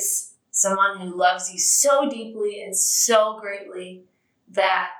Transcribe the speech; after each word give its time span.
is 0.00 0.34
someone 0.50 0.98
who 0.98 1.16
loves 1.16 1.52
you 1.52 1.58
so 1.58 2.08
deeply 2.08 2.62
and 2.62 2.76
so 2.76 3.38
greatly 3.40 4.04
that 4.50 4.90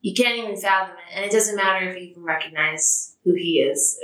you 0.00 0.14
can't 0.14 0.38
even 0.38 0.56
fathom 0.56 0.96
it. 0.96 1.16
And 1.16 1.24
it 1.24 1.32
doesn't 1.32 1.56
matter 1.56 1.88
if 1.88 2.00
you 2.00 2.14
can 2.14 2.22
recognize 2.22 3.16
who 3.24 3.34
he 3.34 3.60
is 3.60 3.98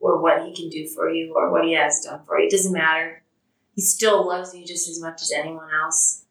or 0.00 0.20
what 0.20 0.44
he 0.44 0.54
can 0.54 0.68
do 0.68 0.86
for 0.88 1.08
you 1.08 1.32
or 1.34 1.50
what 1.50 1.64
he 1.64 1.72
has 1.72 2.00
done 2.04 2.20
for 2.26 2.38
you. 2.38 2.46
It 2.46 2.50
doesn't 2.50 2.72
matter. 2.72 3.22
He 3.74 3.82
still 3.82 4.26
loves 4.26 4.54
you 4.54 4.64
just 4.64 4.88
as 4.88 5.00
much 5.00 5.22
as 5.22 5.32
anyone 5.32 5.68
else. 5.82 6.24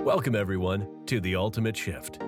Welcome, 0.00 0.36
everyone, 0.36 1.04
to 1.06 1.20
The 1.20 1.34
Ultimate 1.34 1.76
Shift. 1.76 2.20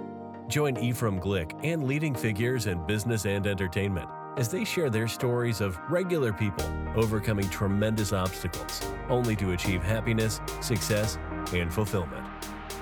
Join 0.49 0.77
Ephraim 0.77 1.21
Glick 1.21 1.59
and 1.63 1.85
leading 1.85 2.15
figures 2.15 2.67
in 2.67 2.85
business 2.87 3.27
and 3.27 3.47
entertainment 3.47 4.09
as 4.37 4.49
they 4.49 4.65
share 4.65 4.91
their 4.91 5.09
stories 5.09 5.61
of 5.61 5.79
regular 5.89 6.33
people 6.33 6.65
overcoming 6.97 7.49
tremendous 7.51 8.13
obstacles 8.13 8.83
only 9.09 9.35
to 9.37 9.53
achieve 9.53 9.83
happiness, 9.83 10.41
success, 10.61 11.19
and 11.53 11.73
fulfillment. 11.73 12.27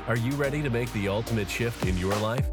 Are 0.07 0.17
you 0.17 0.33
ready 0.33 0.63
to 0.63 0.71
make 0.71 0.93
the 0.93 1.09
ultimate 1.09 1.49
shift 1.49 1.87
in 1.87 1.97
your 1.99 2.15
life? 2.17 2.47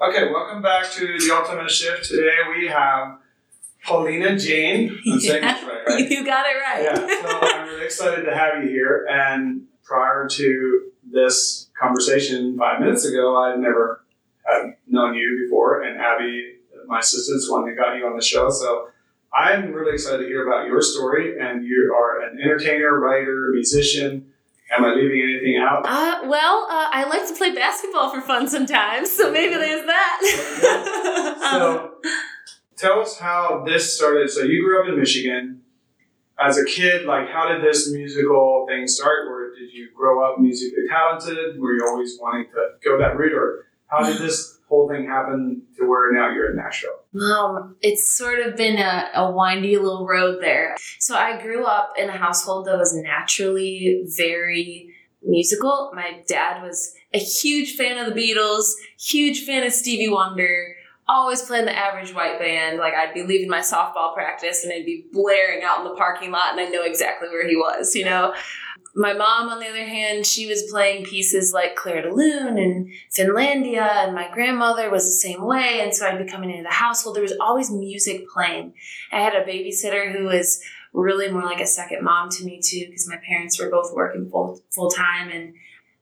Okay, 0.00 0.30
welcome 0.30 0.62
back 0.62 0.90
to 0.92 1.18
the 1.18 1.34
Ultimate 1.34 1.70
Shift. 1.70 2.08
Today 2.08 2.38
we 2.56 2.68
have 2.68 3.18
Paulina 3.88 4.38
Jayne. 4.38 4.98
I'm 5.12 5.20
saying 5.20 5.42
right, 5.42 5.82
right? 5.86 6.10
You 6.10 6.24
got 6.24 6.44
it 6.46 6.56
right. 6.60 6.82
Yeah, 6.82 7.30
so 7.30 7.40
I'm 7.42 7.68
really 7.68 7.84
excited 7.84 8.24
to 8.24 8.34
have 8.36 8.62
you 8.62 8.68
here. 8.70 9.06
And 9.10 9.62
prior 9.82 10.28
to 10.28 10.90
this 11.10 11.70
conversation 11.80 12.56
five 12.58 12.80
minutes 12.80 13.04
ago, 13.06 13.36
I 13.42 13.50
had 13.50 13.60
never 13.60 14.04
had 14.46 14.74
known 14.86 15.14
you 15.14 15.42
before, 15.44 15.82
and 15.82 15.98
Abby, 16.00 16.56
my 16.86 16.98
assistant, 17.00 17.36
is 17.38 17.50
one 17.50 17.64
that 17.66 17.76
got 17.76 17.96
you 17.96 18.06
on 18.06 18.16
the 18.16 18.22
show. 18.22 18.50
So 18.50 18.88
I'm 19.34 19.72
really 19.72 19.94
excited 19.94 20.18
to 20.18 20.26
hear 20.26 20.46
about 20.46 20.66
your 20.66 20.82
story. 20.82 21.38
And 21.40 21.64
you 21.64 21.94
are 21.98 22.22
an 22.22 22.38
entertainer, 22.40 22.98
writer, 22.98 23.50
musician. 23.52 24.32
Am 24.70 24.84
I 24.84 24.92
leaving 24.92 25.22
anything 25.22 25.56
out? 25.56 25.86
Uh, 25.86 26.28
well, 26.28 26.66
uh, 26.70 26.88
I 26.92 27.06
like 27.08 27.26
to 27.28 27.34
play 27.34 27.54
basketball 27.54 28.10
for 28.10 28.20
fun 28.20 28.48
sometimes, 28.48 29.10
so 29.10 29.32
maybe 29.32 29.54
there's 29.54 29.86
that. 29.86 31.36
Um, 31.38 31.60
So 31.62 31.92
tell 32.78 33.00
us 33.00 33.18
how 33.18 33.64
this 33.66 33.96
started. 33.96 34.30
So 34.30 34.42
you 34.42 34.62
grew 34.64 34.82
up 34.82 34.88
in 34.88 34.98
Michigan. 34.98 35.62
As 36.40 36.56
a 36.56 36.64
kid, 36.64 37.04
like 37.04 37.28
how 37.28 37.48
did 37.48 37.62
this 37.62 37.90
musical 37.92 38.64
thing 38.68 38.86
start? 38.86 39.26
Or 39.28 39.52
did 39.58 39.72
you 39.72 39.88
grow 39.96 40.24
up 40.24 40.38
musically 40.38 40.84
talented? 40.88 41.60
Were 41.60 41.74
you 41.74 41.84
always 41.88 42.16
wanting 42.20 42.46
to 42.52 42.68
go 42.84 42.98
that 42.98 43.16
route? 43.18 43.34
Or 43.34 43.66
how 43.88 44.04
did 44.04 44.18
this 44.18 44.58
whole 44.68 44.88
thing 44.88 45.06
happen 45.06 45.62
to 45.76 45.88
where 45.88 46.12
now 46.12 46.30
you're 46.30 46.50
in 46.50 46.56
Nashville? 46.56 47.00
Um, 47.20 47.76
it's 47.80 48.16
sort 48.16 48.38
of 48.38 48.56
been 48.56 48.78
a, 48.78 49.10
a 49.14 49.32
windy 49.32 49.76
little 49.78 50.06
road 50.06 50.40
there. 50.40 50.76
So 51.00 51.16
I 51.16 51.42
grew 51.42 51.64
up 51.64 51.94
in 51.98 52.08
a 52.08 52.16
household 52.16 52.66
that 52.66 52.76
was 52.76 52.94
naturally 52.94 54.04
very 54.16 54.94
musical. 55.22 55.90
My 55.94 56.22
dad 56.28 56.62
was 56.62 56.94
a 57.12 57.18
huge 57.18 57.74
fan 57.74 57.98
of 57.98 58.14
the 58.14 58.20
Beatles, 58.20 58.72
huge 58.98 59.44
fan 59.44 59.64
of 59.64 59.72
Stevie 59.72 60.08
Wonder, 60.08 60.76
always 61.08 61.42
playing 61.42 61.64
the 61.64 61.76
average 61.76 62.14
white 62.14 62.38
band. 62.38 62.78
Like 62.78 62.94
I'd 62.94 63.14
be 63.14 63.22
leaving 63.22 63.48
my 63.48 63.60
softball 63.60 64.14
practice 64.14 64.64
and 64.64 64.72
I'd 64.72 64.84
be 64.84 65.06
blaring 65.12 65.62
out 65.64 65.78
in 65.78 65.84
the 65.84 65.96
parking 65.96 66.30
lot 66.30 66.52
and 66.52 66.60
I 66.60 66.68
know 66.68 66.82
exactly 66.82 67.28
where 67.28 67.48
he 67.48 67.56
was, 67.56 67.94
you 67.94 68.04
know? 68.04 68.34
My 68.94 69.12
mom, 69.12 69.48
on 69.48 69.60
the 69.60 69.68
other 69.68 69.84
hand, 69.84 70.26
she 70.26 70.46
was 70.46 70.64
playing 70.70 71.04
pieces 71.04 71.52
like 71.52 71.76
Clair 71.76 72.02
de 72.02 72.12
Lune 72.12 72.58
and 72.58 72.90
Finlandia, 73.16 73.86
and 74.04 74.14
my 74.14 74.28
grandmother 74.32 74.90
was 74.90 75.04
the 75.04 75.12
same 75.12 75.44
way. 75.44 75.80
And 75.82 75.94
so 75.94 76.06
I'd 76.06 76.18
be 76.18 76.28
coming 76.28 76.50
into 76.50 76.64
the 76.64 76.70
household. 76.70 77.14
There 77.14 77.22
was 77.22 77.36
always 77.40 77.70
music 77.70 78.28
playing. 78.28 78.72
I 79.12 79.20
had 79.20 79.34
a 79.34 79.44
babysitter 79.44 80.10
who 80.10 80.24
was 80.24 80.60
really 80.92 81.30
more 81.30 81.44
like 81.44 81.60
a 81.60 81.66
second 81.66 82.02
mom 82.02 82.30
to 82.30 82.44
me 82.44 82.60
too, 82.64 82.86
because 82.86 83.06
my 83.06 83.18
parents 83.28 83.60
were 83.60 83.70
both 83.70 83.94
working 83.94 84.28
full 84.30 84.60
full 84.70 84.90
time, 84.90 85.28
and 85.30 85.54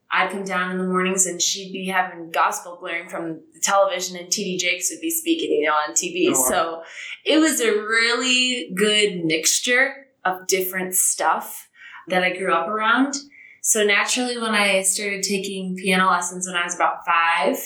I'd 0.09 0.31
come 0.31 0.45
down 0.45 0.71
in 0.71 0.77
the 0.77 0.85
mornings 0.85 1.25
and 1.25 1.41
she'd 1.41 1.73
be 1.73 1.87
having 1.87 2.31
gospel 2.31 2.77
blaring 2.79 3.09
from 3.09 3.41
the 3.53 3.59
television, 3.61 4.17
and 4.17 4.27
TD 4.29 4.57
Jakes 4.57 4.89
would 4.89 5.01
be 5.01 5.09
speaking, 5.09 5.51
you 5.51 5.67
know, 5.67 5.73
on 5.73 5.93
TV. 5.93 6.27
Oh, 6.27 6.39
wow. 6.39 6.45
So 6.47 6.83
it 7.25 7.39
was 7.39 7.59
a 7.59 7.71
really 7.71 8.71
good 8.75 9.25
mixture 9.25 10.07
of 10.23 10.47
different 10.47 10.95
stuff 10.95 11.69
that 12.07 12.23
I 12.23 12.37
grew 12.37 12.53
up 12.53 12.67
around. 12.67 13.15
So 13.61 13.83
naturally, 13.83 14.37
when 14.37 14.55
I 14.55 14.81
started 14.83 15.23
taking 15.23 15.75
piano 15.75 16.09
lessons 16.09 16.47
when 16.47 16.55
I 16.55 16.63
was 16.63 16.75
about 16.75 17.05
five, 17.05 17.57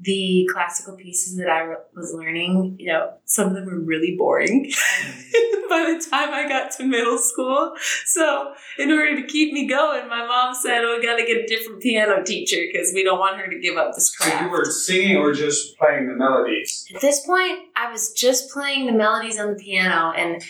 the 0.00 0.48
classical 0.52 0.96
pieces 0.96 1.36
that 1.36 1.48
I 1.48 1.74
was 1.94 2.14
learning, 2.14 2.76
you 2.78 2.86
know, 2.86 3.14
some 3.24 3.48
of 3.48 3.54
them 3.54 3.66
were 3.66 3.80
really 3.80 4.14
boring 4.16 4.64
by 5.68 5.92
the 5.92 6.06
time 6.10 6.32
I 6.32 6.46
got 6.48 6.70
to 6.72 6.84
middle 6.84 7.18
school. 7.18 7.74
So, 8.04 8.54
in 8.78 8.92
order 8.92 9.16
to 9.20 9.26
keep 9.26 9.52
me 9.52 9.66
going, 9.66 10.08
my 10.08 10.24
mom 10.24 10.54
said, 10.54 10.84
"Oh, 10.84 10.96
we 10.96 11.04
got 11.04 11.16
to 11.16 11.26
get 11.26 11.38
a 11.38 11.46
different 11.46 11.82
piano 11.82 12.22
teacher 12.22 12.58
because 12.70 12.92
we 12.94 13.02
don't 13.02 13.18
want 13.18 13.40
her 13.40 13.50
to 13.50 13.58
give 13.58 13.76
up 13.76 13.94
this 13.94 14.14
craft. 14.14 14.38
So 14.38 14.44
you 14.44 14.50
were 14.50 14.64
singing 14.64 15.16
or 15.16 15.32
just 15.32 15.76
playing 15.78 16.08
the 16.08 16.14
melodies? 16.14 16.86
At 16.94 17.00
this 17.00 17.26
point, 17.26 17.58
I 17.74 17.90
was 17.90 18.12
just 18.12 18.50
playing 18.50 18.86
the 18.86 18.92
melodies 18.92 19.38
on 19.38 19.48
the 19.48 19.56
piano, 19.56 20.12
and 20.16 20.42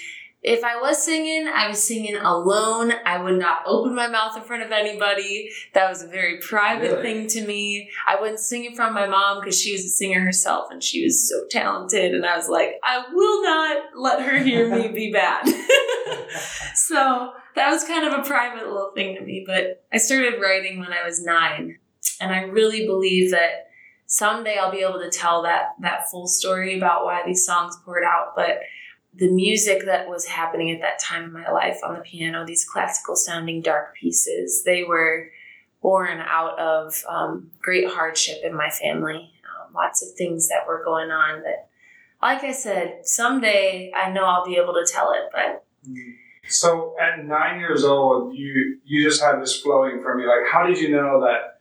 if 0.43 0.63
I 0.63 0.77
was 0.81 1.03
singing, 1.03 1.49
I 1.53 1.69
was 1.69 1.83
singing 1.83 2.17
alone. 2.17 2.93
I 3.05 3.21
would 3.21 3.39
not 3.39 3.63
open 3.67 3.95
my 3.95 4.07
mouth 4.07 4.37
in 4.37 4.43
front 4.45 4.63
of 4.63 4.71
anybody. 4.71 5.51
That 5.75 5.89
was 5.91 6.03
a 6.03 6.07
very 6.07 6.39
private 6.39 6.93
Really? 6.93 7.03
thing 7.03 7.27
to 7.29 7.47
me. 7.47 7.91
I 8.07 8.21
wouldn't 8.21 8.39
sing 8.39 8.65
in 8.65 8.75
front 8.77 8.91
of 8.91 8.95
my 8.95 9.09
mom 9.09 9.41
because 9.41 9.61
she 9.61 9.73
was 9.73 9.85
a 9.85 9.89
singer 9.89 10.21
herself 10.21 10.69
and 10.71 10.83
she 10.83 11.03
was 11.05 11.29
so 11.29 11.45
talented. 11.51 12.15
And 12.15 12.25
I 12.25 12.37
was 12.37 12.49
like, 12.49 12.75
I 12.85 13.03
will 13.13 13.43
not 13.43 13.77
let 13.97 14.23
her 14.23 14.39
hear 14.39 14.69
me 14.69 14.89
be 14.89 15.13
bad. 15.13 15.45
so 16.75 17.33
that 17.55 17.71
was 17.71 17.85
kind 17.85 18.07
of 18.07 18.13
a 18.21 18.23
private 18.23 18.67
little 18.69 18.93
thing 18.95 19.17
to 19.17 19.23
me. 19.23 19.45
But 19.47 19.85
I 19.93 19.99
started 19.99 20.41
writing 20.41 20.79
when 20.79 20.93
I 20.93 21.05
was 21.05 21.23
nine. 21.23 21.79
And 22.21 22.33
I 22.33 22.43
really 22.43 22.87
believe 22.87 23.31
that 23.33 23.69
someday 24.07 24.57
I'll 24.57 24.71
be 24.73 24.79
able 24.83 25.01
to 25.01 25.11
tell 25.11 25.43
that 25.43 25.75
that 25.81 26.11
full 26.11 26.27
story 26.27 26.77
about 26.77 27.05
why 27.05 27.23
these 27.27 27.45
songs 27.45 27.77
poured 27.85 28.05
out. 28.05 28.33
But 28.35 28.61
the 29.15 29.31
music 29.31 29.85
that 29.87 30.09
was 30.09 30.27
happening 30.27 30.71
at 30.71 30.81
that 30.81 30.99
time 30.99 31.25
in 31.25 31.33
my 31.33 31.51
life 31.51 31.79
on 31.85 31.95
the 31.95 32.01
piano, 32.01 32.45
these 32.47 32.65
classical 32.65 33.17
sounding 33.17 33.63
dark 33.63 33.95
pieces, 33.95 34.63
they 34.65 34.85
were 34.85 35.31
born 35.83 36.19
out 36.21 36.59
of 36.59 37.03
um, 37.09 37.51
great 37.61 37.89
hardship 37.89 38.39
in 38.45 38.55
my 38.55 38.71
family. 38.71 39.33
Um, 39.45 39.73
lots 39.75 40.03
of 40.03 40.15
things 40.17 40.49
that 40.49 40.67
were 40.67 40.83
going 40.85 41.11
on 41.11 41.43
that, 41.43 41.69
like 42.21 42.45
I 42.45 42.53
said, 42.53 43.01
someday 43.05 43.93
I 43.97 44.11
know 44.11 44.25
I'll 44.25 44.45
be 44.45 44.57
able 44.57 44.75
to 44.75 44.87
tell 44.91 45.13
it, 45.13 45.31
but 45.33 45.65
So 46.49 46.97
at 46.99 47.25
nine 47.25 47.61
years 47.61 47.85
old, 47.85 48.35
you 48.35 48.79
you 48.85 49.05
just 49.05 49.23
had 49.23 49.41
this 49.41 49.61
flowing 49.61 50.03
from 50.03 50.19
you. 50.21 50.27
Like, 50.27 50.51
how 50.51 50.67
did 50.67 50.79
you 50.79 50.91
know 50.91 51.21
that? 51.21 51.61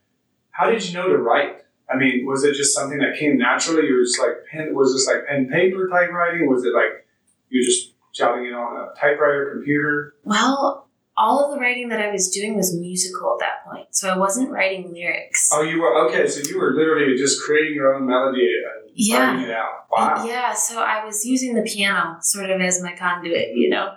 How 0.52 0.70
did 0.70 0.88
you 0.88 0.94
know 0.98 1.08
to 1.10 1.18
write? 1.18 1.62
I 1.90 1.98
mean, 1.98 2.26
was 2.26 2.44
it 2.44 2.56
just 2.56 2.74
something 2.74 2.98
that 3.00 3.18
came 3.18 3.38
naturally? 3.38 3.88
You 3.88 3.96
were 3.96 4.04
just 4.04 4.20
like 4.20 4.46
pen. 4.50 4.74
Was 4.74 4.94
this 4.94 5.08
like 5.08 5.28
pen 5.28 5.50
paper 5.50 5.88
type 5.90 6.10
writing? 6.12 6.48
Was 6.50 6.64
it 6.64 6.74
like 6.74 7.06
you 7.50 7.64
just 7.64 7.94
jotting 8.14 8.46
it 8.46 8.54
on 8.54 8.78
a 8.78 9.00
typewriter, 9.00 9.52
computer? 9.56 10.16
well, 10.24 10.84
all 11.20 11.46
of 11.46 11.52
the 11.56 11.60
writing 11.60 11.90
that 11.90 12.00
I 12.00 12.12
was 12.12 12.30
doing 12.30 12.56
was 12.56 12.78
musical 12.78 13.34
at 13.34 13.40
that 13.40 13.66
point. 13.72 13.88
So 13.96 14.08
I 14.08 14.16
wasn't 14.16 14.52
writing 14.52 14.94
lyrics. 14.94 15.50
Oh, 15.52 15.64
you 15.64 15.82
were 15.82 16.08
okay. 16.08 16.28
So 16.28 16.48
you 16.48 16.60
were 16.60 16.74
literally 16.76 17.18
just 17.18 17.42
creating 17.44 17.74
your 17.74 17.96
own 17.96 18.06
melody 18.06 18.48
and 18.48 18.92
Yeah. 18.94 19.32
writing 19.32 19.46
it 19.50 19.52
out. 19.52 19.86
Wow. 19.92 20.24
Yeah, 20.28 20.54
so 20.54 20.80
I 20.80 21.04
was 21.04 21.26
using 21.26 21.56
the 21.56 21.64
piano 21.64 22.18
sort 22.22 22.52
of 22.52 22.62
as 22.62 22.84
my 22.84 22.96
conduit, 22.96 23.56
you 23.56 23.68
know, 23.70 23.94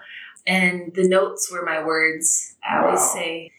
and 0.46 0.94
the 0.94 1.06
notes 1.06 1.52
were 1.52 1.62
my 1.62 1.84
words. 1.84 2.56
I 2.66 2.82
always 2.82 3.02
say 3.10 3.50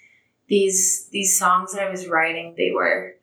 these 0.48 1.08
these 1.12 1.38
songs 1.38 1.74
that 1.74 1.84
I 1.84 1.90
was 1.92 2.08
writing, 2.08 2.56
they 2.58 2.72
were 2.74 3.16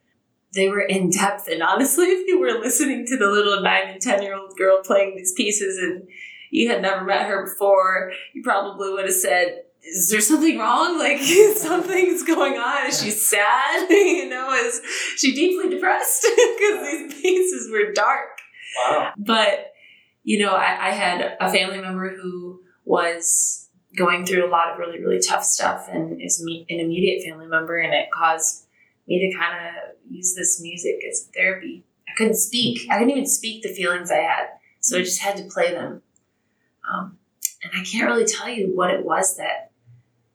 they 0.54 0.68
were 0.68 0.80
in 0.82 1.10
depth, 1.10 1.48
and 1.48 1.62
honestly, 1.64 2.06
if 2.10 2.28
you 2.28 2.38
were 2.38 2.52
listening 2.60 3.06
to 3.06 3.16
the 3.16 3.26
little 3.26 3.60
nine 3.60 3.88
and 3.88 4.00
ten 4.00 4.22
year 4.22 4.34
old 4.36 4.56
girl 4.56 4.82
playing 4.84 5.16
these 5.16 5.32
pieces 5.32 5.78
and 5.78 6.06
you 6.50 6.68
had 6.70 6.82
never 6.82 7.04
met 7.04 7.26
her 7.26 7.44
before, 7.44 8.12
you 8.34 8.42
probably 8.42 8.90
would 8.92 9.04
have 9.04 9.14
said. 9.14 9.62
Is 9.80 10.10
there 10.10 10.20
something 10.20 10.58
wrong? 10.58 10.98
Like 11.06 11.18
something's 11.56 12.22
going 12.24 12.58
on? 12.58 12.88
Is 12.88 13.00
she 13.02 13.10
sad? 13.10 13.88
you 13.90 14.28
know, 14.28 14.52
is 14.52 14.80
she 15.16 15.34
deeply 15.34 15.70
depressed? 15.70 16.26
Because 16.28 16.86
these 16.86 17.14
pieces 17.22 17.70
were 17.70 17.92
dark 17.92 18.28
Wow. 18.76 19.12
but 19.16 19.72
you 20.24 20.38
know 20.44 20.52
I, 20.52 20.88
I 20.88 20.90
had 20.90 21.36
a 21.40 21.50
family 21.50 21.80
member 21.80 22.10
who 22.14 22.60
was 22.84 23.68
going 23.96 24.26
through 24.26 24.46
a 24.46 24.50
lot 24.50 24.68
of 24.72 24.78
really 24.78 25.00
really 25.02 25.20
tough 25.20 25.42
stuff 25.44 25.88
and 25.90 26.20
is 26.20 26.42
me, 26.44 26.66
an 26.68 26.80
immediate 26.80 27.22
family 27.24 27.46
member 27.46 27.78
and 27.78 27.94
it 27.94 28.08
caused 28.12 28.66
me 29.06 29.18
to 29.30 29.38
kind 29.38 29.54
of 29.68 29.74
use 30.10 30.34
this 30.36 30.60
music 30.60 30.96
as 31.08 31.28
therapy 31.34 31.84
i 32.08 32.12
couldn't 32.16 32.36
speak 32.36 32.86
i 32.90 32.94
couldn't 32.98 33.10
even 33.10 33.26
speak 33.26 33.62
the 33.62 33.70
feelings 33.74 34.10
i 34.10 34.16
had 34.16 34.48
so 34.80 34.98
i 34.98 35.00
just 35.00 35.22
had 35.22 35.36
to 35.36 35.44
play 35.44 35.72
them 35.72 36.02
um, 36.92 37.18
and 37.62 37.72
i 37.78 37.84
can't 37.84 38.06
really 38.06 38.26
tell 38.26 38.48
you 38.48 38.74
what 38.74 38.90
it 38.90 39.04
was 39.04 39.36
that 39.36 39.70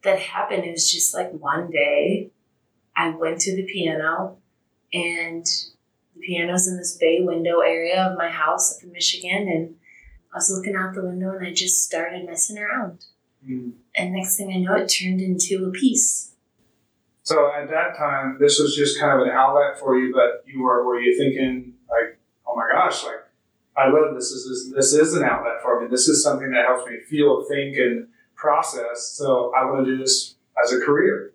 that 0.03 0.19
happened 0.19 0.63
it 0.63 0.71
was 0.71 0.91
just 0.91 1.13
like 1.13 1.31
one 1.31 1.69
day 1.71 2.31
I 2.95 3.09
went 3.09 3.39
to 3.41 3.55
the 3.55 3.63
piano, 3.63 4.37
and 4.93 5.45
the 6.15 6.21
piano's 6.21 6.67
in 6.67 6.77
this 6.77 6.97
bay 6.97 7.19
window 7.21 7.59
area 7.59 8.03
of 8.03 8.17
my 8.17 8.29
house 8.29 8.75
up 8.75 8.83
in 8.83 8.91
Michigan, 8.91 9.47
and 9.47 9.75
I 10.31 10.37
was 10.37 10.51
looking 10.51 10.75
out 10.75 10.93
the 10.93 11.05
window 11.05 11.31
and 11.31 11.45
I 11.45 11.53
just 11.53 11.83
started 11.83 12.25
messing 12.25 12.57
around. 12.57 13.05
Mm. 13.47 13.73
And 13.95 14.13
next 14.13 14.37
thing 14.37 14.51
I 14.51 14.57
know, 14.57 14.75
it 14.75 14.87
turned 14.87 15.21
into 15.21 15.65
a 15.65 15.71
piece. 15.71 16.31
So 17.23 17.51
at 17.53 17.69
that 17.69 17.97
time, 17.97 18.37
this 18.39 18.59
was 18.59 18.75
just 18.75 18.99
kind 18.99 19.19
of 19.19 19.27
an 19.27 19.33
outlet 19.33 19.79
for 19.79 19.97
you, 19.97 20.13
but 20.13 20.43
you 20.45 20.61
were 20.61 20.85
were 20.85 20.99
you 20.99 21.17
thinking 21.17 21.73
like, 21.89 22.19
oh 22.47 22.55
my 22.55 22.67
gosh, 22.71 23.03
like 23.03 23.22
I 23.75 23.87
love 23.87 24.13
this. 24.15 24.31
This 24.31 24.45
is 24.45 24.73
this 24.73 24.93
is 24.93 25.15
an 25.15 25.23
outlet 25.23 25.61
for 25.61 25.81
me. 25.81 25.87
This 25.89 26.07
is 26.07 26.23
something 26.23 26.51
that 26.51 26.65
helps 26.65 26.89
me 26.89 26.97
feel, 27.09 27.43
think, 27.49 27.77
and 27.77 28.07
process. 28.35 29.13
So 29.15 29.51
I 29.55 29.65
want 29.65 29.85
to 29.85 29.91
do 29.91 29.97
this 29.97 30.35
as 30.63 30.71
a 30.73 30.79
career. 30.79 31.33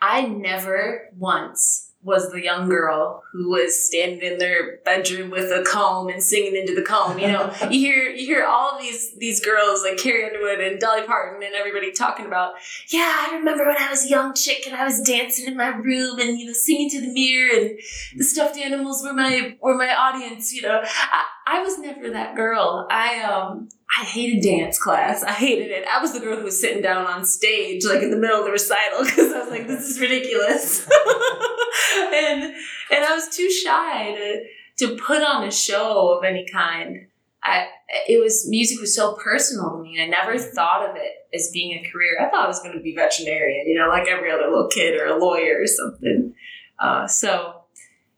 I 0.00 0.22
never 0.22 1.10
once 1.16 1.92
was 2.04 2.32
the 2.32 2.42
young 2.42 2.68
girl 2.68 3.22
who 3.32 3.50
was 3.50 3.86
standing 3.86 4.20
in 4.20 4.38
their 4.38 4.78
bedroom 4.84 5.30
with 5.30 5.52
a 5.52 5.62
comb 5.64 6.08
and 6.08 6.20
singing 6.20 6.56
into 6.56 6.74
the 6.74 6.82
comb. 6.82 7.18
You 7.18 7.28
know, 7.28 7.54
you 7.70 7.78
hear 7.78 8.10
you 8.10 8.26
hear 8.26 8.44
all 8.44 8.78
these 8.80 9.14
these 9.18 9.40
girls 9.40 9.84
like 9.84 9.98
Carrie 9.98 10.24
Underwood 10.24 10.60
and 10.60 10.80
Dolly 10.80 11.02
Parton 11.02 11.42
and 11.42 11.54
everybody 11.54 11.92
talking 11.92 12.26
about, 12.26 12.54
yeah, 12.88 13.28
I 13.28 13.36
remember 13.36 13.64
when 13.64 13.76
I 13.78 13.88
was 13.88 14.04
a 14.04 14.08
young 14.08 14.34
chick 14.34 14.66
and 14.66 14.74
I 14.74 14.84
was 14.84 15.00
dancing 15.00 15.46
in 15.46 15.56
my 15.56 15.68
room 15.68 16.18
and 16.18 16.38
you 16.38 16.46
know 16.46 16.52
singing 16.52 16.90
to 16.90 17.00
the 17.00 17.12
mirror 17.12 17.50
and 17.54 17.78
the 18.16 18.24
stuffed 18.24 18.56
animals 18.56 19.04
were 19.04 19.12
my 19.12 19.56
were 19.60 19.76
my 19.76 19.94
audience. 19.94 20.52
You 20.52 20.62
know, 20.62 20.80
I, 20.82 21.24
I 21.46 21.62
was 21.62 21.78
never 21.78 22.10
that 22.10 22.36
girl. 22.36 22.86
I 22.90 23.20
um 23.22 23.68
I 23.98 24.04
hated 24.04 24.42
dance 24.42 24.78
class. 24.78 25.22
I 25.22 25.32
hated 25.32 25.70
it. 25.70 25.86
I 25.86 26.00
was 26.00 26.12
the 26.12 26.20
girl 26.20 26.36
who 26.36 26.44
was 26.44 26.60
sitting 26.60 26.82
down 26.82 27.06
on 27.06 27.24
stage, 27.24 27.84
like 27.84 28.02
in 28.02 28.10
the 28.10 28.16
middle 28.16 28.38
of 28.38 28.44
the 28.44 28.52
recital, 28.52 29.00
because 29.04 29.32
I 29.32 29.40
was 29.40 29.50
like, 29.50 29.66
"This 29.66 29.84
is 29.84 30.00
ridiculous," 30.00 30.80
and 31.96 32.42
and 32.44 33.04
I 33.04 33.14
was 33.14 33.28
too 33.34 33.50
shy 33.50 34.14
to 34.14 34.44
to 34.78 34.96
put 34.96 35.22
on 35.22 35.44
a 35.44 35.50
show 35.50 36.16
of 36.16 36.24
any 36.24 36.46
kind. 36.50 37.08
I 37.44 37.66
it 38.08 38.22
was 38.22 38.48
music 38.48 38.80
was 38.80 38.94
so 38.94 39.14
personal 39.14 39.70
to 39.70 39.82
me. 39.82 40.00
I 40.00 40.06
never 40.06 40.38
thought 40.38 40.88
of 40.88 40.96
it 40.96 41.12
as 41.34 41.50
being 41.52 41.72
a 41.72 41.90
career. 41.90 42.18
I 42.20 42.30
thought 42.30 42.44
I 42.44 42.48
was 42.48 42.60
going 42.60 42.76
to 42.76 42.82
be 42.82 42.94
veterinarian, 42.94 43.66
you 43.66 43.78
know, 43.78 43.88
like 43.88 44.06
every 44.06 44.30
other 44.30 44.48
little 44.48 44.68
kid 44.68 44.98
or 44.98 45.06
a 45.06 45.18
lawyer 45.18 45.60
or 45.60 45.66
something. 45.66 46.34
Uh, 46.78 47.06
so 47.06 47.62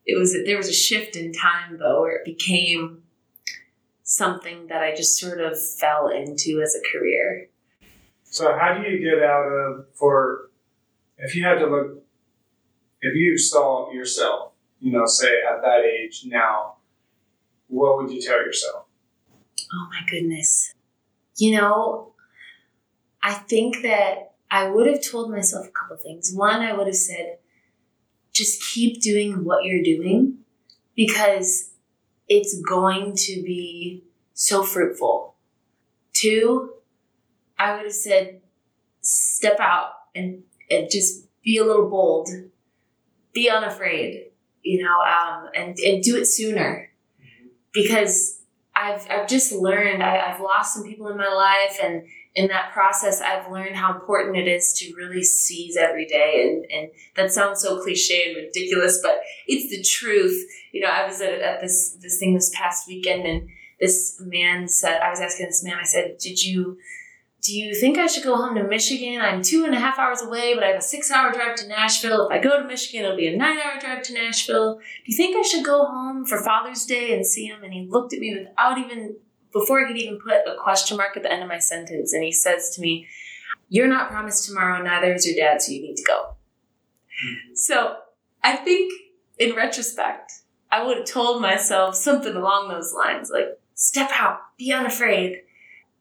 it 0.06 0.18
was 0.18 0.36
there 0.44 0.58
was 0.58 0.68
a 0.68 0.74
shift 0.74 1.16
in 1.16 1.32
time 1.32 1.78
though, 1.78 2.02
where 2.02 2.16
it 2.16 2.24
became 2.24 3.03
something 4.16 4.68
that 4.68 4.82
I 4.82 4.94
just 4.94 5.18
sort 5.18 5.40
of 5.40 5.58
fell 5.78 6.08
into 6.08 6.62
as 6.62 6.76
a 6.76 6.92
career. 6.92 7.48
So 8.24 8.56
how 8.58 8.74
do 8.74 8.88
you 8.88 8.98
get 8.98 9.22
out 9.22 9.46
of 9.46 9.86
for 9.94 10.50
if 11.18 11.34
you 11.34 11.44
had 11.44 11.58
to 11.58 11.66
look 11.66 12.02
if 13.00 13.14
you 13.14 13.36
saw 13.36 13.92
yourself, 13.92 14.52
you 14.80 14.92
know, 14.92 15.04
say 15.04 15.28
at 15.28 15.60
that 15.62 15.84
age 15.84 16.22
now, 16.26 16.76
what 17.68 17.98
would 17.98 18.10
you 18.10 18.20
tell 18.20 18.38
yourself? 18.38 18.86
Oh 19.72 19.88
my 19.90 20.08
goodness. 20.08 20.72
You 21.36 21.56
know, 21.56 22.12
I 23.22 23.34
think 23.34 23.82
that 23.82 24.32
I 24.50 24.68
would 24.68 24.86
have 24.86 25.02
told 25.02 25.30
myself 25.30 25.66
a 25.66 25.70
couple 25.70 25.96
things. 25.96 26.32
One, 26.32 26.62
I 26.62 26.72
would 26.72 26.86
have 26.86 26.96
said, 26.96 27.38
just 28.32 28.62
keep 28.72 29.02
doing 29.02 29.44
what 29.44 29.64
you're 29.64 29.82
doing 29.82 30.38
because 30.96 31.73
it's 32.28 32.60
going 32.62 33.14
to 33.16 33.42
be 33.42 34.04
so 34.32 34.62
fruitful. 34.62 35.34
Two, 36.12 36.74
I 37.58 37.76
would 37.76 37.84
have 37.84 37.92
said, 37.92 38.40
step 39.00 39.60
out 39.60 39.90
and, 40.14 40.42
and 40.70 40.88
just 40.90 41.26
be 41.42 41.58
a 41.58 41.64
little 41.64 41.88
bold, 41.88 42.28
be 43.32 43.50
unafraid, 43.50 44.30
you 44.62 44.82
know, 44.82 45.00
um, 45.00 45.50
and, 45.54 45.78
and 45.78 46.02
do 46.02 46.16
it 46.16 46.26
sooner. 46.26 46.90
Because 47.72 48.40
I've, 48.74 49.06
I've 49.10 49.28
just 49.28 49.52
learned, 49.52 50.02
I, 50.02 50.18
I've 50.18 50.40
lost 50.40 50.74
some 50.74 50.84
people 50.84 51.08
in 51.08 51.16
my 51.16 51.28
life, 51.28 51.78
and 51.82 52.04
in 52.34 52.48
that 52.48 52.72
process, 52.72 53.20
I've 53.20 53.50
learned 53.50 53.76
how 53.76 53.94
important 53.94 54.36
it 54.36 54.48
is 54.48 54.72
to 54.74 54.92
really 54.96 55.22
seize 55.22 55.76
every 55.76 56.06
day. 56.06 56.42
And, 56.42 56.64
and 56.70 56.90
that 57.16 57.32
sounds 57.32 57.62
so 57.62 57.80
cliche 57.80 58.24
and 58.26 58.36
ridiculous, 58.36 59.00
but 59.02 59.20
it's 59.46 59.70
the 59.70 59.82
truth. 59.82 60.44
You 60.72 60.80
know, 60.80 60.88
I 60.88 61.06
was 61.06 61.20
at, 61.20 61.40
at 61.40 61.60
this, 61.60 61.96
this 62.00 62.18
thing 62.18 62.34
this 62.34 62.50
past 62.54 62.88
weekend, 62.88 63.24
and 63.24 63.48
this 63.80 64.20
man 64.20 64.66
said, 64.68 65.00
I 65.00 65.10
was 65.10 65.20
asking 65.20 65.46
this 65.46 65.62
man, 65.62 65.78
I 65.80 65.84
said, 65.84 66.16
Did 66.18 66.42
you, 66.42 66.76
do 67.40 67.52
you 67.52 67.72
think 67.72 67.98
I 67.98 68.08
should 68.08 68.24
go 68.24 68.36
home 68.36 68.56
to 68.56 68.64
Michigan? 68.64 69.20
I'm 69.20 69.42
two 69.42 69.64
and 69.64 69.74
a 69.74 69.78
half 69.78 69.98
hours 69.98 70.22
away, 70.22 70.54
but 70.54 70.64
I 70.64 70.68
have 70.68 70.78
a 70.78 70.82
six 70.82 71.12
hour 71.12 71.30
drive 71.30 71.54
to 71.56 71.68
Nashville. 71.68 72.26
If 72.28 72.32
I 72.32 72.42
go 72.42 72.60
to 72.60 72.66
Michigan, 72.66 73.04
it'll 73.04 73.16
be 73.16 73.28
a 73.28 73.36
nine 73.36 73.58
hour 73.58 73.78
drive 73.78 74.02
to 74.04 74.14
Nashville. 74.14 74.78
Do 74.78 74.82
you 75.04 75.16
think 75.16 75.36
I 75.36 75.42
should 75.42 75.64
go 75.64 75.84
home 75.84 76.24
for 76.24 76.42
Father's 76.42 76.84
Day 76.84 77.14
and 77.14 77.24
see 77.24 77.46
him? 77.46 77.62
And 77.62 77.72
he 77.72 77.86
looked 77.88 78.12
at 78.12 78.18
me 78.18 78.36
without 78.36 78.78
even, 78.78 79.16
before 79.54 79.82
I 79.82 79.88
could 79.88 79.96
even 79.96 80.18
put 80.18 80.46
a 80.46 80.56
question 80.60 80.98
mark 80.98 81.16
at 81.16 81.22
the 81.22 81.32
end 81.32 81.42
of 81.42 81.48
my 81.48 81.58
sentence, 81.58 82.12
and 82.12 82.22
he 82.22 82.32
says 82.32 82.74
to 82.74 82.82
me, 82.82 83.06
You're 83.70 83.88
not 83.88 84.10
promised 84.10 84.46
tomorrow, 84.46 84.82
neither 84.82 85.14
is 85.14 85.26
your 85.26 85.36
dad, 85.36 85.62
so 85.62 85.72
you 85.72 85.80
need 85.80 85.96
to 85.96 86.04
go. 86.04 86.34
So 87.54 87.96
I 88.42 88.56
think 88.56 88.92
in 89.38 89.54
retrospect, 89.54 90.32
I 90.70 90.84
would 90.84 90.98
have 90.98 91.06
told 91.06 91.40
myself 91.40 91.94
something 91.94 92.34
along 92.34 92.68
those 92.68 92.92
lines 92.92 93.30
like, 93.32 93.58
step 93.74 94.10
out, 94.12 94.40
be 94.58 94.72
unafraid, 94.72 95.42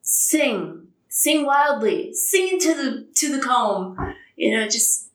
sing, 0.01 0.87
sing 1.07 1.45
wildly, 1.45 2.13
sing 2.13 2.49
into 2.53 2.73
the 2.73 3.07
to 3.15 3.35
the 3.35 3.41
comb. 3.41 3.97
You 4.35 4.57
know, 4.57 4.65
just 4.65 5.09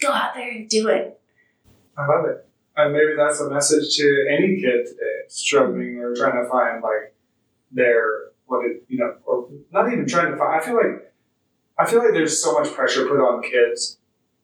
go 0.00 0.12
out 0.12 0.34
there 0.34 0.50
and 0.50 0.68
do 0.68 0.88
it. 0.88 1.18
I 1.96 2.06
love 2.06 2.26
it. 2.26 2.46
And 2.76 2.92
maybe 2.92 3.14
that's 3.16 3.40
a 3.40 3.50
message 3.50 3.96
to 3.96 4.26
any 4.30 4.60
kid 4.60 4.86
today 4.86 5.22
struggling 5.28 5.98
or 5.98 6.14
trying 6.14 6.42
to 6.42 6.48
find 6.50 6.82
like 6.82 7.14
their 7.72 8.30
what 8.46 8.64
it 8.64 8.84
you 8.88 8.98
know, 8.98 9.14
or 9.24 9.48
not 9.72 9.92
even 9.92 10.06
trying 10.06 10.30
to 10.30 10.36
find 10.36 10.60
I 10.60 10.64
feel 10.64 10.76
like 10.76 11.12
I 11.78 11.86
feel 11.86 12.00
like 12.00 12.12
there's 12.12 12.42
so 12.42 12.52
much 12.58 12.72
pressure 12.72 13.06
put 13.06 13.20
on 13.20 13.42
kids 13.42 13.98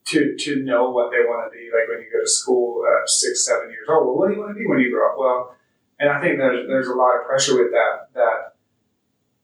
to 0.07 0.37
to 0.37 0.63
know 0.65 0.91
what 0.91 1.11
they 1.11 1.19
want 1.19 1.51
to 1.51 1.57
be. 1.57 1.71
Like 1.73 1.89
when 1.89 1.99
you 1.99 2.11
go 2.13 2.21
to 2.21 2.29
school 2.29 2.85
at 2.87 3.09
six, 3.09 3.45
seven 3.47 3.71
years 3.71 3.87
old, 3.89 4.07
well, 4.07 4.17
what 4.17 4.29
do 4.29 4.35
you 4.35 4.41
want 4.41 4.53
to 4.53 4.59
be 4.59 4.67
when 4.67 4.81
you 4.81 4.91
grow 4.91 5.13
up? 5.13 5.19
Well, 5.19 5.57
and 6.01 6.11
I 6.11 6.21
think 6.21 6.39
there's 6.39 6.67
there's 6.67 6.89
a 6.89 6.95
lot 6.95 7.19
of 7.19 7.27
pressure 7.27 7.63
with 7.63 7.73
that. 7.73 8.09
That 8.15 8.55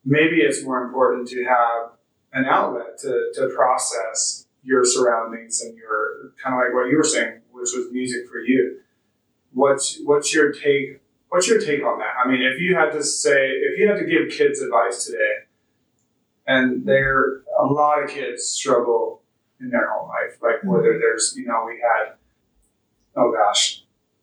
maybe 0.05 0.37
it's 0.37 0.65
more 0.65 0.83
important 0.83 1.29
to 1.29 1.45
have 1.45 1.93
an 2.33 2.47
outlet 2.47 2.99
to 3.01 3.33
to 3.35 3.49
process 3.55 4.47
your 4.63 4.85
surroundings 4.85 5.61
and 5.61 5.77
your 5.77 6.33
kind 6.43 6.55
of 6.55 6.61
like 6.61 6.75
what 6.75 6.91
you 6.91 6.97
were 6.97 7.05
saying, 7.05 7.41
which 7.53 7.71
was 7.75 7.89
music 7.93 8.29
for 8.29 8.39
you. 8.39 8.81
What's 9.53 10.01
what's 10.05 10.35
your 10.35 10.53
take? 10.53 11.01
What's 11.35 11.49
your 11.49 11.59
take 11.61 11.83
on 11.83 11.99
that? 11.99 12.15
I 12.25 12.29
mean, 12.31 12.43
if 12.43 12.61
you 12.61 12.77
had 12.77 12.93
to 12.93 13.03
say, 13.03 13.49
if 13.49 13.77
you 13.77 13.89
had 13.89 13.99
to 13.99 14.05
give 14.05 14.31
kids 14.31 14.61
advice 14.61 15.05
today, 15.05 15.35
and 16.47 16.87
there 16.87 17.43
a 17.59 17.65
lot 17.65 18.05
of 18.05 18.09
kids 18.09 18.45
struggle 18.47 19.21
in 19.61 19.71
their 19.71 19.91
home 19.91 20.09
life, 20.09 20.39
like 20.41 20.59
mm-hmm. 20.59 20.69
whether 20.69 20.97
there's 20.97 21.35
you 21.37 21.45
know 21.45 21.65
we 21.67 21.83
had, 21.83 22.15
oh 23.17 23.33
gosh, 23.33 23.83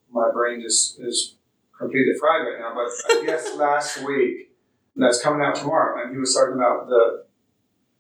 my 0.10 0.32
brain 0.32 0.62
just 0.62 1.02
is 1.02 1.36
completely 1.78 2.14
fried 2.18 2.48
right 2.48 2.60
now. 2.62 2.74
But 2.74 3.14
I 3.14 3.26
guess 3.26 3.56
last 3.58 4.06
week, 4.06 4.54
that's 4.96 5.22
coming 5.22 5.46
out 5.46 5.56
tomorrow, 5.56 6.02
and 6.02 6.14
he 6.14 6.18
was 6.18 6.34
talking 6.34 6.56
about 6.56 6.88
the 6.88 7.26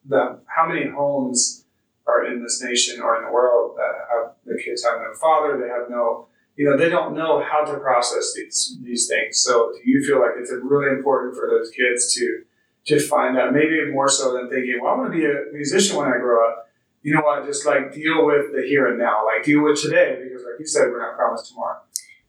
the 0.05 0.39
how 0.45 0.69
many 0.69 0.89
homes 0.89 1.65
are 2.07 2.25
in 2.27 2.41
this 2.41 2.63
nation 2.63 3.01
or 3.01 3.17
in 3.17 3.25
the 3.25 3.31
world 3.33 3.75
that 3.75 3.91
have 4.09 4.35
the 4.45 4.57
kids 4.63 4.85
have 4.85 5.01
no 5.01 5.13
father, 5.19 5.59
they 5.61 5.67
have 5.67 5.89
no 5.89 6.27
you 6.55 6.69
know, 6.69 6.77
they 6.77 6.89
don't 6.89 7.15
know 7.15 7.43
how 7.43 7.63
to 7.63 7.79
process 7.79 8.33
these 8.35 8.77
these 8.83 9.07
things. 9.07 9.41
So 9.41 9.71
do 9.73 9.89
you 9.89 10.03
feel 10.05 10.19
like 10.19 10.31
it's 10.37 10.51
really 10.51 10.95
important 10.95 11.35
for 11.35 11.47
those 11.49 11.71
kids 11.71 12.13
to 12.15 12.43
to 12.85 12.99
find 12.99 13.37
that 13.37 13.53
maybe 13.53 13.91
more 13.91 14.09
so 14.09 14.33
than 14.33 14.49
thinking, 14.49 14.79
well, 14.81 14.93
I'm 14.93 14.99
going 14.99 15.11
to 15.11 15.17
be 15.17 15.25
a 15.25 15.53
musician 15.53 15.97
when 15.97 16.07
I 16.07 16.17
grow 16.17 16.49
up. 16.49 16.67
You 17.03 17.13
know 17.13 17.21
what? 17.21 17.45
Just 17.45 17.65
like 17.65 17.93
deal 17.93 18.25
with 18.25 18.53
the 18.53 18.63
here 18.67 18.87
and 18.87 18.99
now, 18.99 19.25
like 19.25 19.43
deal 19.43 19.63
with 19.63 19.81
today, 19.81 20.19
because 20.23 20.43
like 20.43 20.59
you 20.59 20.65
said, 20.65 20.89
we're 20.89 21.01
not 21.01 21.15
promised 21.15 21.49
tomorrow. 21.49 21.79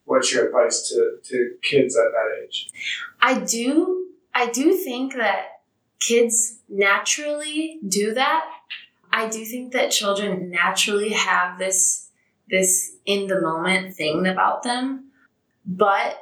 What's 0.04 0.32
your 0.32 0.46
advice 0.46 0.88
to, 0.88 1.18
to 1.24 1.54
kids 1.62 1.96
at 1.96 2.10
that 2.12 2.42
age? 2.42 2.70
I 3.20 3.40
do 3.40 4.08
I 4.34 4.46
do 4.46 4.76
think 4.76 5.14
that 5.14 5.60
kids 6.00 6.58
naturally 6.68 7.78
do 7.86 8.14
that. 8.14 8.44
I 9.12 9.28
do 9.28 9.44
think 9.44 9.72
that 9.72 9.90
children 9.90 10.50
naturally 10.50 11.10
have 11.10 11.58
this 11.58 12.08
this 12.52 12.92
in 13.06 13.26
the 13.26 13.40
moment 13.40 13.96
thing 13.96 14.28
about 14.28 14.62
them. 14.62 15.10
But 15.66 16.18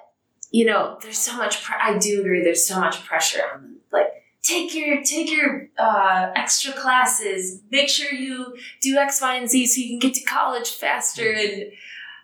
you 0.51 0.65
know, 0.65 0.99
there's 1.03 1.19
so 1.19 1.37
much. 1.37 1.63
Pre- 1.63 1.77
I 1.79 1.99
do 1.99 2.21
agree. 2.21 2.43
There's 2.43 2.67
so 2.67 2.81
much 2.81 3.05
pressure 3.05 3.43
on 3.55 3.63
them. 3.63 3.77
Like, 3.93 4.09
take 4.43 4.75
your 4.75 5.03
take 5.03 5.31
your 5.31 5.69
uh, 5.79 6.33
extra 6.35 6.73
classes. 6.73 7.61
Make 7.71 7.89
sure 7.89 8.13
you 8.13 8.57
do 8.81 8.97
X, 8.97 9.21
Y, 9.21 9.37
and 9.37 9.49
Z 9.49 9.67
so 9.67 9.81
you 9.81 9.89
can 9.91 9.99
get 9.99 10.15
to 10.15 10.25
college 10.25 10.71
faster 10.71 11.33
and 11.33 11.71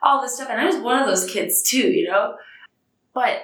all 0.03 0.23
this 0.23 0.37
stuff. 0.37 0.49
And 0.51 0.61
I 0.61 0.67
was 0.67 0.77
one 0.77 1.01
of 1.01 1.07
those 1.07 1.27
kids 1.31 1.63
too, 1.63 1.91
you 1.93 2.09
know. 2.09 2.37
But 3.13 3.43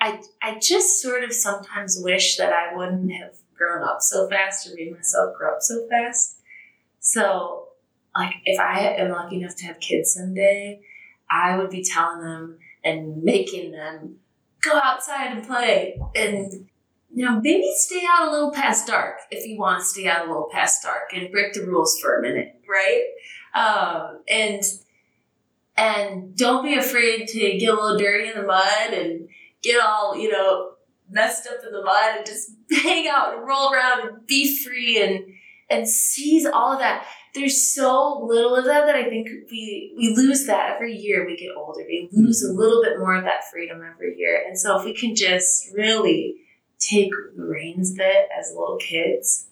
I 0.00 0.20
I 0.42 0.58
just 0.60 1.00
sort 1.00 1.24
of 1.24 1.32
sometimes 1.32 1.98
wish 2.02 2.36
that 2.36 2.52
I 2.52 2.74
wouldn't 2.76 3.12
have 3.12 3.36
grown 3.56 3.82
up 3.86 4.02
so 4.02 4.28
fast 4.28 4.66
or 4.66 4.74
made 4.74 4.92
myself 4.92 5.36
grow 5.36 5.54
up 5.54 5.62
so 5.62 5.86
fast. 5.88 6.38
So 7.00 7.59
like 8.16 8.34
if 8.44 8.58
I 8.58 8.94
am 8.98 9.10
lucky 9.10 9.40
enough 9.40 9.56
to 9.56 9.66
have 9.66 9.80
kids 9.80 10.14
someday, 10.14 10.80
I 11.30 11.56
would 11.56 11.70
be 11.70 11.84
telling 11.84 12.20
them 12.20 12.58
and 12.84 13.22
making 13.22 13.72
them 13.72 14.16
go 14.62 14.78
outside 14.82 15.36
and 15.36 15.46
play 15.46 15.98
and 16.14 16.68
you 17.12 17.24
know 17.24 17.40
maybe 17.40 17.70
stay 17.76 18.02
out 18.08 18.28
a 18.28 18.30
little 18.30 18.52
past 18.52 18.86
dark 18.86 19.18
if 19.30 19.46
you 19.46 19.58
want 19.58 19.80
to 19.80 19.84
stay 19.84 20.06
out 20.06 20.26
a 20.26 20.28
little 20.28 20.48
past 20.52 20.82
dark 20.82 21.12
and 21.14 21.30
break 21.30 21.52
the 21.52 21.64
rules 21.64 21.98
for 22.00 22.18
a 22.18 22.22
minute, 22.22 22.60
right? 22.68 23.04
Um, 23.54 24.20
and 24.28 24.62
and 25.76 26.36
don't 26.36 26.64
be 26.64 26.74
afraid 26.74 27.26
to 27.28 27.58
get 27.58 27.72
a 27.72 27.74
little 27.74 27.98
dirty 27.98 28.28
in 28.28 28.36
the 28.36 28.46
mud 28.46 28.92
and 28.92 29.28
get 29.62 29.80
all 29.80 30.16
you 30.16 30.30
know 30.30 30.72
messed 31.10 31.46
up 31.46 31.64
in 31.66 31.72
the 31.72 31.82
mud 31.82 32.16
and 32.18 32.26
just 32.26 32.52
hang 32.82 33.08
out 33.08 33.34
and 33.34 33.46
roll 33.46 33.72
around 33.72 34.08
and 34.08 34.26
be 34.26 34.56
free 34.56 35.02
and 35.02 35.24
and 35.70 35.88
sees 35.88 36.46
all 36.46 36.72
of 36.72 36.80
that 36.80 37.06
there's 37.34 37.62
so 37.62 38.24
little 38.24 38.56
of 38.56 38.64
that 38.64 38.86
that 38.86 38.96
I 38.96 39.08
think 39.08 39.28
we 39.50 39.94
we 39.96 40.14
lose 40.16 40.46
that 40.46 40.74
every 40.74 40.96
year 40.96 41.24
we 41.26 41.36
get 41.36 41.54
older. 41.56 41.80
We 41.86 42.08
lose 42.12 42.42
a 42.42 42.48
mm-hmm. 42.48 42.58
little 42.58 42.82
bit 42.82 42.98
more 42.98 43.14
of 43.14 43.24
that 43.24 43.48
freedom 43.50 43.82
every 43.82 44.16
year. 44.18 44.42
And 44.46 44.58
so 44.58 44.78
if 44.78 44.84
we 44.84 44.94
can 44.94 45.14
just 45.14 45.72
really 45.72 46.36
take 46.78 47.10
the 47.36 47.44
reins 47.44 47.92
of 47.92 48.00
it 48.00 48.28
as 48.36 48.50
little 48.50 48.78
kids, 48.78 49.46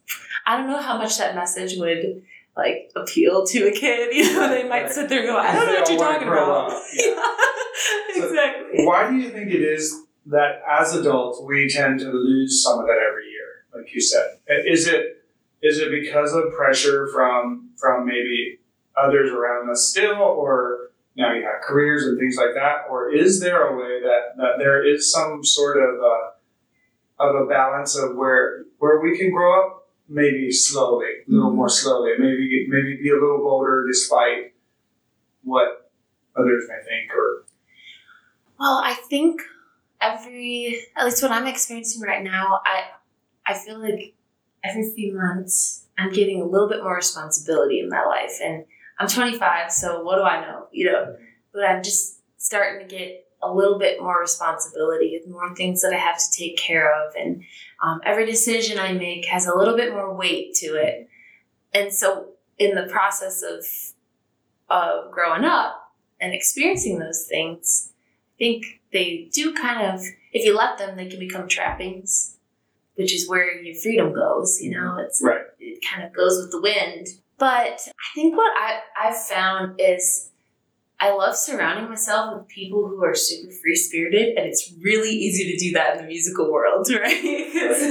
I 0.46 0.56
don't 0.56 0.66
know 0.68 0.82
how 0.82 0.98
much 0.98 1.18
that 1.18 1.34
message 1.34 1.78
would 1.78 2.22
like 2.56 2.90
appeal 2.96 3.46
to 3.46 3.68
a 3.68 3.72
kid. 3.72 4.12
You 4.14 4.32
know, 4.34 4.48
they 4.48 4.68
might 4.68 4.90
sit 4.90 5.08
there 5.08 5.20
and 5.20 5.28
go, 5.28 5.36
I 5.36 5.54
don't 5.54 5.66
know 5.66 5.80
what 5.80 5.88
you're 5.88 5.98
talking 5.98 6.28
about. 6.28 6.72
Yeah. 6.94 8.24
exactly. 8.24 8.78
So 8.78 8.84
why 8.86 9.08
do 9.08 9.16
you 9.16 9.30
think 9.30 9.50
it 9.50 9.62
is 9.62 10.02
that 10.26 10.62
as 10.68 10.96
adults 10.96 11.40
we 11.40 11.68
tend 11.68 12.00
to 12.00 12.10
lose 12.10 12.62
some 12.62 12.80
of 12.80 12.86
that 12.86 12.98
every 13.08 13.30
year, 13.30 13.64
like 13.72 13.94
you 13.94 14.00
said? 14.00 14.38
Is 14.48 14.88
it 14.88 15.17
is 15.62 15.78
it 15.78 15.90
because 15.90 16.32
of 16.32 16.52
pressure 16.56 17.08
from 17.12 17.70
from 17.76 18.06
maybe 18.06 18.58
others 18.96 19.30
around 19.30 19.70
us 19.70 19.88
still, 19.88 20.20
or 20.20 20.90
now 21.16 21.32
you 21.32 21.42
have 21.42 21.62
careers 21.62 22.04
and 22.04 22.18
things 22.18 22.36
like 22.36 22.54
that, 22.54 22.90
or 22.90 23.12
is 23.12 23.40
there 23.40 23.68
a 23.68 23.76
way 23.76 24.00
that, 24.02 24.36
that 24.36 24.58
there 24.58 24.84
is 24.84 25.10
some 25.12 25.44
sort 25.44 25.76
of 25.76 26.00
a, 26.00 27.22
of 27.22 27.34
a 27.42 27.46
balance 27.46 27.96
of 27.96 28.16
where 28.16 28.64
where 28.78 29.00
we 29.00 29.18
can 29.18 29.30
grow 29.30 29.60
up? 29.60 29.74
Maybe 30.10 30.50
slowly, 30.50 31.06
a 31.28 31.30
little 31.30 31.50
more 31.50 31.66
mm-hmm. 31.66 31.86
slowly, 31.86 32.12
maybe 32.18 32.66
maybe 32.68 32.96
be 32.96 33.10
a 33.10 33.14
little 33.14 33.38
bolder 33.38 33.86
despite 33.86 34.54
what 35.42 35.90
others 36.36 36.64
may 36.68 36.82
think 36.84 37.10
or 37.14 37.44
well 38.58 38.80
i 38.84 38.94
think 39.08 39.42
every 40.00 40.80
at 40.96 41.04
least 41.04 41.22
what 41.22 41.32
i'm 41.32 41.46
experiencing 41.46 42.02
right 42.02 42.22
now 42.22 42.60
i 42.64 42.84
i 43.46 43.54
feel 43.54 43.80
like 43.80 44.14
every 44.64 44.90
few 44.92 45.16
months, 45.16 45.86
I'm 45.98 46.12
getting 46.12 46.40
a 46.40 46.46
little 46.46 46.68
bit 46.68 46.82
more 46.82 46.94
responsibility 46.94 47.80
in 47.80 47.88
my 47.88 48.04
life. 48.04 48.38
And 48.42 48.64
I'm 48.98 49.08
25, 49.08 49.70
so 49.72 50.02
what 50.02 50.16
do 50.16 50.22
I 50.22 50.40
know? 50.40 50.66
You 50.72 50.92
know, 50.92 51.16
but 51.52 51.64
I'm 51.64 51.82
just 51.82 52.20
starting 52.36 52.86
to 52.86 52.96
get 52.96 53.26
a 53.42 53.52
little 53.52 53.78
bit 53.78 54.00
more 54.00 54.20
responsibility, 54.20 55.20
more 55.28 55.54
things 55.54 55.82
that 55.82 55.92
I 55.92 55.98
have 55.98 56.18
to 56.18 56.36
take 56.36 56.56
care 56.56 56.92
of. 56.92 57.14
And 57.14 57.44
um, 57.82 58.00
every 58.04 58.26
decision 58.26 58.78
I 58.78 58.92
make 58.92 59.26
has 59.26 59.46
a 59.46 59.56
little 59.56 59.76
bit 59.76 59.92
more 59.92 60.14
weight 60.14 60.54
to 60.56 60.66
it. 60.74 61.08
And 61.72 61.92
so, 61.92 62.30
in 62.58 62.74
the 62.74 62.88
process 62.90 63.42
of, 63.42 63.64
of 64.68 65.12
growing 65.12 65.44
up 65.44 65.92
and 66.20 66.34
experiencing 66.34 66.98
those 66.98 67.26
things, 67.28 67.92
I 68.34 68.38
think 68.38 68.64
they 68.92 69.28
do 69.32 69.54
kind 69.54 69.94
of, 69.94 70.02
if 70.32 70.44
you 70.44 70.56
let 70.56 70.78
them, 70.78 70.96
they 70.96 71.08
can 71.08 71.20
become 71.20 71.46
trappings 71.46 72.37
which 72.98 73.14
is 73.14 73.28
where 73.28 73.62
your 73.62 73.74
freedom 73.76 74.12
goes. 74.12 74.60
You 74.60 74.72
know, 74.72 74.96
it's 74.98 75.22
right. 75.24 75.42
it 75.60 75.82
kind 75.88 76.04
of 76.04 76.12
goes 76.12 76.36
with 76.42 76.50
the 76.50 76.60
wind. 76.60 77.06
But 77.38 77.80
I 77.88 78.14
think 78.14 78.36
what 78.36 78.52
I, 78.58 78.80
I've 79.00 79.16
found 79.16 79.80
is 79.80 80.30
I 81.00 81.14
love 81.14 81.36
surrounding 81.36 81.88
myself 81.88 82.36
with 82.36 82.48
people 82.48 82.88
who 82.88 83.04
are 83.04 83.14
super 83.14 83.52
free 83.52 83.76
spirited, 83.76 84.36
and 84.36 84.48
it's 84.48 84.72
really 84.82 85.10
easy 85.10 85.52
to 85.52 85.56
do 85.56 85.72
that 85.74 85.96
in 85.96 86.02
the 86.02 86.08
musical 86.08 86.50
world, 86.50 86.88
right? 86.92 87.22
Because 87.22 87.82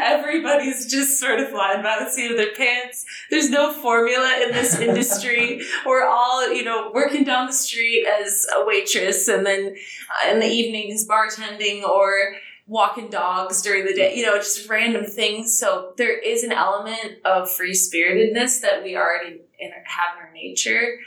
everybody's 0.00 0.90
just 0.90 1.20
sort 1.20 1.40
of 1.40 1.50
flying 1.50 1.82
by 1.82 1.98
the 2.00 2.08
seat 2.10 2.30
of 2.30 2.38
their 2.38 2.54
pants. 2.54 3.04
There's 3.28 3.50
no 3.50 3.70
formula 3.70 4.40
in 4.44 4.52
this 4.52 4.78
industry. 4.80 5.60
We're 5.84 6.06
all, 6.06 6.50
you 6.50 6.64
know, 6.64 6.90
working 6.94 7.24
down 7.24 7.48
the 7.48 7.52
street 7.52 8.06
as 8.06 8.46
a 8.56 8.64
waitress, 8.64 9.28
and 9.28 9.44
then 9.44 9.76
uh, 10.24 10.30
in 10.30 10.40
the 10.40 10.48
evenings 10.48 11.06
bartending 11.06 11.82
or 11.82 12.36
walking 12.66 13.10
dogs 13.10 13.60
during 13.62 13.84
the 13.84 13.92
day, 13.92 14.16
you 14.16 14.24
know, 14.24 14.36
just 14.36 14.68
random 14.68 15.04
things. 15.04 15.58
So 15.58 15.92
there 15.96 16.18
is 16.18 16.44
an 16.44 16.52
element 16.52 17.18
of 17.24 17.50
free 17.50 17.74
spiritedness 17.74 18.60
that 18.60 18.82
we 18.82 18.96
already 18.96 19.42
in, 19.58 19.70
have 19.70 20.16
in 20.18 20.26
our 20.26 20.32
nature. 20.32 20.98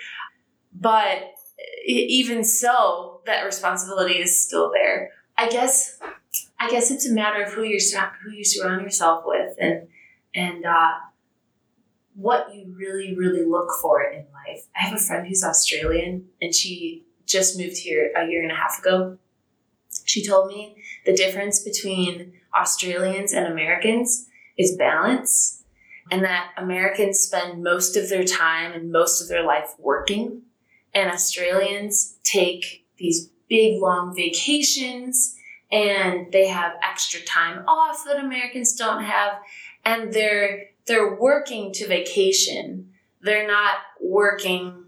But 0.73 1.33
even 1.85 2.43
so, 2.43 3.21
that 3.25 3.43
responsibility 3.43 4.15
is 4.15 4.39
still 4.39 4.71
there. 4.71 5.11
I 5.37 5.49
guess, 5.49 5.99
I 6.59 6.69
guess 6.69 6.91
it's 6.91 7.09
a 7.09 7.13
matter 7.13 7.43
of 7.43 7.53
who 7.53 7.63
you 7.63 7.79
who 8.23 8.31
you 8.31 8.43
surround 8.43 8.81
yourself 8.83 9.23
with, 9.25 9.55
and 9.59 9.87
and 10.35 10.65
uh, 10.65 10.93
what 12.15 12.53
you 12.53 12.75
really 12.77 13.15
really 13.15 13.45
look 13.45 13.69
for 13.81 14.03
in 14.03 14.25
life. 14.33 14.65
I 14.75 14.83
have 14.83 14.93
a 14.93 15.01
friend 15.01 15.27
who's 15.27 15.43
Australian, 15.43 16.25
and 16.41 16.53
she 16.53 17.05
just 17.25 17.57
moved 17.57 17.77
here 17.77 18.11
a 18.15 18.27
year 18.27 18.43
and 18.43 18.51
a 18.51 18.55
half 18.55 18.79
ago. 18.79 19.17
She 20.05 20.25
told 20.25 20.47
me 20.47 20.75
the 21.07 21.13
difference 21.13 21.61
between 21.61 22.33
Australians 22.53 23.31
and 23.31 23.47
Americans 23.47 24.27
is 24.57 24.75
balance, 24.75 25.63
and 26.11 26.21
that 26.25 26.51
Americans 26.57 27.21
spend 27.21 27.63
most 27.63 27.95
of 27.95 28.09
their 28.09 28.25
time 28.25 28.73
and 28.73 28.91
most 28.91 29.21
of 29.21 29.29
their 29.29 29.43
life 29.43 29.73
working, 29.79 30.41
and 30.93 31.09
Australians 31.09 32.17
take 32.23 32.85
these 32.97 33.29
big 33.47 33.81
long 33.81 34.13
vacations 34.13 35.35
and 35.71 36.29
they 36.33 36.47
have 36.47 36.73
extra 36.83 37.21
time 37.21 37.63
off 37.67 38.03
that 38.05 38.19
Americans 38.19 38.75
don't 38.75 39.03
have, 39.03 39.33
and 39.85 40.13
they're 40.13 40.65
they're 40.87 41.15
working 41.15 41.71
to 41.73 41.87
vacation. 41.87 42.91
They're 43.21 43.47
not 43.47 43.75
working 44.01 44.85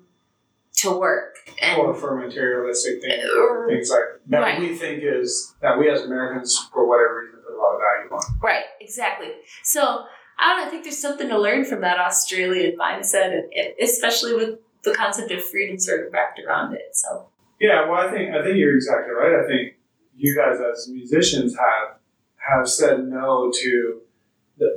to 0.78 0.98
work. 0.98 1.39
And, 1.62 1.80
or 1.80 1.94
for 1.94 2.16
materialistic 2.16 3.02
things, 3.02 3.24
things 3.68 3.90
like 3.90 4.04
that 4.28 4.40
right. 4.40 4.60
we 4.60 4.76
think 4.76 5.04
is 5.04 5.56
that 5.62 5.78
we 5.78 5.90
as 5.90 6.02
Americans, 6.02 6.58
for 6.74 6.88
whatever 6.88 7.20
reason, 7.20 7.40
put 7.46 7.56
a 7.56 7.58
lot 7.58 7.76
of 7.76 7.82
value 7.82 8.12
on. 8.16 8.40
Right, 8.42 8.66
exactly. 8.80 9.32
So 9.64 10.06
I 10.40 10.50
don't 10.50 10.62
know, 10.62 10.68
I 10.68 10.70
think 10.70 10.84
there's 10.84 11.02
something 11.02 11.30
to 11.30 11.40
learn 11.40 11.66
from 11.66 11.82
that 11.82 12.00
Australian 12.00 12.78
mindset, 12.78 13.34
and, 13.34 13.74
especially 13.82 14.34
with 14.36 14.60
the 14.84 14.94
concept 14.94 15.32
of 15.32 15.44
freedom 15.44 15.78
sort 15.78 16.06
of 16.06 16.14
wrapped 16.14 16.40
around 16.40 16.74
it. 16.74 16.90
So 16.94 17.28
yeah, 17.60 17.90
well, 17.90 18.08
I 18.08 18.12
think 18.12 18.34
I 18.34 18.42
think 18.44 18.58
you're 18.58 18.76
exactly 18.76 19.14
right. 19.14 19.44
I 19.44 19.48
think 19.48 19.76
you 20.16 20.36
guys 20.36 20.60
as 20.60 20.88
musicians 20.90 21.56
have 21.58 21.98
have 22.38 22.68
said 22.68 23.06
no 23.06 23.52
to. 23.62 24.02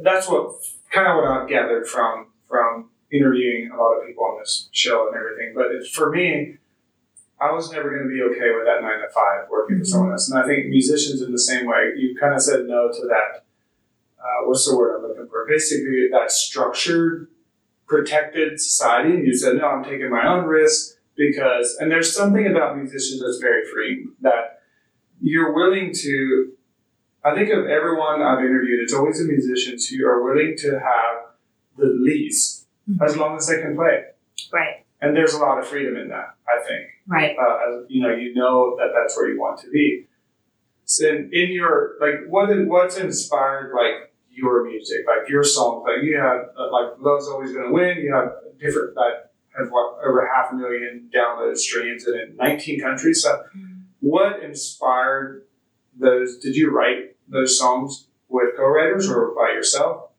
That's 0.02 0.28
what 0.28 0.54
kind 0.90 1.08
of 1.08 1.16
what 1.16 1.26
I've 1.26 1.48
gathered 1.48 1.86
from 1.86 2.28
from 2.48 2.90
interviewing 3.12 3.70
a 3.72 3.76
lot 3.76 3.94
of 3.94 4.06
people 4.06 4.24
on 4.24 4.38
this 4.40 4.68
show 4.72 5.08
and 5.08 5.16
everything. 5.16 5.54
But 5.54 5.86
for 5.92 6.10
me, 6.10 6.56
I 7.42 7.50
was 7.50 7.72
never 7.72 7.90
going 7.90 8.04
to 8.04 8.08
be 8.08 8.22
okay 8.22 8.54
with 8.54 8.64
that 8.66 8.82
nine 8.82 9.00
to 9.00 9.08
five 9.12 9.48
working 9.50 9.78
for 9.78 9.84
someone 9.84 10.12
else. 10.12 10.30
And 10.30 10.38
I 10.38 10.46
think 10.46 10.68
musicians 10.68 11.22
in 11.22 11.32
the 11.32 11.38
same 11.38 11.66
way, 11.66 11.92
you 11.96 12.16
kind 12.18 12.34
of 12.34 12.42
said 12.42 12.66
no 12.66 12.88
to 12.92 13.08
that. 13.08 13.44
Uh, 14.18 14.46
what's 14.46 14.68
the 14.68 14.76
word 14.76 14.96
I'm 14.96 15.02
looking 15.02 15.26
for? 15.28 15.44
Basically, 15.48 16.08
that 16.12 16.30
structured, 16.30 17.28
protected 17.86 18.60
society. 18.60 19.14
And 19.14 19.26
you 19.26 19.34
said, 19.34 19.56
no, 19.56 19.66
I'm 19.66 19.82
taking 19.82 20.10
my 20.10 20.26
own 20.26 20.44
risk 20.44 20.98
because, 21.16 21.76
and 21.80 21.90
there's 21.90 22.14
something 22.14 22.46
about 22.46 22.76
musicians 22.76 23.20
that's 23.20 23.38
very 23.38 23.64
freeing 23.66 24.12
that 24.20 24.62
you're 25.20 25.52
willing 25.52 25.92
to. 25.92 26.52
I 27.24 27.34
think 27.34 27.50
of 27.50 27.66
everyone 27.66 28.22
I've 28.22 28.44
interviewed, 28.44 28.80
it's 28.82 28.94
always 28.94 29.18
the 29.18 29.24
musicians 29.24 29.88
who 29.88 30.06
are 30.06 30.22
willing 30.22 30.54
to 30.58 30.78
have 30.78 31.34
the 31.76 31.86
least 31.86 32.66
mm-hmm. 32.88 33.02
as 33.02 33.16
long 33.16 33.36
as 33.36 33.48
they 33.48 33.60
can 33.60 33.74
play. 33.76 34.04
Right. 34.52 34.84
And 35.00 35.16
there's 35.16 35.34
a 35.34 35.38
lot 35.38 35.58
of 35.58 35.66
freedom 35.66 35.96
in 35.96 36.08
that, 36.08 36.36
I 36.52 36.66
think. 36.66 36.86
Right. 37.06 37.36
Uh, 37.36 37.80
as, 37.80 37.86
you 37.88 38.02
know, 38.02 38.14
you 38.14 38.34
know 38.34 38.76
that 38.76 38.92
that's 38.94 39.16
where 39.16 39.30
you 39.30 39.40
want 39.40 39.60
to 39.60 39.70
be. 39.70 40.06
So 40.84 41.08
in, 41.08 41.30
in 41.32 41.52
your 41.52 41.92
like, 42.00 42.26
what 42.28 42.48
what's 42.66 42.98
inspired 42.98 43.72
like 43.74 44.12
your 44.30 44.64
music, 44.64 45.06
like 45.06 45.28
your 45.28 45.44
songs? 45.44 45.84
Like 45.86 46.04
you 46.04 46.18
have 46.18 46.50
uh, 46.58 46.70
like 46.70 46.98
Love's 47.00 47.28
Always 47.28 47.52
Gonna 47.52 47.72
Win. 47.72 47.98
You 47.98 48.14
have 48.14 48.32
different 48.58 48.94
that 48.94 49.32
have 49.58 49.70
what 49.70 49.98
over 50.04 50.28
half 50.34 50.52
a 50.52 50.54
million 50.54 51.10
download 51.14 51.56
streams 51.56 52.04
and 52.06 52.20
in 52.20 52.36
19 52.36 52.80
countries. 52.80 53.22
So, 53.22 53.30
mm-hmm. 53.56 53.82
what 54.00 54.42
inspired 54.42 55.44
those? 55.98 56.38
Did 56.38 56.56
you 56.56 56.70
write 56.70 57.16
those 57.28 57.58
songs 57.58 58.06
with 58.28 58.56
co-writers 58.56 59.10
or 59.10 59.34
by 59.34 59.52
yourself? 59.52 60.10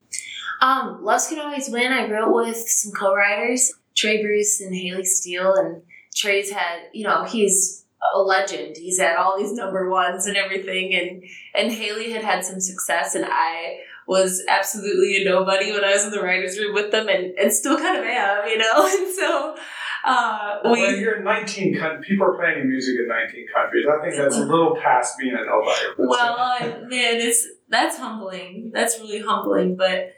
Um, 0.61 1.03
Loves 1.03 1.27
Can 1.27 1.39
Always 1.39 1.69
Win. 1.69 1.91
I 1.91 2.09
wrote 2.09 2.33
with 2.33 2.57
some 2.57 2.93
co-writers, 2.93 3.73
Trey 3.95 4.21
Bruce 4.23 4.61
and 4.61 4.73
Haley 4.73 5.03
Steele, 5.03 5.53
and 5.55 5.81
Trey's 6.15 6.51
had, 6.51 6.79
you 6.93 7.03
know, 7.03 7.23
he's 7.23 7.85
a 8.13 8.19
legend. 8.19 8.77
He's 8.77 8.99
had 8.99 9.15
all 9.17 9.37
these 9.37 9.53
number 9.53 9.89
ones 9.89 10.27
and 10.27 10.35
everything, 10.35 10.93
and 10.93 11.23
and 11.55 11.71
Haley 11.71 12.11
had 12.11 12.23
had 12.23 12.43
some 12.43 12.59
success, 12.59 13.15
and 13.15 13.25
I 13.27 13.79
was 14.07 14.43
absolutely 14.49 15.21
a 15.21 15.25
nobody 15.25 15.71
when 15.71 15.83
I 15.83 15.93
was 15.93 16.05
in 16.05 16.11
the 16.11 16.21
writers' 16.21 16.57
room 16.57 16.73
with 16.73 16.91
them, 16.91 17.07
and, 17.07 17.33
and 17.37 17.53
still 17.53 17.77
kind 17.77 17.97
of 17.97 18.03
am, 18.03 18.47
you 18.47 18.57
know. 18.57 18.89
And 19.03 19.13
so 19.13 19.55
uh, 20.03 20.59
we. 20.65 20.71
Well, 20.71 20.95
you're 20.95 21.17
in 21.19 21.23
19 21.23 21.79
countries. 21.79 22.05
People 22.07 22.27
are 22.27 22.37
playing 22.37 22.67
music 22.67 22.95
in 22.99 23.07
19 23.07 23.45
countries. 23.53 23.85
I 23.89 24.01
think 24.03 24.15
that's 24.15 24.35
a 24.35 24.45
little 24.45 24.75
past 24.75 25.17
being 25.17 25.33
a 25.33 25.45
nobody. 25.45 25.85
Well, 25.97 26.35
I, 26.37 26.67
man, 26.87 27.15
it's 27.21 27.47
that's 27.69 27.97
humbling. 27.97 28.71
That's 28.73 28.99
really 28.99 29.21
humbling. 29.21 29.77
But 29.77 30.13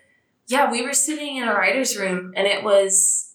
yeah, 0.48 0.72
we 0.72 0.82
were 0.84 0.94
sitting 0.94 1.38
in 1.38 1.48
a 1.48 1.54
writers' 1.54 1.98
room, 1.98 2.34
and 2.36 2.48
it 2.48 2.64
was, 2.64 3.35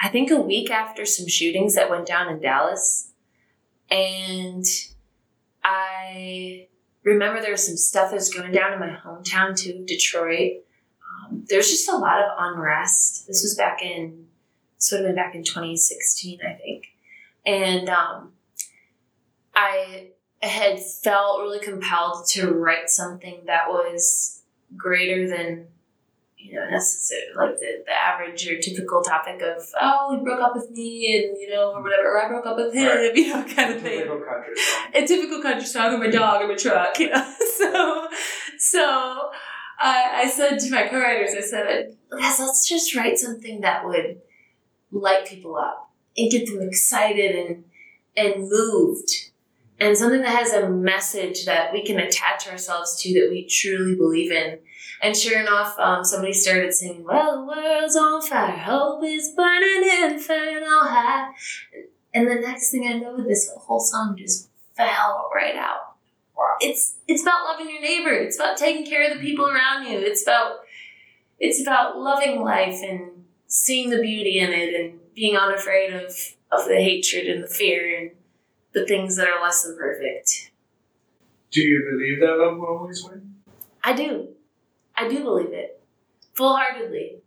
I 0.00 0.08
think, 0.08 0.30
a 0.30 0.40
week 0.40 0.70
after 0.70 1.06
some 1.06 1.28
shootings 1.28 1.74
that 1.74 1.90
went 1.90 2.06
down 2.06 2.28
in 2.28 2.40
Dallas, 2.40 3.10
and 3.90 4.64
I 5.64 6.68
remember 7.02 7.40
there 7.40 7.52
was 7.52 7.66
some 7.66 7.76
stuff 7.76 8.10
that 8.10 8.16
was 8.16 8.32
going 8.32 8.52
down 8.52 8.72
in 8.72 8.80
my 8.80 8.96
hometown 9.04 9.56
too, 9.56 9.84
Detroit. 9.86 10.64
Um, 11.02 11.44
there's 11.48 11.70
just 11.70 11.88
a 11.88 11.96
lot 11.96 12.20
of 12.20 12.30
unrest. 12.38 13.26
This 13.26 13.42
was 13.42 13.54
back 13.54 13.82
in, 13.82 14.26
this 14.76 14.90
would 14.92 15.00
have 15.00 15.08
been 15.08 15.16
back 15.16 15.34
in 15.34 15.44
2016, 15.44 16.40
I 16.42 16.52
think. 16.54 16.86
And 17.44 17.88
um, 17.88 18.32
I 19.54 20.08
had 20.42 20.80
felt 20.80 21.40
really 21.40 21.60
compelled 21.60 22.28
to 22.28 22.50
write 22.50 22.90
something 22.90 23.42
that 23.46 23.68
was 23.68 24.42
greater 24.76 25.28
than 25.28 25.68
you 26.46 26.54
know, 26.54 26.68
necessary, 26.70 27.22
like 27.36 27.58
the, 27.58 27.82
the 27.84 27.92
average 27.92 28.46
or 28.48 28.58
typical 28.58 29.02
topic 29.02 29.42
of, 29.42 29.62
oh, 29.80 30.16
he 30.16 30.24
broke 30.24 30.40
up 30.40 30.54
with 30.54 30.70
me 30.70 31.16
and, 31.16 31.36
you 31.40 31.50
know, 31.50 31.72
or 31.72 31.82
whatever, 31.82 32.12
or 32.12 32.24
I 32.24 32.28
broke 32.28 32.46
up 32.46 32.56
with 32.56 32.74
him, 32.74 32.86
right. 32.86 33.12
you 33.14 33.28
know, 33.28 33.44
kind 33.44 33.74
of 33.74 33.82
thing. 33.82 33.98
Typical 33.98 34.20
country 34.20 34.56
song. 34.56 34.90
A 34.94 35.06
typical 35.06 35.42
country 35.42 35.66
song 35.66 35.94
of 35.94 36.02
a 36.02 36.10
dog 36.12 36.42
or 36.42 36.52
a 36.52 36.56
truck, 36.56 36.98
you 36.98 37.10
know. 37.10 37.34
so, 37.56 38.08
so 38.58 39.30
I, 39.78 40.22
I 40.24 40.30
said 40.30 40.58
to 40.60 40.70
my 40.70 40.86
co-writers, 40.88 41.34
I 41.36 41.40
said, 41.40 41.96
let's, 42.10 42.38
let's 42.38 42.68
just 42.68 42.94
write 42.94 43.18
something 43.18 43.60
that 43.62 43.84
would 43.84 44.20
light 44.92 45.26
people 45.26 45.56
up 45.56 45.90
and 46.16 46.30
get 46.30 46.46
them 46.46 46.62
excited 46.62 47.34
and, 47.34 47.64
and 48.16 48.48
moved 48.48 49.30
and 49.78 49.96
something 49.96 50.22
that 50.22 50.36
has 50.36 50.52
a 50.52 50.68
message 50.68 51.44
that 51.44 51.72
we 51.72 51.84
can 51.84 51.98
attach 51.98 52.48
ourselves 52.48 53.00
to 53.02 53.12
that 53.14 53.30
we 53.30 53.46
truly 53.46 53.94
believe 53.94 54.32
in. 54.32 54.58
And 55.02 55.16
sure 55.16 55.40
enough, 55.40 55.78
um, 55.78 56.04
somebody 56.04 56.32
started 56.32 56.72
singing, 56.72 57.04
Well, 57.04 57.40
the 57.40 57.46
world's 57.46 57.96
on 57.96 58.22
fire, 58.22 58.56
hope 58.56 59.04
is 59.04 59.32
burning 59.36 59.88
inferno 60.02 60.80
high. 60.80 61.28
And 62.14 62.28
the 62.28 62.36
next 62.36 62.70
thing 62.70 62.86
I 62.88 62.94
know, 62.94 63.22
this 63.22 63.50
whole 63.56 63.80
song 63.80 64.16
just 64.16 64.48
fell 64.76 65.30
right 65.34 65.56
out. 65.56 65.96
Wow. 66.36 66.56
It's 66.60 66.96
it's 67.08 67.22
about 67.22 67.44
loving 67.44 67.68
your 67.70 67.80
neighbor. 67.80 68.12
It's 68.12 68.36
about 68.36 68.56
taking 68.56 68.86
care 68.86 69.10
of 69.10 69.16
the 69.16 69.24
people 69.24 69.46
around 69.46 69.86
you. 69.86 69.98
It's 69.98 70.22
about 70.22 70.60
it's 71.38 71.60
about 71.60 71.98
loving 71.98 72.42
life 72.42 72.80
and 72.82 73.24
seeing 73.46 73.90
the 73.90 74.00
beauty 74.00 74.38
in 74.38 74.50
it 74.50 74.74
and 74.74 74.98
being 75.14 75.36
unafraid 75.36 75.92
of 75.92 76.14
of 76.52 76.66
the 76.68 76.76
hatred 76.76 77.26
and 77.26 77.42
the 77.42 77.48
fear 77.48 77.98
and 77.98 78.10
the 78.72 78.86
things 78.86 79.16
that 79.16 79.28
are 79.28 79.42
less 79.42 79.64
than 79.64 79.76
perfect. 79.76 80.50
Do 81.50 81.62
you 81.62 81.88
believe 81.90 82.20
that 82.20 82.36
love 82.38 82.58
will 82.58 82.66
always 82.66 83.02
win? 83.02 83.34
I 83.82 83.94
do. 83.94 84.35
I 84.96 85.08
do 85.08 85.22
believe 85.22 85.52
it. 85.52 85.82
Full 86.34 86.56
heartedly. 86.56 87.18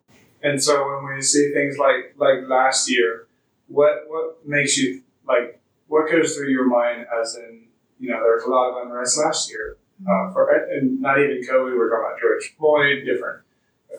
And 0.41 0.61
so 0.61 0.87
when 0.87 1.15
we 1.15 1.21
see 1.21 1.51
things 1.53 1.77
like 1.77 2.15
like 2.17 2.47
last 2.47 2.89
year, 2.89 3.27
what 3.67 4.03
what 4.07 4.45
makes 4.45 4.77
you 4.77 5.01
like 5.27 5.61
what 5.87 6.09
goes 6.09 6.35
through 6.35 6.49
your 6.49 6.67
mind 6.67 7.05
as 7.21 7.35
in 7.35 7.67
you 7.99 8.09
know 8.09 8.19
there's 8.21 8.43
a 8.43 8.49
lot 8.49 8.69
of 8.69 8.87
unrest 8.87 9.17
last 9.17 9.49
year 9.49 9.77
uh, 10.07 10.31
for 10.31 10.49
and 10.49 11.01
not 11.01 11.19
even 11.19 11.41
COVID. 11.41 11.77
We're 11.77 11.89
talking 11.89 12.05
about 12.05 12.19
George 12.19 12.55
Floyd, 12.57 13.05
different 13.05 13.41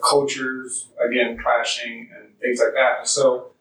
cultures 0.07 0.89
again 1.05 1.37
clashing 1.41 2.09
and 2.17 2.37
things 2.39 2.59
like 2.59 2.73
that. 2.73 3.07
So 3.07 3.51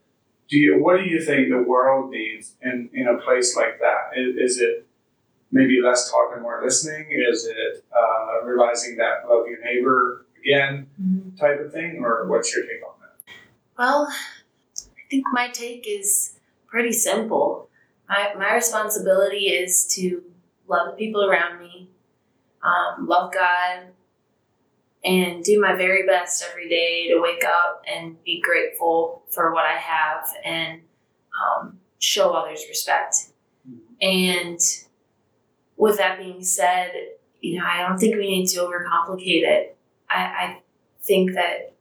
do 0.49 0.59
you 0.59 0.83
what 0.83 0.99
do 0.99 1.05
you 1.05 1.21
think 1.21 1.49
the 1.51 1.63
world 1.63 2.11
needs 2.11 2.55
in, 2.63 2.91
in 2.93 3.07
a 3.07 3.19
place 3.19 3.57
like 3.57 3.79
that? 3.81 4.19
Is, 4.19 4.57
is 4.57 4.61
it 4.61 4.87
maybe 5.53 5.81
less 5.83 6.11
talk 6.11 6.31
and 6.33 6.43
more 6.43 6.61
listening? 6.63 7.09
Is 7.11 7.47
it 7.47 7.85
uh, 7.97 8.45
realizing 8.45 8.97
that 8.97 9.29
love 9.29 9.47
your 9.49 9.63
neighbor 9.65 10.27
again 10.39 10.87
mm-hmm. 11.01 11.37
type 11.37 11.61
of 11.61 11.73
thing? 11.73 12.01
Or 12.03 12.27
what's 12.29 12.55
your 12.55 12.65
take 12.65 12.83
on 12.87 12.95
that? 13.01 13.33
Well, 13.79 14.09
I 14.11 15.11
think 15.11 15.25
my 15.33 15.49
take 15.49 15.87
is 15.89 16.39
pretty 16.67 16.93
simple. 16.93 17.69
My, 18.09 18.33
my 18.39 18.55
responsibility 18.55 19.49
is 19.49 19.87
to 19.95 20.23
love 20.69 20.91
the 20.91 20.97
people 20.97 21.25
around 21.25 21.61
me, 21.61 21.91
um, 22.63 23.07
love 23.07 23.33
God, 23.33 23.89
and 25.05 25.43
do 25.43 25.61
my 25.61 25.75
very 25.75 26.07
best 26.07 26.45
every 26.49 26.69
day 26.69 27.09
to 27.09 27.21
wake 27.21 27.45
up 27.45 27.83
and 27.93 28.23
be 28.23 28.41
grateful 28.41 29.23
for 29.31 29.53
what 29.55 29.65
I 29.65 29.79
have 29.79 30.29
and 30.45 30.83
um, 31.41 31.79
show 31.99 32.33
others 32.33 32.65
respect. 32.69 33.17
And 34.01 34.61
with 35.81 35.97
that 35.97 36.19
being 36.19 36.45
said, 36.45 36.93
you 37.41 37.59
know, 37.59 37.65
I 37.65 37.89
don't 37.89 37.99
think 37.99 38.15
we 38.15 38.29
need 38.29 38.47
to 38.49 38.59
overcomplicate 38.61 39.45
it. 39.45 39.79
I, 40.11 40.19
I 40.19 40.63
think 41.01 41.33
that 41.33 41.73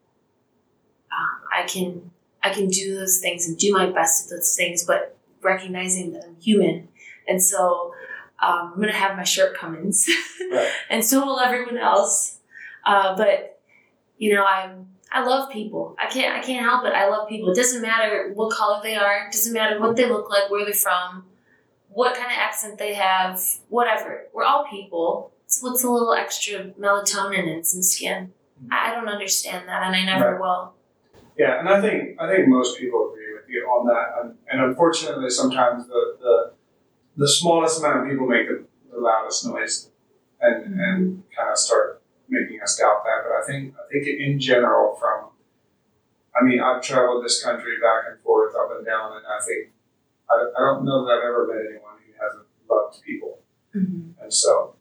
um, 1.11 1.41
I 1.53 1.63
can 1.63 2.09
I 2.41 2.51
can 2.53 2.69
do 2.69 2.95
those 2.95 3.19
things 3.19 3.45
and 3.45 3.57
do 3.57 3.73
my 3.73 3.87
best 3.87 4.25
at 4.31 4.37
those 4.37 4.55
things, 4.55 4.85
but 4.85 5.17
recognizing 5.41 6.13
that 6.13 6.23
I'm 6.25 6.37
human, 6.39 6.87
and 7.27 7.43
so 7.43 7.93
um, 8.41 8.71
I'm 8.73 8.79
gonna 8.79 8.93
have 8.93 9.17
my 9.17 9.25
shortcomings, 9.25 10.07
right. 10.51 10.71
and 10.89 11.03
so 11.03 11.25
will 11.25 11.41
everyone 11.41 11.77
else. 11.77 12.37
Uh, 12.85 13.17
but 13.17 13.59
you 14.17 14.33
know, 14.33 14.43
I 14.43 14.71
I 15.11 15.25
love 15.25 15.51
people. 15.51 15.97
I 15.99 16.05
can't 16.07 16.37
I 16.37 16.41
can't 16.41 16.63
help 16.65 16.85
it. 16.85 16.93
I 16.93 17.09
love 17.09 17.27
people. 17.27 17.51
It 17.51 17.57
doesn't 17.57 17.81
matter 17.81 18.31
what 18.33 18.55
color 18.55 18.79
they 18.81 18.95
are. 18.95 19.27
It 19.27 19.33
doesn't 19.33 19.51
matter 19.51 19.77
what 19.77 19.97
they 19.97 20.07
look 20.07 20.29
like, 20.29 20.49
where 20.49 20.63
they're 20.63 20.73
from, 20.73 21.25
what 21.99 22.15
kind 22.15 22.27
of 22.27 22.37
accent 22.37 22.77
they 22.77 22.93
have, 22.93 23.43
whatever. 23.67 24.23
We're 24.33 24.45
all 24.45 24.65
people. 24.65 25.33
So 25.47 25.67
what's 25.67 25.83
a 25.83 25.89
little 25.89 26.13
extra 26.13 26.69
melatonin 26.79 27.45
in 27.53 27.65
some 27.65 27.83
skin? 27.83 28.31
Mm-hmm. 28.63 28.71
I 28.71 28.95
don't 28.95 29.09
understand 29.09 29.67
that, 29.67 29.83
and 29.83 29.93
I 29.93 30.05
never 30.05 30.31
right. 30.31 30.39
will. 30.39 30.75
Yeah, 31.37 31.59
and 31.59 31.67
I 31.67 31.81
think 31.81 32.15
I 32.21 32.29
think 32.29 32.47
most 32.47 32.79
people 32.79 33.11
agree 33.11 33.33
with 33.33 33.49
you 33.49 33.65
on 33.65 33.85
that. 33.87 34.07
And, 34.17 34.37
and 34.49 34.69
unfortunately, 34.69 35.29
sometimes 35.29 35.87
the, 35.87 36.15
the 36.21 36.53
the 37.17 37.27
smallest 37.27 37.79
amount 37.79 38.03
of 38.03 38.09
people 38.09 38.27
make 38.27 38.47
the, 38.47 38.63
the 38.93 38.97
loudest 38.97 39.45
noise, 39.45 39.89
and 40.39 40.63
mm-hmm. 40.63 40.79
and 40.79 41.23
kind 41.35 41.51
of 41.51 41.57
start 41.57 42.01
making 42.29 42.61
us 42.61 42.77
doubt 42.77 43.03
that. 43.03 43.25
But 43.25 43.43
I 43.43 43.45
think 43.45 43.75
I 43.75 43.91
think 43.91 44.07
in 44.07 44.39
general, 44.39 44.95
from 44.95 45.31
I 46.33 46.45
mean, 46.45 46.61
I've 46.61 46.81
traveled 46.81 47.25
this 47.25 47.43
country 47.43 47.75
back 47.81 48.03
and 48.09 48.21
forth, 48.21 48.55
up 48.55 48.71
and 48.77 48.85
down, 48.85 49.17
and 49.17 49.25
I 49.27 49.43
think 49.45 49.73
I, 50.31 50.45
I 50.55 50.59
don't 50.59 50.85
know 50.85 51.05
that 51.05 51.13
I've 51.13 51.23
ever 51.23 51.47
met 51.47 51.65
anyone 51.69 51.97
who 52.05 52.13
hasn't 52.21 52.45
loved 52.69 53.01
people, 53.03 53.39
mm-hmm. 53.75 54.21
and 54.21 54.33
so. 54.33 54.75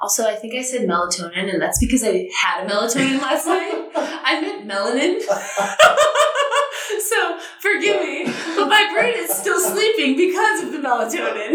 Also, 0.00 0.26
I 0.26 0.34
think 0.34 0.54
I 0.54 0.62
said 0.62 0.88
melatonin, 0.88 1.52
and 1.52 1.62
that's 1.62 1.78
because 1.78 2.02
I 2.02 2.28
had 2.34 2.66
a 2.66 2.68
melatonin 2.68 3.22
last 3.22 3.46
night. 3.46 3.90
I 3.94 4.40
meant 4.40 4.66
melanin. 4.66 5.22
so 7.00 7.38
forgive 7.60 8.02
me, 8.02 8.24
but 8.56 8.66
my 8.66 8.90
brain 8.92 9.14
is 9.16 9.30
still 9.30 9.60
sleeping 9.60 10.16
because 10.16 10.64
of 10.64 10.72
the 10.72 10.78
melatonin. 10.78 11.54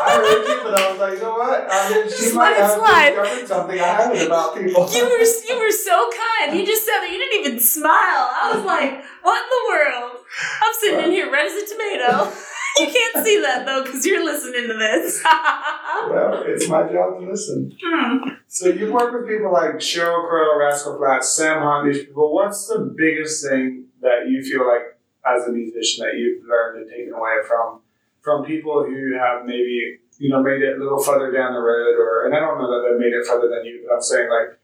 I 0.00 0.16
heard 0.16 0.48
you, 0.48 0.60
but 0.64 0.74
I 0.80 0.90
was 0.90 0.98
like, 0.98 1.12
you 1.14 1.20
know 1.20 1.34
what? 1.34 1.66
I 1.70 1.90
mean, 1.90 2.04
she 2.08 2.16
just 2.16 2.34
might 2.34 2.56
have 2.56 2.80
discovered 2.80 3.46
something 3.46 3.78
I 3.78 3.86
haven't 3.86 4.26
about 4.26 4.56
people. 4.56 4.88
You 4.90 5.04
were 5.04 5.20
you 5.20 5.58
were 5.60 5.70
so 5.70 6.10
kind. 6.10 6.58
You 6.58 6.64
just 6.64 6.84
said 6.84 7.00
that 7.00 7.10
you 7.10 7.18
didn't 7.18 7.46
even 7.46 7.60
smile. 7.60 8.32
I 8.32 8.52
was 8.54 8.64
like, 8.64 9.04
what 9.22 9.42
in 9.42 9.48
the 9.52 9.62
world? 9.68 10.24
I'm 10.62 10.74
sitting 10.80 11.04
in 11.04 11.10
here 11.10 11.30
red 11.30 11.46
as 11.46 11.52
a 11.52 11.66
tomato. 11.66 12.32
you 12.78 12.86
can't 12.86 13.26
see 13.26 13.40
that 13.40 13.64
though 13.66 13.84
because 13.84 14.04
you're 14.04 14.24
listening 14.24 14.68
to 14.68 14.74
this. 14.74 15.22
well, 15.24 16.42
it's 16.46 16.68
my 16.68 16.82
job 16.82 17.20
to 17.20 17.26
listen. 17.30 17.76
Hmm. 17.82 18.28
So 18.48 18.68
you 18.68 18.92
work 18.92 19.12
with 19.12 19.28
people 19.28 19.52
like 19.52 19.76
Sheryl 19.76 20.28
Crow, 20.28 20.58
Rascal 20.58 20.98
Flatts, 20.98 21.32
Sam 21.32 21.62
Hunt, 21.62 21.92
these 21.92 22.04
people. 22.04 22.34
What's 22.34 22.66
the 22.68 22.94
biggest 22.96 23.46
thing 23.46 23.86
that 24.00 24.28
you 24.28 24.42
feel 24.42 24.66
like 24.66 24.98
as 25.26 25.46
a 25.48 25.52
musician 25.52 26.04
that 26.04 26.16
you've 26.16 26.44
learned 26.46 26.82
and 26.82 26.90
taken 26.90 27.12
away 27.12 27.36
from 27.46 27.80
from 28.22 28.44
people 28.44 28.84
who 28.84 29.14
have 29.18 29.44
maybe 29.44 29.98
you 30.18 30.30
know 30.30 30.42
made 30.42 30.62
it 30.62 30.76
a 30.76 30.82
little 30.82 31.02
further 31.02 31.30
down 31.30 31.52
the 31.52 31.60
road, 31.60 31.96
or 31.98 32.26
and 32.26 32.34
I 32.34 32.40
don't 32.40 32.58
know 32.58 32.70
that 32.70 32.88
they 32.88 32.98
made 32.98 33.14
it 33.14 33.26
further 33.26 33.48
than 33.48 33.64
you, 33.64 33.84
but 33.86 33.94
I'm 33.94 34.02
saying 34.02 34.28
like 34.28 34.58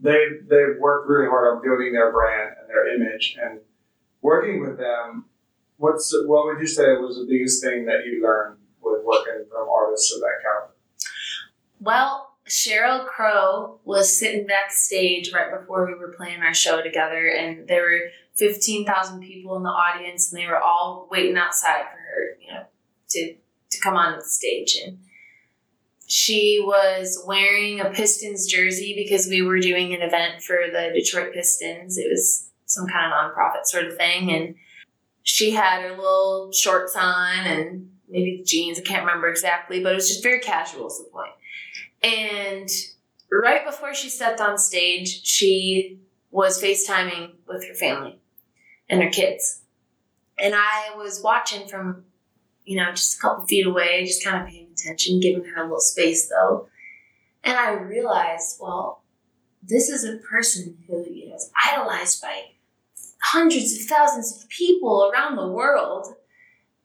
they 0.00 0.18
they've 0.48 0.78
worked 0.78 1.08
really 1.08 1.28
hard 1.28 1.56
on 1.56 1.62
building 1.62 1.92
their 1.92 2.12
brand 2.12 2.54
and 2.60 2.68
their 2.68 2.94
image 2.94 3.36
and 3.42 3.60
working 4.20 4.60
with 4.60 4.78
them. 4.78 5.26
What's 5.82 6.14
what 6.26 6.46
would 6.46 6.60
you 6.60 6.66
say 6.68 6.94
was 6.94 7.16
the 7.16 7.26
biggest 7.28 7.60
thing 7.60 7.86
that 7.86 8.06
you 8.06 8.22
learned 8.22 8.58
with 8.80 9.02
working 9.04 9.44
from 9.50 9.68
artists 9.68 10.14
of 10.14 10.20
that 10.20 10.38
caliber? 10.40 10.74
Well, 11.80 12.36
Sheryl 12.48 13.04
Crow 13.04 13.80
was 13.84 14.16
sitting 14.16 14.46
backstage 14.46 15.32
right 15.32 15.50
before 15.58 15.84
we 15.84 15.94
were 15.94 16.14
playing 16.16 16.40
our 16.42 16.54
show 16.54 16.82
together, 16.82 17.26
and 17.26 17.66
there 17.66 17.82
were 17.82 17.98
15,000 18.36 19.22
people 19.22 19.56
in 19.56 19.64
the 19.64 19.70
audience, 19.70 20.32
and 20.32 20.40
they 20.40 20.46
were 20.46 20.60
all 20.60 21.08
waiting 21.10 21.36
outside 21.36 21.82
for 21.90 21.98
her, 21.98 22.36
you 22.40 22.54
know, 22.54 22.62
to, 23.10 23.34
to 23.70 23.80
come 23.80 23.96
on 23.96 24.16
the 24.16 24.24
stage. 24.24 24.78
And 24.86 24.98
she 26.06 26.62
was 26.64 27.20
wearing 27.26 27.80
a 27.80 27.90
Pistons 27.90 28.46
jersey 28.46 28.94
because 28.94 29.26
we 29.26 29.42
were 29.42 29.58
doing 29.58 29.92
an 29.94 30.02
event 30.02 30.44
for 30.44 30.58
the 30.72 30.92
Detroit 30.94 31.32
Pistons. 31.34 31.98
It 31.98 32.08
was 32.08 32.50
some 32.66 32.86
kind 32.86 33.12
of 33.12 33.18
nonprofit 33.18 33.64
sort 33.64 33.86
of 33.86 33.96
thing. 33.96 34.30
And 34.30 34.54
she 35.22 35.52
had 35.52 35.82
her 35.82 35.90
little 35.90 36.52
shorts 36.52 36.96
on 36.96 37.46
and 37.46 37.90
maybe 38.08 38.42
jeans. 38.44 38.78
I 38.78 38.82
can't 38.82 39.04
remember 39.04 39.28
exactly, 39.28 39.82
but 39.82 39.92
it 39.92 39.96
was 39.96 40.08
just 40.08 40.22
very 40.22 40.40
casual, 40.40 40.88
is 40.88 40.98
the 40.98 41.10
point. 41.10 41.32
And 42.02 42.68
right 43.30 43.64
before 43.64 43.94
she 43.94 44.08
stepped 44.08 44.40
on 44.40 44.58
stage, 44.58 45.24
she 45.24 46.00
was 46.30 46.62
FaceTiming 46.62 47.32
with 47.46 47.66
her 47.68 47.74
family 47.74 48.18
and 48.88 49.02
her 49.02 49.10
kids. 49.10 49.62
And 50.38 50.54
I 50.56 50.94
was 50.96 51.20
watching 51.22 51.68
from, 51.68 52.04
you 52.64 52.76
know, 52.76 52.90
just 52.90 53.18
a 53.18 53.20
couple 53.20 53.46
feet 53.46 53.66
away, 53.66 54.04
just 54.04 54.24
kind 54.24 54.42
of 54.42 54.48
paying 54.48 54.68
attention, 54.72 55.20
giving 55.20 55.44
her 55.44 55.62
a 55.62 55.64
little 55.64 55.80
space 55.80 56.28
though. 56.28 56.68
And 57.44 57.56
I 57.56 57.72
realized, 57.72 58.58
well, 58.60 59.02
this 59.62 59.88
is 59.88 60.04
a 60.04 60.16
person 60.16 60.78
who 60.88 61.04
is 61.04 61.50
idolized 61.64 62.20
by 62.22 62.51
hundreds 63.22 63.78
of 63.78 63.86
thousands 63.86 64.36
of 64.36 64.48
people 64.48 65.10
around 65.12 65.36
the 65.36 65.48
world. 65.48 66.14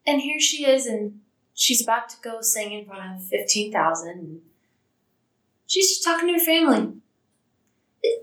And 0.06 0.22
here 0.22 0.40
she 0.40 0.66
is, 0.66 0.86
and 0.86 1.20
she's 1.54 1.82
about 1.82 2.10
to 2.10 2.18
go 2.22 2.42
sing 2.42 2.72
in 2.72 2.86
front 2.86 3.16
of 3.16 3.28
15,000. 3.28 4.42
She's 5.66 5.90
just 5.90 6.04
talking 6.04 6.28
to 6.28 6.34
her 6.34 6.40
family. 6.40 6.94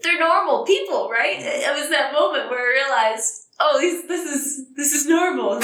They're 0.03 0.19
normal 0.19 0.65
people, 0.65 1.11
right? 1.11 1.37
It 1.39 1.79
was 1.79 1.91
that 1.91 2.13
moment 2.13 2.49
where 2.49 2.61
I 2.61 2.85
realized 2.85 3.45
oh, 3.61 3.79
this, 3.81 4.07
this 4.07 4.35
is 4.35 4.75
this 4.75 4.93
is 4.93 5.07
normal. 5.07 5.61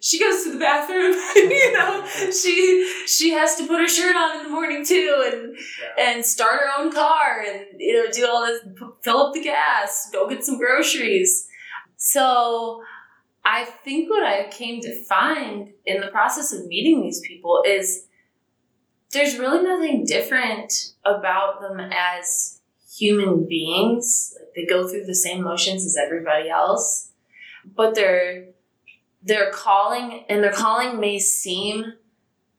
She 0.00 0.18
goes 0.18 0.44
to 0.44 0.52
the 0.52 0.58
bathroom, 0.58 1.14
you 1.36 1.72
know. 1.72 2.06
She 2.06 3.04
she 3.06 3.30
has 3.30 3.56
to 3.56 3.66
put 3.66 3.80
her 3.80 3.88
shirt 3.88 4.16
on 4.16 4.38
in 4.38 4.44
the 4.44 4.50
morning 4.50 4.84
too, 4.84 5.30
and 5.32 5.56
yeah. 5.56 6.04
and 6.06 6.24
start 6.24 6.60
her 6.60 6.70
own 6.78 6.92
car, 6.92 7.42
and 7.46 7.66
you 7.78 7.94
know, 7.94 8.10
do 8.12 8.26
all 8.26 8.46
this, 8.46 8.60
fill 9.02 9.18
up 9.18 9.34
the 9.34 9.42
gas, 9.42 10.10
go 10.12 10.28
get 10.28 10.44
some 10.44 10.58
groceries. 10.58 11.48
So, 12.06 12.82
I 13.44 13.64
think 13.64 14.10
what 14.10 14.22
I 14.22 14.48
came 14.48 14.80
to 14.80 15.04
find 15.04 15.72
in 15.84 16.00
the 16.00 16.06
process 16.08 16.52
of 16.52 16.66
meeting 16.66 17.02
these 17.02 17.20
people 17.20 17.62
is 17.66 18.06
there's 19.12 19.38
really 19.38 19.62
nothing 19.62 20.06
different 20.06 20.94
about 21.04 21.60
them 21.60 21.78
as 21.78 22.60
human 22.96 23.46
beings. 23.46 24.34
They 24.56 24.64
go 24.64 24.88
through 24.88 25.04
the 25.04 25.14
same 25.14 25.42
motions 25.42 25.84
as 25.84 25.96
everybody 25.96 26.48
else 26.48 27.12
but 27.64 27.94
their 27.94 28.46
their 29.22 29.50
calling 29.50 30.24
and 30.28 30.42
their 30.42 30.52
calling 30.52 31.00
may 31.00 31.18
seem 31.18 31.94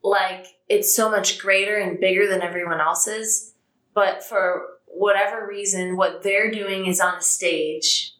like 0.03 0.47
it's 0.67 0.95
so 0.95 1.09
much 1.11 1.37
greater 1.37 1.75
and 1.75 1.99
bigger 1.99 2.27
than 2.27 2.41
everyone 2.41 2.81
else's, 2.81 3.53
but 3.93 4.23
for 4.23 4.65
whatever 4.87 5.45
reason, 5.47 5.95
what 5.95 6.23
they're 6.23 6.49
doing 6.49 6.87
is 6.87 6.99
on 6.99 7.17
a 7.17 7.21
stage, 7.21 8.14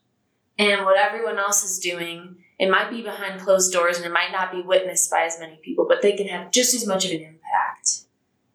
and 0.58 0.86
what 0.86 0.98
everyone 0.98 1.38
else 1.38 1.64
is 1.64 1.80
doing, 1.80 2.38
it 2.58 2.70
might 2.70 2.90
be 2.90 3.02
behind 3.02 3.42
closed 3.42 3.74
doors 3.74 3.98
and 3.98 4.06
it 4.06 4.12
might 4.12 4.32
not 4.32 4.52
be 4.52 4.62
witnessed 4.62 5.12
by 5.12 5.24
as 5.26 5.40
many 5.40 5.60
people, 5.64 5.86
but 5.88 6.02
they 6.02 6.16
can 6.16 6.28
have 6.28 6.52
just 6.52 6.74
as 6.74 6.88
much 6.88 7.06
of 7.06 7.12
an 7.12 7.22
impact. 7.22 8.02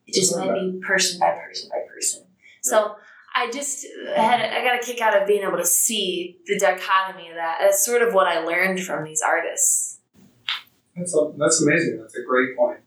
It 0.07 0.15
just 0.15 0.37
might 0.37 0.53
be 0.55 0.81
person 0.85 1.21
by 1.21 1.31
person 1.33 1.71
by 1.71 1.81
person. 1.93 2.25
So 2.63 2.97
I 3.35 3.51
just 3.51 3.87
had 4.17 4.41
I 4.41 4.65
got 4.65 4.83
a 4.83 4.85
kick 4.85 5.01
out 5.01 5.21
of 5.21 5.27
being 5.27 5.43
able 5.43 5.59
to 5.59 5.67
see 5.67 6.39
the 6.47 6.59
dichotomy 6.59 7.29
of 7.29 7.37
that. 7.37 7.59
That's 7.61 7.85
sort 7.85 8.03
of 8.03 8.13
what 8.13 8.27
I 8.27 8.41
learned 8.41 8.81
from 8.81 9.05
these 9.05 9.23
artists. 9.23 9.99
That's 10.97 11.15
a, 11.15 11.33
that's 11.37 11.63
amazing. 11.63 11.99
That's 12.01 12.17
a 12.17 12.23
great 12.23 12.57
point. 12.57 12.81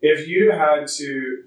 If 0.00 0.28
you 0.28 0.52
had 0.52 0.86
to, 0.86 1.44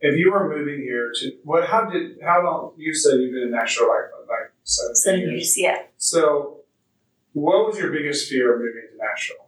if 0.00 0.16
you 0.16 0.30
were 0.32 0.54
moving 0.54 0.80
here 0.82 1.10
to 1.20 1.32
what? 1.44 1.66
How 1.66 1.86
did 1.86 2.18
how 2.22 2.44
long? 2.44 2.72
You 2.76 2.94
said 2.94 3.20
you've 3.20 3.32
been 3.32 3.44
in 3.44 3.50
Nashville 3.50 3.88
like 3.88 4.10
like 4.28 4.47
seven, 4.68 4.94
seven 4.96 5.20
years. 5.20 5.56
years. 5.56 5.58
Yeah. 5.58 5.82
So, 5.96 6.58
what 7.32 7.66
was 7.66 7.78
your 7.78 7.90
biggest 7.90 8.28
fear 8.28 8.54
of 8.54 8.60
moving 8.60 8.88
to 8.92 8.98
Nashville? 8.98 9.46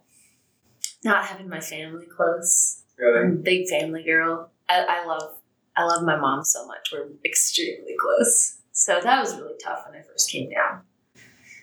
Not 1.04 1.24
having 1.26 1.48
my 1.48 1.60
family 1.60 2.06
close. 2.06 2.82
Really? 2.98 3.20
I'm 3.20 3.32
a 3.32 3.36
big 3.36 3.68
family 3.68 4.02
girl. 4.02 4.50
I, 4.68 4.84
I 4.88 5.06
love 5.06 5.34
I 5.76 5.84
love 5.84 6.02
my 6.02 6.16
mom 6.16 6.44
so 6.44 6.66
much. 6.66 6.90
We're 6.92 7.08
extremely 7.24 7.94
close. 7.98 8.58
So 8.72 9.00
that 9.02 9.20
was 9.20 9.36
really 9.36 9.54
tough 9.62 9.84
when 9.86 9.98
I 9.98 10.02
first 10.02 10.30
came 10.30 10.50
down. 10.50 10.82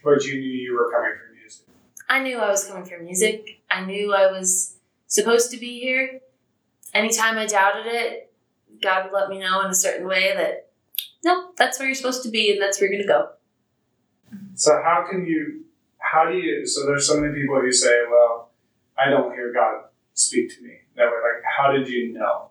But 0.03 0.23
you 0.25 0.35
knew 0.35 0.41
you 0.41 0.73
were 0.73 0.91
coming 0.91 1.11
for 1.17 1.33
music. 1.33 1.65
I 2.09 2.19
knew 2.23 2.37
I 2.37 2.49
was 2.49 2.65
coming 2.65 2.85
for 2.85 2.99
music. 2.99 3.61
I 3.69 3.85
knew 3.85 4.13
I 4.13 4.31
was 4.31 4.77
supposed 5.07 5.51
to 5.51 5.57
be 5.57 5.79
here. 5.79 6.21
Anytime 6.93 7.37
I 7.37 7.45
doubted 7.45 7.85
it, 7.87 8.33
God 8.81 9.05
would 9.05 9.13
let 9.13 9.29
me 9.29 9.39
know 9.39 9.61
in 9.61 9.71
a 9.71 9.75
certain 9.75 10.07
way 10.07 10.33
that, 10.35 10.69
no, 11.23 11.51
that's 11.57 11.79
where 11.79 11.87
you're 11.87 11.95
supposed 11.95 12.23
to 12.23 12.29
be 12.29 12.53
and 12.53 12.61
that's 12.61 12.79
where 12.79 12.91
you're 12.91 13.03
going 13.03 13.07
to 13.07 13.13
go. 13.13 13.29
So, 14.57 14.81
how 14.83 15.05
can 15.07 15.23
you, 15.25 15.65
how 15.99 16.27
do 16.29 16.35
you, 16.35 16.65
so 16.65 16.87
there's 16.87 17.07
so 17.07 17.21
many 17.21 17.31
people 17.33 17.61
who 17.61 17.71
say, 17.71 18.01
well, 18.09 18.49
I 18.97 19.09
don't 19.09 19.31
hear 19.33 19.53
God 19.53 19.83
speak 20.15 20.55
to 20.55 20.63
me 20.63 20.73
that 20.95 21.03
way. 21.05 21.11
Like, 21.11 21.43
how 21.57 21.71
did 21.71 21.87
you 21.87 22.11
know? 22.13 22.49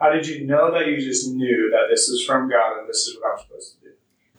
How 0.00 0.10
did 0.10 0.26
you 0.26 0.46
know 0.46 0.72
that 0.72 0.86
you 0.86 0.96
just 0.96 1.30
knew 1.30 1.70
that 1.72 1.90
this 1.90 2.08
is 2.08 2.24
from 2.24 2.48
God 2.48 2.78
and 2.78 2.88
this 2.88 3.06
is 3.06 3.18
what 3.20 3.32
I'm 3.32 3.44
supposed 3.44 3.74
to 3.74 3.88
do? 3.88 3.92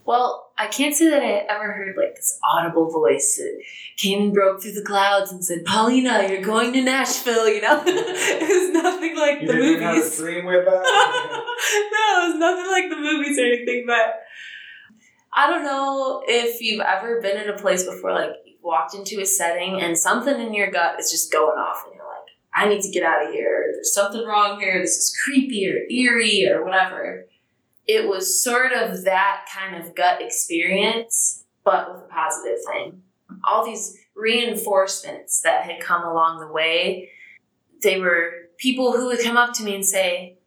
Well, 0.05 0.51
I 0.57 0.67
can't 0.67 0.95
say 0.95 1.09
that 1.09 1.21
I 1.21 1.45
ever 1.53 1.71
heard 1.71 1.95
like 1.97 2.15
this 2.15 2.39
audible 2.53 2.89
voice 2.89 3.37
that 3.37 3.63
came 3.97 4.23
and 4.23 4.33
broke 4.33 4.61
through 4.61 4.73
the 4.73 4.83
clouds 4.83 5.31
and 5.31 5.43
said, 5.43 5.65
"Paulina, 5.65 6.27
you're 6.29 6.41
going 6.41 6.73
to 6.73 6.83
Nashville." 6.83 7.47
You 7.47 7.61
know, 7.61 7.83
it 7.87 8.49
was 8.49 8.83
nothing 8.83 9.15
like 9.17 9.41
you 9.41 9.47
the 9.47 9.53
didn't 9.53 9.83
movies. 9.83 10.17
Have 10.17 10.27
a 10.27 10.31
dream 10.31 10.45
with 10.45 10.65
that? 10.65 10.71
no, 11.93 12.23
it 12.23 12.29
was 12.29 12.35
nothing 12.39 12.71
like 12.71 12.89
the 12.89 12.97
movies 12.97 13.39
or 13.39 13.45
anything. 13.45 13.85
But 13.87 14.25
I 15.35 15.47
don't 15.47 15.63
know 15.63 16.23
if 16.25 16.61
you've 16.61 16.79
ever 16.79 17.19
been 17.21 17.37
in 17.37 17.49
a 17.49 17.57
place 17.57 17.83
before, 17.83 18.13
like 18.13 18.31
you 18.45 18.55
walked 18.63 18.95
into 18.95 19.19
a 19.21 19.25
setting 19.25 19.81
and 19.81 19.97
something 19.97 20.39
in 20.39 20.53
your 20.53 20.71
gut 20.71 20.97
is 20.97 21.11
just 21.11 21.31
going 21.31 21.57
off, 21.57 21.83
and 21.85 21.93
you're 21.93 22.05
like, 22.05 22.15
I 22.53 22.69
need 22.69 22.81
to 22.83 22.91
get 22.91 23.03
out 23.03 23.27
of 23.27 23.33
here. 23.33 23.69
There's 23.73 23.93
something 23.93 24.25
wrong 24.25 24.61
here. 24.61 24.81
This 24.81 24.95
is 24.95 25.17
creepy 25.25 25.69
or 25.69 25.91
eerie 25.91 26.47
or 26.49 26.63
whatever. 26.63 27.27
It 27.85 28.07
was 28.07 28.41
sort 28.41 28.71
of 28.71 29.03
that 29.03 29.45
kind 29.53 29.75
of 29.75 29.93
gut 29.93 30.21
experience, 30.21 31.43
but 31.65 31.93
with 31.93 32.03
a 32.03 32.07
positive 32.07 32.57
thing. 32.65 33.01
All 33.43 33.65
these 33.65 33.97
reinforcements 34.15 35.41
that 35.41 35.63
had 35.63 35.81
come 35.81 36.03
along 36.03 36.39
the 36.39 36.51
way, 36.51 37.09
they 37.83 37.99
were 37.99 38.31
people 38.57 38.93
who 38.93 39.07
would 39.07 39.21
come 39.21 39.35
up 39.35 39.53
to 39.55 39.63
me 39.63 39.75
and 39.75 39.85
say, 39.85 40.37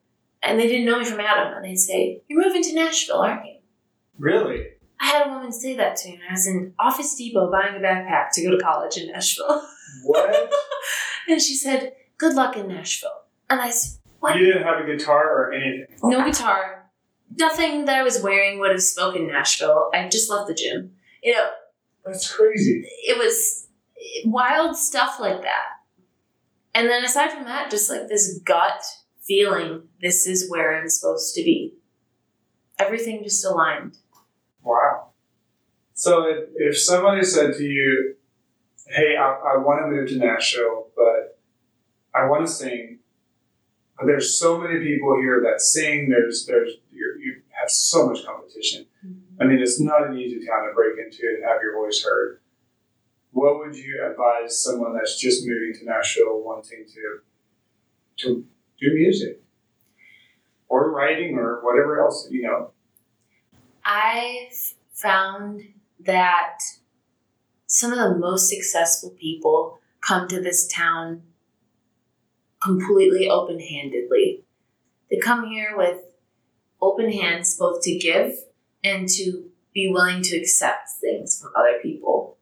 and 0.43 0.59
they 0.59 0.67
didn't 0.67 0.87
know 0.87 0.99
me 0.99 1.05
from 1.05 1.21
Adam, 1.21 1.53
and 1.55 1.65
they'd 1.65 1.77
say, 1.77 2.23
You're 2.27 2.43
moving 2.43 2.63
to 2.63 2.75
Nashville, 2.75 3.21
aren't 3.21 3.45
you? 3.45 3.59
Really? 4.19 4.78
I 5.01 5.07
had 5.07 5.27
a 5.27 5.31
woman 5.31 5.53
say 5.53 5.77
that 5.77 5.97
to 5.97 6.09
me 6.09 6.19
when 6.19 6.29
I 6.29 6.33
was 6.33 6.47
in 6.47 6.75
Office 6.79 7.15
Depot 7.15 7.51
buying 7.51 7.77
a 7.77 7.79
backpack 7.79 8.31
to 8.33 8.43
go 8.43 8.51
to 8.51 8.59
college 8.59 8.97
in 8.97 9.09
Nashville. 9.09 9.63
What? 10.05 10.53
and 11.29 11.41
she 11.41 11.55
said, 11.55 11.93
good 12.17 12.35
luck 12.35 12.57
in 12.57 12.69
Nashville. 12.69 13.23
And 13.49 13.61
I 13.61 13.71
said, 13.71 14.01
what? 14.21 14.37
You 14.37 14.47
didn't 14.47 14.65
have 14.65 14.81
a 14.81 14.87
guitar 14.87 15.25
or 15.25 15.53
anything? 15.53 15.87
No 16.03 16.25
guitar. 16.25 16.91
Nothing 17.37 17.85
that 17.85 18.01
I 18.01 18.03
was 18.03 18.23
wearing 18.23 18.59
would 18.59 18.71
have 18.71 18.83
spoken 18.83 19.29
Nashville. 19.29 19.91
I 19.95 20.09
just 20.09 20.31
left 20.31 20.49
the 20.49 20.55
gym. 20.55 20.93
You 21.23 21.35
know. 21.35 21.51
That's 22.05 22.33
crazy. 22.33 22.85
It 23.07 23.19
was 23.19 23.69
wild 24.25 24.77
stuff 24.77 25.21
like 25.21 25.43
that. 25.43 25.67
And 26.75 26.89
then 26.89 27.05
aside 27.05 27.33
from 27.33 27.45
that, 27.45 27.71
just 27.71 27.91
like 27.91 28.09
this 28.09 28.41
gut 28.45 28.83
feeling, 29.27 29.83
this 30.01 30.27
is 30.27 30.51
where 30.51 30.81
I'm 30.81 30.89
supposed 30.89 31.35
to 31.35 31.43
be. 31.43 31.75
Everything 32.79 33.23
just 33.25 33.45
aligned. 33.45 33.99
Wow. 34.69 35.09
So 35.95 36.27
if, 36.27 36.49
if 36.57 36.79
somebody 36.79 37.25
said 37.25 37.55
to 37.55 37.65
you, 37.65 38.17
hey, 38.87 39.17
I, 39.17 39.55
I 39.55 39.57
want 39.57 39.81
to 39.83 39.87
move 39.89 40.09
to 40.11 40.19
Nashville, 40.19 40.89
but 40.95 41.39
I 42.15 42.27
want 42.27 42.47
to 42.47 42.53
sing. 42.53 42.99
But 43.97 44.07
there's 44.07 44.39
so 44.39 44.59
many 44.59 44.79
people 44.85 45.17
here 45.17 45.43
that 45.45 45.63
sing. 45.63 46.11
There's 46.11 46.45
there's 46.47 46.73
you 46.93 47.41
have 47.51 47.71
so 47.71 48.09
much 48.09 48.25
competition. 48.25 48.87
Mm-hmm. 49.05 49.43
I 49.43 49.47
mean, 49.47 49.59
it's 49.59 49.81
not 49.81 50.07
an 50.07 50.19
easy 50.19 50.47
town 50.47 50.69
to 50.69 50.75
break 50.75 50.99
into 50.99 51.23
and 51.35 51.45
have 51.45 51.63
your 51.63 51.75
voice 51.75 52.05
heard. 52.05 52.41
What 53.33 53.59
would 53.59 53.75
you 53.75 54.07
advise 54.09 54.63
someone 54.63 54.95
that's 54.95 55.19
just 55.19 55.47
moving 55.47 55.75
to 55.81 55.85
Nashville, 55.87 56.43
wanting 56.45 56.85
to 56.95 57.21
to 58.19 58.45
do 58.79 58.95
music 58.95 59.41
or 60.69 60.91
writing 60.91 61.39
or 61.39 61.65
whatever 61.65 62.01
else 62.05 62.29
you 62.31 62.43
know? 62.43 62.73
I've 63.89 64.75
found 64.93 65.63
that 66.01 66.59
some 67.67 67.91
of 67.91 67.99
the 67.99 68.19
most 68.19 68.51
successful 68.51 69.11
people 69.19 69.79
come 70.03 70.29
to 70.29 70.43
this 70.43 70.69
town 70.69 71.23
completely 72.63 73.31
open 73.31 73.59
handedly. 73.59 74.45
They 75.11 75.17
come 75.17 75.47
here 75.49 75.75
with 75.75 76.03
open 76.83 77.11
hands, 77.11 77.57
both 77.57 77.83
to 77.85 77.99
give 77.99 78.35
and 78.85 79.09
to 79.09 79.45
be 79.73 79.89
willing 79.91 80.23
to 80.23 80.37
accept 80.37 80.91
things 81.01 81.41
from 81.41 81.53
other 81.57 81.79
people. 81.83 82.37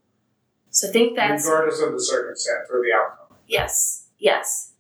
So 0.71 0.89
I 0.89 0.91
think 0.91 1.15
that's 1.15 1.47
regardless 1.47 1.81
of 1.81 1.93
the 1.93 2.03
circumstance 2.03 2.69
or 2.73 2.81
the 2.81 2.93
outcome. 2.93 3.37
Yes, 3.47 4.09
yes. 4.19 4.73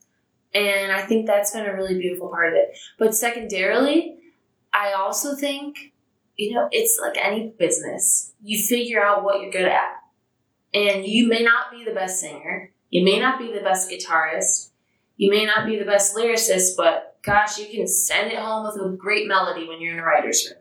And 0.53 0.91
I 0.91 1.03
think 1.03 1.27
that's 1.27 1.53
been 1.53 1.67
a 1.67 1.75
really 1.75 1.97
beautiful 1.97 2.29
part 2.29 2.49
of 2.49 2.55
it. 2.55 2.77
But 2.99 3.15
secondarily, 3.15 4.17
I 4.73 4.93
also 4.95 5.37
think, 5.37 5.93
you 6.37 6.55
know, 6.55 6.69
it's 6.71 6.99
like 7.01 7.17
any 7.17 7.55
business. 7.59 8.33
You 8.43 8.63
figure 8.63 9.05
out 9.05 9.25
what 9.25 9.41
you're 9.41 9.51
good 9.51 9.69
at. 9.69 9.95
And 10.75 11.07
you 11.07 11.29
may 11.29 11.43
not 11.43 11.71
be 11.71 11.85
the 11.85 11.95
best 11.95 12.21
singer, 12.21 12.73
you 12.91 13.05
may 13.05 13.19
not 13.19 13.39
be 13.39 13.53
the 13.53 13.61
best 13.61 13.91
guitarist, 13.91 14.71
you 15.17 15.31
may 15.31 15.47
not 15.47 15.67
be 15.67 15.79
the 15.79 15.85
best 15.85 16.15
lyricist, 16.15 16.77
but 16.77 17.19
gosh, 17.23 17.59
you 17.59 17.67
can 17.67 17.89
send 17.89 18.33
it 18.33 18.39
home 18.39 18.65
with 18.67 18.77
a 18.77 18.97
great 18.97 19.27
melody 19.27 19.67
when 19.67 19.81
you're 19.81 19.95
in 19.95 19.99
a 19.99 20.05
writer's 20.05 20.47
room. 20.51 20.61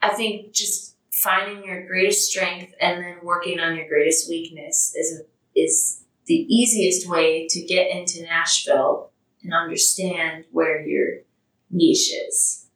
I 0.00 0.10
think 0.10 0.52
just 0.52 0.96
finding 1.12 1.64
your 1.64 1.86
greatest 1.86 2.30
strength 2.30 2.72
and 2.80 3.02
then 3.02 3.16
working 3.22 3.60
on 3.60 3.76
your 3.76 3.88
greatest 3.88 4.28
weakness 4.28 4.94
is 4.96 5.22
is 5.54 6.04
the 6.26 6.34
easiest 6.34 7.08
way 7.08 7.46
to 7.48 7.60
get 7.62 7.90
into 7.90 8.22
Nashville 8.22 9.10
and 9.42 9.52
understand 9.52 10.44
where 10.50 10.80
your 10.86 11.22
niche 11.70 12.12
is. 12.28 12.66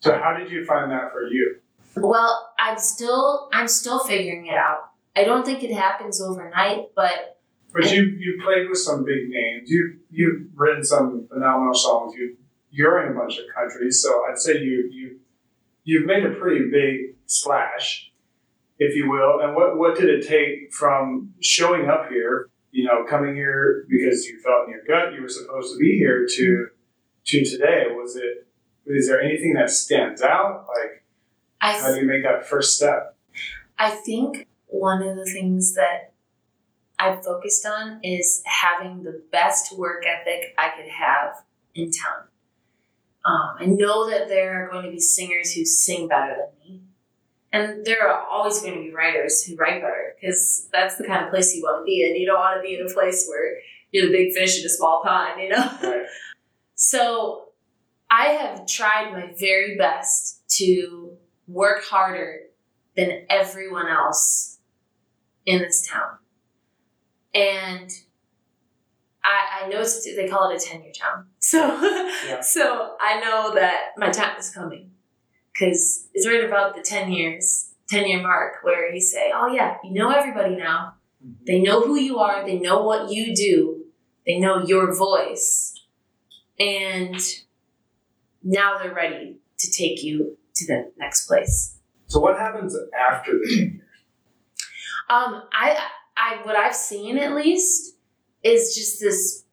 So 0.00 0.18
how 0.18 0.34
did 0.36 0.50
you 0.50 0.64
find 0.64 0.90
that 0.90 1.12
for 1.12 1.28
you? 1.28 1.56
Well, 1.96 2.52
I'm 2.58 2.78
still 2.78 3.48
I'm 3.52 3.68
still 3.68 4.00
figuring 4.00 4.46
it 4.46 4.54
out. 4.54 4.90
I 5.14 5.24
don't 5.24 5.44
think 5.44 5.62
it 5.62 5.72
happens 5.72 6.20
overnight, 6.20 6.94
but 6.94 7.38
But 7.72 7.92
you 7.92 8.02
you 8.02 8.40
played 8.42 8.68
with 8.68 8.78
some 8.78 9.04
big 9.04 9.28
names. 9.28 9.70
You 9.70 9.98
you've 10.10 10.46
written 10.54 10.84
some 10.84 11.26
phenomenal 11.28 11.74
songs. 11.74 12.14
You 12.16 12.36
you're 12.70 13.04
in 13.04 13.12
a 13.12 13.18
bunch 13.18 13.38
of 13.38 13.44
countries, 13.54 14.02
so 14.02 14.24
I'd 14.30 14.38
say 14.38 14.58
you 14.58 14.88
you 14.90 15.18
you've 15.84 16.06
made 16.06 16.24
a 16.24 16.30
pretty 16.30 16.70
big 16.70 17.16
splash, 17.26 18.10
if 18.78 18.94
you 18.96 19.10
will. 19.10 19.40
And 19.40 19.54
what 19.54 19.76
what 19.76 19.96
did 19.98 20.08
it 20.08 20.26
take 20.26 20.72
from 20.72 21.34
showing 21.40 21.90
up 21.90 22.08
here, 22.08 22.48
you 22.70 22.84
know, 22.84 23.04
coming 23.04 23.34
here 23.34 23.84
because 23.90 24.24
you 24.26 24.40
felt 24.40 24.66
in 24.66 24.74
your 24.74 24.84
gut 24.86 25.12
you 25.14 25.20
were 25.20 25.28
supposed 25.28 25.74
to 25.74 25.78
be 25.78 25.98
here 25.98 26.26
to 26.26 26.68
to 27.26 27.44
today? 27.44 27.86
Was 27.90 28.16
it 28.16 28.46
is 28.86 29.08
there 29.08 29.20
anything 29.20 29.54
that 29.54 29.70
stands 29.70 30.22
out? 30.22 30.66
Like 30.68 31.04
I 31.60 31.78
how 31.78 31.94
do 31.94 32.00
you 32.00 32.06
make 32.06 32.22
that 32.24 32.46
first 32.46 32.76
step? 32.76 33.16
I 33.78 33.90
think 33.90 34.46
one 34.66 35.02
of 35.02 35.16
the 35.16 35.24
things 35.24 35.74
that 35.74 36.12
I've 36.98 37.24
focused 37.24 37.66
on 37.66 38.00
is 38.02 38.42
having 38.44 39.02
the 39.02 39.22
best 39.32 39.76
work 39.76 40.04
ethic 40.06 40.54
I 40.58 40.70
could 40.76 40.90
have 40.90 41.42
in 41.74 41.90
town. 41.90 42.24
Um, 43.24 43.56
I 43.58 43.66
know 43.66 44.08
that 44.10 44.28
there 44.28 44.64
are 44.64 44.70
going 44.70 44.84
to 44.84 44.90
be 44.90 45.00
singers 45.00 45.52
who 45.52 45.64
sing 45.64 46.08
better 46.08 46.36
than 46.36 46.68
me. 46.68 46.82
And 47.52 47.84
there 47.84 48.08
are 48.08 48.26
always 48.26 48.60
going 48.60 48.74
to 48.74 48.80
be 48.80 48.92
writers 48.92 49.42
who 49.42 49.56
write 49.56 49.82
better 49.82 50.14
because 50.20 50.68
that's 50.72 50.96
the 50.96 51.04
kind 51.04 51.24
of 51.24 51.30
place 51.30 51.54
you 51.54 51.62
want 51.62 51.80
to 51.80 51.84
be 51.84 52.02
in. 52.02 52.16
You 52.16 52.26
don't 52.26 52.38
want 52.38 52.58
to 52.58 52.62
be 52.62 52.76
in 52.78 52.86
a 52.86 52.92
place 52.92 53.26
where 53.28 53.56
you're 53.92 54.06
the 54.06 54.12
big 54.12 54.32
fish 54.32 54.60
in 54.60 54.66
a 54.66 54.68
small 54.68 55.02
pond, 55.04 55.40
you 55.40 55.48
know? 55.48 55.70
Right. 55.82 56.06
So 56.82 57.49
I 58.10 58.28
have 58.28 58.66
tried 58.66 59.12
my 59.12 59.32
very 59.38 59.76
best 59.76 60.42
to 60.56 61.16
work 61.46 61.84
harder 61.84 62.40
than 62.96 63.24
everyone 63.30 63.86
else 63.86 64.58
in 65.46 65.60
this 65.60 65.86
town. 65.88 66.18
And 67.32 67.90
I, 69.22 69.64
I 69.64 69.68
know 69.68 69.80
it's, 69.80 70.04
they 70.04 70.28
call 70.28 70.50
it 70.50 70.60
a 70.60 70.66
tenure 70.66 70.92
town. 70.92 71.26
So, 71.38 71.60
so 72.42 72.96
I 73.00 73.20
know 73.20 73.54
that 73.54 73.92
my 73.96 74.10
time 74.10 74.38
is 74.38 74.50
coming 74.50 74.90
because 75.52 76.08
it's 76.12 76.26
right 76.26 76.44
about 76.44 76.74
the 76.74 76.82
10 76.82 77.12
years, 77.12 77.70
10 77.88 78.08
year 78.08 78.22
mark 78.22 78.54
where 78.62 78.92
you 78.92 79.00
say, 79.00 79.30
oh 79.34 79.52
yeah, 79.52 79.76
you 79.84 79.92
know 79.92 80.10
everybody 80.10 80.56
now. 80.56 80.94
Mm-hmm. 81.24 81.44
They 81.46 81.60
know 81.60 81.82
who 81.82 81.96
you 81.96 82.18
are. 82.18 82.44
They 82.44 82.58
know 82.58 82.82
what 82.82 83.12
you 83.12 83.34
do. 83.34 83.84
They 84.26 84.38
know 84.38 84.64
your 84.64 84.94
voice. 84.96 85.74
And 86.58 87.16
now 88.42 88.78
they're 88.78 88.94
ready 88.94 89.38
to 89.58 89.70
take 89.70 90.02
you 90.02 90.36
to 90.54 90.66
the 90.66 90.92
next 90.98 91.26
place. 91.26 91.76
So 92.06 92.18
what 92.20 92.38
happens 92.38 92.76
after 92.98 93.32
the 93.32 93.46
10 93.46 93.56
years? 93.56 93.82
Um, 95.08 95.42
I, 95.52 95.78
I, 96.16 96.40
what 96.44 96.56
I've 96.56 96.74
seen 96.74 97.18
at 97.18 97.34
least 97.34 97.96
is 98.42 98.74
just 98.74 99.00
this. 99.00 99.44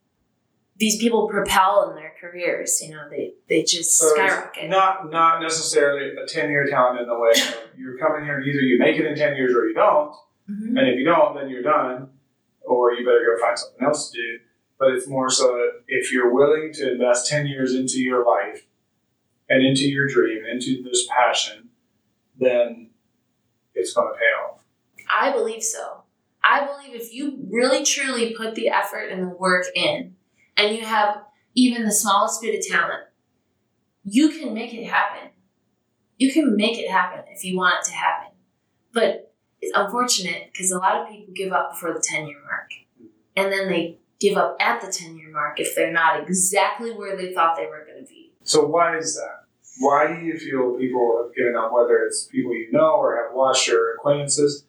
These 0.80 1.00
people 1.00 1.28
propel 1.28 1.89
in 1.89 1.95
their 1.95 2.13
careers. 2.21 2.80
You 2.84 2.91
know, 2.93 3.10
they 3.10 3.34
they 3.50 3.63
just 3.63 3.97
So 3.97 4.10
skyrocket. 4.13 4.69
Not 4.69 5.10
not 5.10 5.41
necessarily 5.41 6.15
a 6.15 6.28
ten 6.28 6.52
year 6.52 6.67
talent 6.67 7.02
in 7.02 7.08
the 7.08 7.17
way 7.17 7.32
you're 7.76 7.97
coming 7.97 8.23
here 8.26 8.38
and 8.38 8.45
either 8.45 8.60
you 8.60 8.78
make 8.78 8.95
it 8.97 9.06
in 9.08 9.15
ten 9.15 9.36
years 9.36 9.56
or 9.56 9.67
you 9.67 9.73
don't, 9.73 10.13
Mhm. 10.47 10.78
and 10.78 10.88
if 10.88 11.00
you 11.00 11.04
don't, 11.06 11.36
then 11.36 11.50
you're 11.50 11.63
done, 11.63 12.12
or 12.62 12.93
you 12.93 13.04
better 13.04 13.26
go 13.26 13.43
find 13.43 13.58
something 13.58 13.84
else 13.84 14.12
to 14.12 14.17
do. 14.21 14.39
But 14.78 14.91
it's 14.91 15.08
more 15.08 15.32
so 15.32 15.47
that 15.54 15.82
if 15.88 16.13
you're 16.13 16.32
willing 16.32 16.71
to 16.73 16.91
invest 16.91 17.28
ten 17.28 17.47
years 17.47 17.73
into 17.73 18.00
your 18.00 18.23
life 18.23 18.66
and 19.49 19.65
into 19.65 19.83
your 19.83 20.07
dream, 20.07 20.43
into 20.45 20.83
this 20.83 21.07
passion, 21.10 21.69
then 22.38 22.89
it's 23.73 23.93
going 23.93 24.13
to 24.13 24.17
pay 24.17 24.25
off. 24.25 24.60
I 25.12 25.31
believe 25.31 25.63
so. 25.63 26.03
I 26.43 26.65
believe 26.65 26.99
if 26.99 27.13
you 27.13 27.39
really 27.49 27.83
truly 27.83 28.33
put 28.33 28.55
the 28.55 28.69
effort 28.69 29.10
and 29.12 29.23
the 29.23 29.36
work 29.36 29.65
in, 29.75 30.15
and 30.55 30.75
you 30.75 30.86
have 30.86 31.23
even 31.55 31.86
the 31.86 31.91
smallest 31.91 32.41
bit 32.41 32.57
of 32.57 32.65
talent, 32.65 33.03
you 34.03 34.29
can 34.29 34.53
make 34.53 34.73
it 34.73 34.86
happen. 34.86 35.29
You 36.17 36.31
can 36.31 36.55
make 36.55 36.77
it 36.77 36.89
happen 36.89 37.25
if 37.29 37.43
you 37.43 37.57
want 37.57 37.75
it 37.79 37.86
to 37.89 37.93
happen. 37.93 38.31
But 38.93 39.33
it's 39.62 39.75
unfortunate 39.75 40.49
because 40.51 40.71
a 40.71 40.77
lot 40.77 41.01
of 41.01 41.10
people 41.10 41.33
give 41.36 41.51
up 41.51 41.71
before 41.71 41.93
the 41.93 42.01
10 42.01 42.27
year 42.27 42.39
mark. 42.45 42.71
And 43.36 43.51
then 43.51 43.67
they 43.67 43.99
give 44.19 44.38
up 44.38 44.57
at 44.60 44.81
the 44.81 44.91
10 44.91 45.17
year 45.17 45.31
mark 45.31 45.60
if 45.60 45.75
they're 45.75 45.91
not 45.91 46.21
exactly 46.21 46.91
where 46.91 47.15
they 47.15 47.33
thought 47.33 47.55
they 47.55 47.65
were 47.65 47.86
going 47.86 48.03
to 48.03 48.10
be. 48.10 48.33
So 48.43 48.65
why 48.65 48.97
is 48.97 49.15
that? 49.15 49.37
Why 49.80 50.08
do 50.08 50.26
you 50.26 50.38
feel 50.38 50.78
people 50.78 51.24
have 51.24 51.36
given 51.36 51.56
up, 51.56 51.72
whether 51.72 51.98
it's 52.00 52.24
people 52.24 52.54
you 52.54 52.70
know 52.72 52.96
or 52.96 53.16
have 53.18 53.36
watched 53.36 53.70
or 53.70 53.94
acquaintances? 53.94 54.66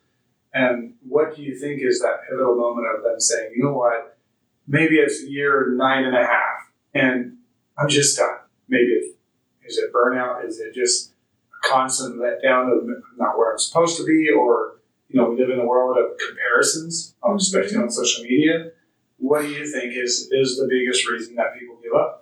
And 0.53 0.95
what 1.07 1.37
do 1.37 1.43
you 1.43 1.59
think 1.59 1.83
is 1.83 2.01
that 2.01 2.21
pivotal 2.29 2.57
moment 2.57 2.87
of 2.97 3.05
them 3.05 3.21
saying, 3.21 3.53
you 3.55 3.65
know 3.65 3.75
what, 3.75 4.19
maybe 4.67 4.97
it's 4.97 5.25
year 5.25 5.73
nine 5.77 6.05
and 6.05 6.17
a 6.17 6.25
half 6.25 6.73
and 6.95 7.37
I'm 7.79 7.89
just 7.89 8.19
done. 8.19 8.39
Maybe 8.69 8.93
it's, 8.93 9.17
is 9.65 9.79
it 9.79 9.93
burnout? 9.93 10.45
Is 10.47 10.59
it 10.61 10.75
just 10.75 11.13
a 11.53 11.69
constant 11.69 12.17
letdown 12.17 12.77
of 12.77 12.89
not 13.17 13.39
where 13.39 13.53
I'm 13.53 13.59
supposed 13.59 13.97
to 13.99 14.07
be? 14.07 14.31
Or, 14.31 14.81
you 15.09 15.21
know, 15.21 15.31
we 15.31 15.37
live 15.37 15.51
in 15.51 15.61
a 15.61 15.67
world 15.67 15.97
of 15.97 16.19
comparisons, 16.19 17.15
um, 17.23 17.37
especially 17.37 17.77
on 17.77 17.91
social 17.91 18.25
media. 18.25 18.71
What 19.19 19.43
do 19.43 19.49
you 19.49 19.67
think 19.71 19.95
is, 19.95 20.29
is 20.33 20.57
the 20.57 20.67
biggest 20.69 21.09
reason 21.09 21.35
that 21.37 21.59
people 21.59 21.77
give 21.83 21.93
up? 21.95 22.18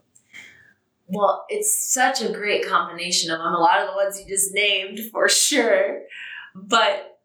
Well, 1.16 1.46
it's 1.48 1.92
such 1.92 2.20
a 2.20 2.32
great 2.32 2.66
combination 2.66 3.30
of 3.30 3.38
them. 3.38 3.54
A 3.54 3.58
lot 3.58 3.80
of 3.80 3.88
the 3.88 3.94
ones 3.94 4.20
you 4.20 4.26
just 4.26 4.52
named, 4.52 5.00
for 5.12 5.28
sure. 5.28 6.02
But 6.54 7.18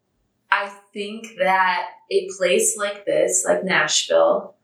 I 0.50 0.72
think 0.92 1.36
that 1.38 1.88
a 2.10 2.28
place 2.36 2.76
like 2.76 3.04
this, 3.04 3.44
like 3.46 3.64
Nashville, 3.64 4.54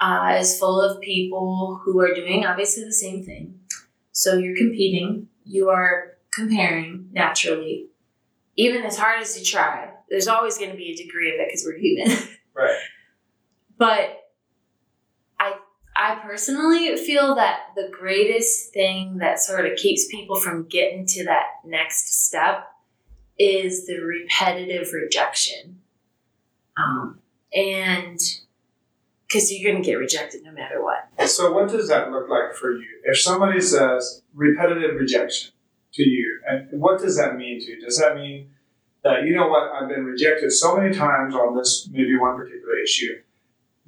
uh, 0.00 0.36
is 0.38 0.58
full 0.58 0.80
of 0.80 1.00
people 1.00 1.80
who 1.84 2.00
are 2.00 2.14
doing 2.14 2.44
obviously 2.44 2.84
the 2.84 2.92
same 2.92 3.22
thing. 3.24 3.58
So 4.12 4.34
you're 4.34 4.56
competing, 4.56 5.28
you 5.44 5.70
are 5.70 6.16
comparing 6.32 7.08
naturally. 7.12 7.86
Even 8.56 8.82
as 8.84 8.96
hard 8.96 9.20
as 9.20 9.38
you 9.38 9.44
try, 9.44 9.90
there's 10.10 10.28
always 10.28 10.58
going 10.58 10.70
to 10.70 10.76
be 10.76 10.92
a 10.92 10.96
degree 10.96 11.34
of 11.34 11.40
it 11.40 11.48
because 11.48 11.64
we're 11.64 11.78
human. 11.78 12.16
Right. 12.56 12.78
But 13.78 14.23
I 16.04 16.16
personally 16.16 16.94
feel 16.98 17.34
that 17.36 17.70
the 17.76 17.88
greatest 17.90 18.74
thing 18.74 19.18
that 19.18 19.40
sort 19.40 19.64
of 19.64 19.78
keeps 19.78 20.06
people 20.06 20.38
from 20.38 20.64
getting 20.64 21.06
to 21.06 21.24
that 21.24 21.46
next 21.64 22.26
step 22.26 22.70
is 23.38 23.86
the 23.86 24.00
repetitive 24.00 24.92
rejection. 24.92 25.80
Um, 26.76 27.20
and 27.54 28.20
because 29.26 29.50
you're 29.50 29.72
going 29.72 29.82
to 29.82 29.88
get 29.88 29.94
rejected 29.94 30.42
no 30.44 30.52
matter 30.52 30.82
what. 30.82 31.08
So, 31.26 31.50
what 31.52 31.70
does 31.70 31.88
that 31.88 32.10
look 32.10 32.28
like 32.28 32.54
for 32.54 32.72
you? 32.72 33.00
If 33.04 33.18
somebody 33.18 33.62
says 33.62 34.22
repetitive 34.34 35.00
rejection 35.00 35.52
to 35.94 36.02
you, 36.02 36.38
and 36.46 36.68
what 36.72 37.00
does 37.00 37.16
that 37.16 37.36
mean 37.36 37.60
to 37.60 37.64
you? 37.64 37.80
Does 37.80 37.98
that 37.98 38.14
mean 38.14 38.50
that, 39.04 39.24
you 39.24 39.34
know 39.34 39.48
what, 39.48 39.72
I've 39.72 39.88
been 39.88 40.04
rejected 40.04 40.52
so 40.52 40.76
many 40.76 40.94
times 40.94 41.34
on 41.34 41.56
this, 41.56 41.88
maybe 41.90 42.18
one 42.18 42.36
particular 42.36 42.76
issue? 42.82 43.22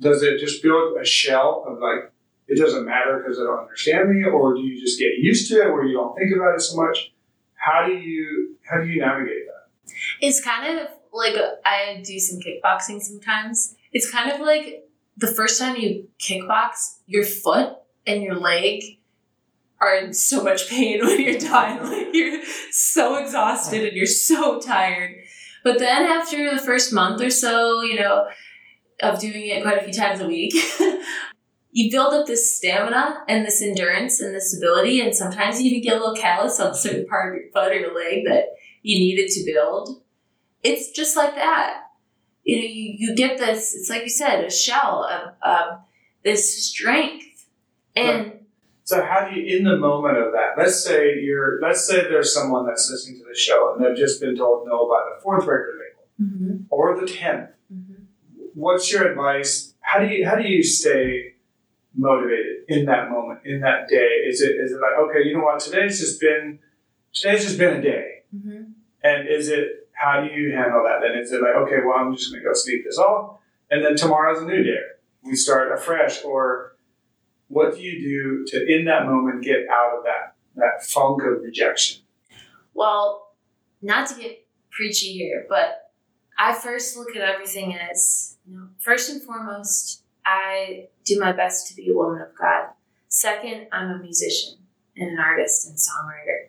Does 0.00 0.22
it 0.22 0.38
just 0.38 0.62
build 0.62 0.96
a 1.00 1.04
shell 1.04 1.64
of 1.66 1.78
like, 1.78 2.12
it 2.48 2.58
doesn't 2.58 2.84
matter 2.84 3.18
because 3.18 3.38
they 3.38 3.44
don't 3.44 3.60
understand 3.60 4.10
me, 4.10 4.24
or 4.24 4.54
do 4.54 4.60
you 4.60 4.80
just 4.80 4.98
get 4.98 5.12
used 5.18 5.50
to 5.50 5.62
it 5.62 5.72
where 5.72 5.84
you 5.84 5.94
don't 5.94 6.14
think 6.16 6.34
about 6.36 6.54
it 6.54 6.60
so 6.60 6.76
much? 6.76 7.12
How 7.54 7.86
do 7.86 7.92
you 7.92 8.56
how 8.70 8.80
do 8.80 8.86
you 8.86 9.00
navigate 9.00 9.46
that? 9.46 9.92
It's 10.20 10.40
kind 10.40 10.78
of 10.78 10.88
like 11.12 11.34
I 11.64 12.02
do 12.04 12.18
some 12.18 12.38
kickboxing 12.38 13.00
sometimes. 13.00 13.74
It's 13.92 14.10
kind 14.10 14.30
of 14.30 14.40
like 14.40 14.84
the 15.16 15.26
first 15.26 15.58
time 15.58 15.76
you 15.76 16.08
kickbox, 16.20 16.98
your 17.06 17.24
foot 17.24 17.76
and 18.06 18.22
your 18.22 18.36
leg 18.36 18.82
are 19.80 19.96
in 19.96 20.12
so 20.12 20.42
much 20.42 20.68
pain 20.68 21.00
when 21.04 21.20
you're 21.20 21.38
done. 21.38 21.90
Like 21.90 22.14
you're 22.14 22.42
so 22.70 23.16
exhausted 23.16 23.84
and 23.84 23.96
you're 23.96 24.06
so 24.06 24.60
tired. 24.60 25.16
But 25.64 25.78
then 25.78 26.04
after 26.04 26.54
the 26.54 26.60
first 26.60 26.92
month 26.92 27.20
or 27.20 27.30
so, 27.30 27.82
you 27.82 27.98
know, 27.98 28.26
of 29.02 29.20
doing 29.20 29.46
it 29.46 29.62
quite 29.62 29.78
a 29.78 29.84
few 29.84 29.92
times 29.92 30.20
a 30.20 30.26
week, 30.26 30.54
you 31.72 31.90
build 31.90 32.14
up 32.14 32.26
this 32.26 32.56
stamina 32.56 33.24
and 33.28 33.44
this 33.44 33.62
endurance 33.62 34.20
and 34.20 34.34
this 34.34 34.56
ability, 34.56 35.00
and 35.00 35.14
sometimes 35.14 35.60
you 35.60 35.70
even 35.70 35.82
get 35.82 35.96
a 35.96 36.00
little 36.00 36.16
callus 36.16 36.58
on 36.60 36.70
a 36.70 36.74
certain 36.74 37.06
part 37.06 37.34
of 37.34 37.42
your 37.42 37.50
foot 37.52 37.72
or 37.72 37.74
your 37.74 37.94
leg 37.94 38.24
that 38.26 38.46
you 38.82 38.98
needed 38.98 39.30
to 39.30 39.44
build. 39.44 40.02
It's 40.62 40.90
just 40.90 41.16
like 41.16 41.34
that. 41.34 41.82
You 42.44 42.56
know, 42.56 42.62
you, 42.62 42.94
you 42.98 43.16
get 43.16 43.38
this, 43.38 43.74
it's 43.74 43.90
like 43.90 44.02
you 44.02 44.08
said, 44.08 44.44
a 44.44 44.50
shell 44.50 45.04
of, 45.04 45.34
of 45.42 45.80
this 46.22 46.64
strength. 46.64 47.46
And 47.94 48.26
Right. 48.26 48.42
So 48.84 49.04
how 49.04 49.28
do 49.28 49.40
you, 49.40 49.58
in 49.58 49.64
the 49.64 49.76
moment 49.76 50.16
of 50.16 50.32
that, 50.34 50.50
let's 50.56 50.84
say 50.84 51.18
you're, 51.18 51.60
let's 51.60 51.84
say 51.88 52.02
there's 52.02 52.32
someone 52.32 52.64
that's 52.66 52.88
listening 52.88 53.18
to 53.18 53.24
the 53.28 53.36
show 53.36 53.74
and 53.74 53.84
they've 53.84 53.96
just 53.96 54.20
been 54.20 54.36
told 54.36 54.64
no 54.64 54.86
by 54.88 55.02
the 55.12 55.20
fourth 55.20 55.44
record 55.44 55.74
label 55.74 55.96
Mhm, 56.22 56.66
or 56.70 56.98
the 56.98 57.06
tenth. 57.06 57.50
What's 58.56 58.90
your 58.90 59.06
advice? 59.10 59.74
How 59.80 60.00
do 60.00 60.06
you 60.06 60.26
how 60.26 60.34
do 60.36 60.48
you 60.48 60.62
stay 60.62 61.34
motivated 61.94 62.64
in 62.68 62.86
that 62.86 63.10
moment, 63.10 63.40
in 63.44 63.60
that 63.60 63.86
day? 63.86 64.08
Is 64.26 64.40
it 64.40 64.52
is 64.56 64.72
it 64.72 64.76
like 64.80 64.98
okay, 65.10 65.28
you 65.28 65.36
know 65.36 65.44
what? 65.44 65.60
Today's 65.60 66.00
just 66.00 66.18
been 66.18 66.58
today's 67.12 67.44
just 67.44 67.58
been 67.58 67.76
a 67.76 67.82
day, 67.82 68.22
Mhm. 68.34 68.72
and 69.04 69.28
is 69.28 69.50
it 69.50 69.90
how 69.92 70.22
do 70.24 70.28
you 70.34 70.52
handle 70.52 70.82
that? 70.84 71.00
Then 71.06 71.18
is 71.18 71.32
it 71.32 71.42
like 71.42 71.54
okay, 71.54 71.80
well 71.84 71.98
I'm 71.98 72.16
just 72.16 72.32
gonna 72.32 72.42
go 72.42 72.54
sleep 72.54 72.82
this 72.86 72.96
off, 72.98 73.38
and 73.70 73.84
then 73.84 73.94
tomorrow's 73.94 74.40
a 74.40 74.46
new 74.46 74.62
day. 74.62 74.80
We 75.22 75.34
start 75.36 75.70
afresh, 75.70 76.24
or 76.24 76.76
what 77.48 77.74
do 77.74 77.82
you 77.82 78.00
do 78.00 78.46
to 78.46 78.66
in 78.74 78.86
that 78.86 79.04
moment 79.04 79.44
get 79.44 79.68
out 79.68 79.98
of 79.98 80.04
that 80.04 80.34
that 80.54 80.82
funk 80.82 81.22
of 81.24 81.42
rejection? 81.42 82.04
Well, 82.72 83.34
not 83.82 84.08
to 84.08 84.14
get 84.18 84.46
preachy 84.70 85.12
here, 85.12 85.44
but 85.46 85.85
I 86.38 86.52
first 86.52 86.96
look 86.96 87.16
at 87.16 87.22
everything 87.22 87.76
as, 87.76 88.36
you 88.46 88.56
know, 88.56 88.68
first 88.78 89.10
and 89.10 89.22
foremost, 89.22 90.02
I 90.24 90.88
do 91.04 91.18
my 91.18 91.32
best 91.32 91.68
to 91.68 91.74
be 91.76 91.90
a 91.90 91.94
woman 91.94 92.20
of 92.20 92.36
God. 92.38 92.70
Second, 93.08 93.68
I'm 93.72 93.90
a 93.90 93.98
musician 93.98 94.58
and 94.96 95.10
an 95.10 95.18
artist 95.18 95.68
and 95.68 95.76
songwriter. 95.76 96.48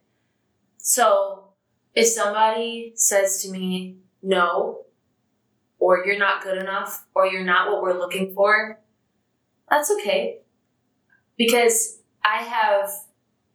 So 0.78 1.50
if 1.94 2.08
somebody 2.08 2.94
says 2.96 3.42
to 3.44 3.52
me, 3.52 3.98
no, 4.22 4.86
or 5.80 6.04
you're 6.06 6.18
not 6.18 6.44
good 6.44 6.58
enough, 6.58 7.06
or 7.14 7.28
you're 7.28 7.44
not 7.44 7.72
what 7.72 7.82
we're 7.82 7.98
looking 7.98 8.34
for, 8.34 8.80
that's 9.70 9.92
okay. 9.92 10.40
Because 11.38 12.00
I 12.26 12.38
have 12.44 12.90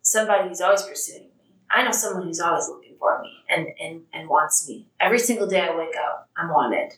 somebody 0.02 0.48
who's 0.48 0.60
always 0.60 0.82
pursuing 0.82 1.22
me. 1.24 1.54
I 1.70 1.82
know 1.82 1.90
someone 1.90 2.26
who's 2.26 2.40
always 2.40 2.68
looking 2.68 2.91
for 3.02 3.20
me 3.20 3.32
and, 3.48 3.66
and, 3.80 4.02
and 4.12 4.28
wants 4.28 4.68
me. 4.68 4.86
Every 5.00 5.18
single 5.18 5.48
day 5.48 5.60
I 5.60 5.76
wake 5.76 5.96
up, 5.96 6.30
I'm 6.36 6.48
wanted. 6.48 6.92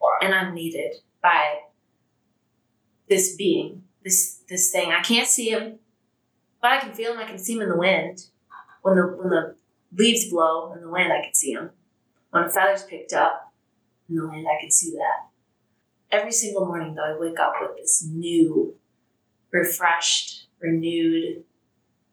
Wow. 0.00 0.10
And 0.22 0.32
I'm 0.32 0.54
needed 0.54 0.94
by 1.20 1.58
this 3.08 3.34
being, 3.34 3.82
this 4.04 4.42
this 4.48 4.70
thing. 4.70 4.92
I 4.92 5.02
can't 5.02 5.26
see 5.26 5.50
him, 5.50 5.80
but 6.62 6.70
I 6.70 6.78
can 6.78 6.94
feel 6.94 7.12
him. 7.12 7.18
I 7.18 7.24
can 7.24 7.38
see 7.38 7.54
him 7.54 7.62
in 7.62 7.68
the 7.68 7.76
wind. 7.76 8.26
When 8.82 8.94
the 8.94 9.02
when 9.02 9.30
the 9.30 9.56
leaves 9.92 10.30
blow 10.30 10.72
in 10.72 10.80
the 10.80 10.88
wind, 10.88 11.12
I 11.12 11.22
can 11.22 11.34
see 11.34 11.52
him. 11.52 11.70
When 12.30 12.44
a 12.44 12.48
feather's 12.48 12.84
picked 12.84 13.12
up 13.12 13.52
in 14.08 14.14
the 14.14 14.28
wind, 14.28 14.46
I 14.46 14.60
can 14.60 14.70
see 14.70 14.92
that. 14.92 16.16
Every 16.16 16.32
single 16.32 16.66
morning, 16.66 16.94
though, 16.94 17.14
I 17.14 17.18
wake 17.18 17.38
up 17.38 17.54
with 17.60 17.76
this 17.76 18.06
new, 18.08 18.76
refreshed, 19.52 20.46
renewed 20.60 21.44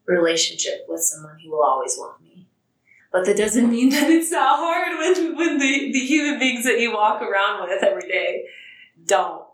relationship 0.06 0.86
with 0.88 1.00
someone 1.00 1.38
who 1.42 1.50
will 1.50 1.64
always 1.64 1.96
want 1.96 2.20
me. 2.22 2.27
But 3.10 3.24
that 3.26 3.36
doesn't 3.36 3.70
mean 3.76 3.90
that 3.90 4.10
it's 4.10 4.30
not 4.30 4.58
hard 4.58 4.98
when, 4.98 5.36
when 5.36 5.58
the, 5.58 5.92
the 5.92 6.00
human 6.00 6.38
beings 6.38 6.64
that 6.64 6.80
you 6.80 6.92
walk 6.92 7.22
around 7.22 7.68
with 7.68 7.82
every 7.82 8.08
day 8.08 8.44
don't. 9.06 9.44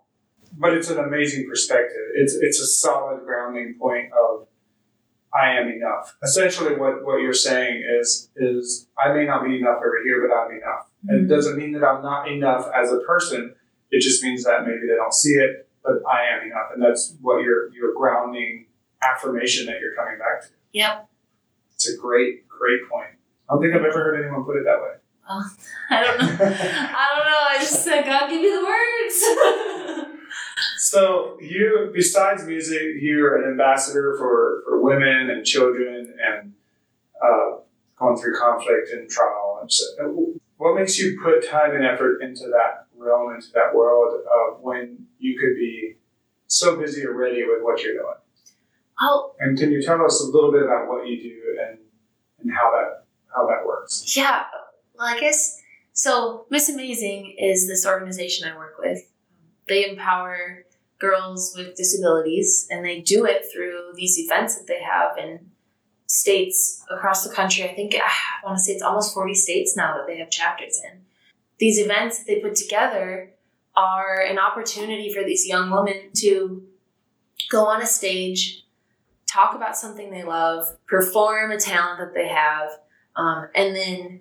but 0.57 0.73
it's 0.73 0.91
an 0.91 0.99
amazing 0.99 1.49
perspective. 1.49 2.03
It's 2.15 2.35
it's 2.35 2.61
a 2.61 2.67
solid 2.67 3.25
grounding 3.25 3.77
point 3.79 4.13
of 4.13 4.47
I 5.35 5.57
am 5.59 5.69
enough. 5.69 6.17
Essentially, 6.23 6.77
what, 6.77 7.05
what 7.05 7.17
you're 7.17 7.33
saying 7.35 7.83
is 8.01 8.31
is 8.37 8.87
I 8.97 9.13
may 9.13 9.25
not 9.27 9.45
be 9.45 9.59
enough 9.59 9.79
over 9.79 10.01
here, 10.05 10.27
but 10.27 10.35
I'm 10.35 10.53
enough. 10.53 10.87
And 11.09 11.19
it 11.19 11.21
mm-hmm. 11.23 11.31
doesn't 11.35 11.57
mean 11.57 11.73
that 11.73 11.85
I'm 11.85 12.03
not 12.03 12.29
enough 12.29 12.69
as 12.75 12.93
a 12.93 13.01
person. 13.01 13.55
It 13.91 14.01
just 14.01 14.23
means 14.23 14.45
that 14.45 14.65
maybe 14.65 14.87
they 14.89 14.97
don't 14.97 15.13
see 15.13 15.35
it, 15.35 15.69
but 15.83 15.95
I 16.09 16.23
am 16.35 16.47
enough, 16.47 16.71
and 16.73 16.83
that's 16.83 17.17
what 17.21 17.43
your 17.43 17.73
your 17.75 17.95
grounding 17.95 18.67
affirmation 19.03 19.67
that 19.67 19.81
you're 19.81 19.95
coming 19.95 20.19
back 20.19 20.43
to. 20.43 20.49
Yep. 20.73 21.09
It's 21.75 21.89
a 21.89 21.97
great 21.97 22.49
great 22.49 22.89
point. 22.91 23.19
I 23.49 23.55
don't 23.55 23.63
think 23.63 23.75
I've 23.75 23.85
ever 23.85 24.05
heard 24.05 24.23
anyone 24.23 24.45
put 24.45 24.57
it 24.57 24.65
that 24.65 24.81
way. 24.81 24.95
I 25.91 26.05
don't 26.05 26.19
know. 26.19 26.25
I 26.47 27.09
don't 27.17 27.27
know. 27.27 27.45
I 27.51 27.57
just 27.61 27.85
said, 27.85 28.05
God, 28.05 28.29
give 28.29 28.41
me 28.41 28.51
the 28.51 28.65
words. 28.65 30.11
So 30.79 31.39
you, 31.41 31.91
besides 31.93 32.47
music, 32.47 32.83
you're 33.01 33.43
an 33.43 33.51
ambassador 33.51 34.15
for, 34.19 34.63
for 34.65 34.81
women 34.83 35.31
and 35.31 35.45
children 35.45 36.15
and 36.23 36.53
uh, 37.23 37.57
going 37.99 38.17
through 38.17 38.39
conflict 38.39 38.91
and 38.93 39.09
trial. 39.09 39.59
And 39.61 39.73
so, 39.73 40.35
what 40.57 40.79
makes 40.79 40.99
you 40.99 41.19
put 41.23 41.49
time 41.49 41.75
and 41.75 41.85
effort 41.85 42.21
into 42.23 42.49
that 42.49 42.87
realm, 42.97 43.35
into 43.35 43.49
that 43.55 43.75
world 43.75 44.21
of 44.25 44.61
when 44.61 45.07
you 45.19 45.39
could 45.39 45.57
be 45.57 45.97
so 46.47 46.77
busy 46.77 47.07
already 47.07 47.45
with 47.45 47.63
what 47.63 47.83
you're 47.83 47.95
doing? 47.95 48.15
well, 49.01 49.35
And 49.41 49.59
can 49.59 49.73
you 49.73 49.83
tell 49.83 50.05
us 50.05 50.21
a 50.21 50.27
little 50.27 50.53
bit 50.53 50.63
about 50.63 50.87
what 50.87 51.09
you 51.09 51.21
do 51.21 51.59
and, 51.67 51.79
and 52.41 52.53
how 52.53 52.71
that 52.71 53.04
how 53.35 53.47
that 53.47 53.67
works? 53.67 54.17
yeah. 54.17 54.45
Well, 54.97 55.09
I 55.09 55.19
guess 55.19 55.61
so. 55.93 56.47
Miss 56.51 56.69
Amazing 56.69 57.37
is 57.39 57.67
this 57.67 57.87
organization 57.87 58.49
I 58.49 58.57
work 58.57 58.77
with. 58.79 59.11
They 59.67 59.89
empower 59.89 60.65
girls 60.99 61.55
with 61.57 61.77
disabilities, 61.77 62.67
and 62.71 62.85
they 62.85 63.01
do 63.01 63.25
it 63.25 63.45
through 63.53 63.93
these 63.95 64.19
events 64.19 64.57
that 64.57 64.67
they 64.67 64.81
have 64.83 65.19
in 65.19 65.51
states 66.07 66.85
across 66.91 67.27
the 67.27 67.35
country. 67.35 67.65
I 67.65 67.75
think 67.75 67.95
I 67.95 68.47
want 68.47 68.59
to 68.59 68.63
say 68.63 68.73
it's 68.73 68.83
almost 68.83 69.15
40 69.15 69.35
states 69.35 69.77
now 69.77 69.97
that 69.97 70.07
they 70.07 70.19
have 70.19 70.31
chapters 70.31 70.81
in. 70.85 71.01
These 71.59 71.79
events 71.79 72.19
that 72.19 72.27
they 72.27 72.41
put 72.41 72.55
together 72.55 73.31
are 73.77 74.21
an 74.21 74.39
opportunity 74.39 75.13
for 75.13 75.25
these 75.25 75.47
young 75.47 75.71
women 75.71 76.11
to 76.19 76.63
go 77.51 77.67
on 77.67 77.83
a 77.83 77.87
stage, 77.87 78.65
talk 79.27 79.55
about 79.55 79.77
something 79.77 80.11
they 80.11 80.23
love, 80.23 80.65
perform 80.87 81.51
a 81.51 81.59
talent 81.59 81.99
that 81.99 82.15
they 82.15 82.29
have, 82.29 82.71
um, 83.17 83.49
and 83.55 83.75
then 83.75 84.21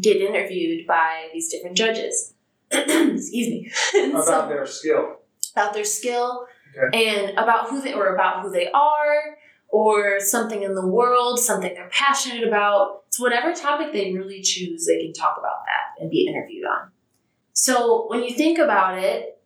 get 0.00 0.16
interviewed 0.16 0.86
by 0.86 1.28
these 1.32 1.50
different 1.50 1.76
judges. 1.76 2.34
Excuse 2.70 3.30
me. 3.32 3.70
About 4.10 4.24
so- 4.24 4.48
their 4.48 4.66
skill. 4.66 5.16
about 5.54 5.72
their 5.74 5.84
skill 5.84 6.46
and 6.92 7.30
about 7.38 7.70
who 7.70 7.80
they 7.80 7.92
or 7.92 8.14
about 8.14 8.42
who 8.42 8.50
they 8.50 8.68
are 8.72 9.38
or 9.68 10.18
something 10.20 10.62
in 10.62 10.74
the 10.74 10.86
world, 10.86 11.38
something 11.38 11.72
they're 11.74 11.88
passionate 11.90 12.46
about. 12.46 13.02
It's 13.08 13.20
whatever 13.20 13.52
topic 13.52 13.92
they 13.92 14.12
really 14.12 14.40
choose, 14.42 14.86
they 14.86 14.98
can 15.00 15.12
talk 15.12 15.36
about 15.38 15.62
that 15.66 16.00
and 16.00 16.10
be 16.10 16.26
interviewed 16.26 16.64
on. 16.64 16.90
So 17.52 18.06
when 18.08 18.24
you 18.24 18.34
think 18.34 18.58
about 18.58 18.98
it, 18.98 19.40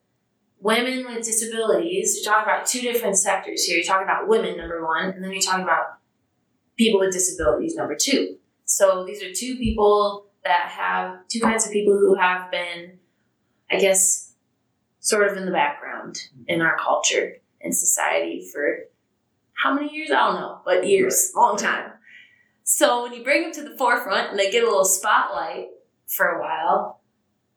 women 0.61 1.05
with 1.07 1.25
disabilities, 1.25 2.17
you're 2.17 2.33
talking 2.33 2.51
about 2.51 2.67
two 2.67 2.81
different 2.81 3.19
sectors 3.19 3.65
here. 3.65 3.77
You're 3.77 3.87
talking 3.87 4.07
about 4.07 4.29
women, 4.29 4.57
number 4.57 4.85
one, 4.85 5.11
and 5.11 5.23
then 5.23 5.33
you're 5.33 5.43
talking 5.43 5.65
about 5.65 5.99
people 6.77 7.01
with 7.01 7.13
disabilities, 7.13 7.75
number 7.75 7.95
two. 7.95 8.37
So 8.69 9.03
these 9.07 9.23
are 9.23 9.33
two 9.33 9.57
people 9.57 10.27
that 10.45 10.69
have 10.69 11.27
two 11.29 11.41
kinds 11.41 11.67
of 11.67 11.73
people 11.73 11.95
who 11.95 12.15
have 12.17 12.51
been, 12.51 12.99
I 13.71 13.79
guess, 13.79 14.35
sort 15.01 15.27
of 15.27 15.39
in 15.39 15.47
the 15.47 15.53
background 15.53 16.19
in 16.47 16.61
our 16.61 16.77
culture 16.77 17.39
and 17.63 17.75
society 17.75 18.47
for 18.53 18.81
how 19.55 19.75
many 19.75 19.93
years? 19.93 20.11
I 20.11 20.27
don't 20.27 20.35
know, 20.35 20.61
but 20.67 20.87
years, 20.87 21.33
long 21.35 21.57
time. 21.57 21.93
So 22.63 23.03
when 23.03 23.15
you 23.15 23.25
bring 23.25 23.45
them 23.45 23.53
to 23.53 23.63
the 23.63 23.77
forefront 23.79 24.31
and 24.31 24.39
they 24.39 24.51
get 24.51 24.65
a 24.65 24.67
little 24.67 24.85
spotlight 24.85 25.69
for 26.07 26.27
a 26.27 26.41
while, 26.41 27.01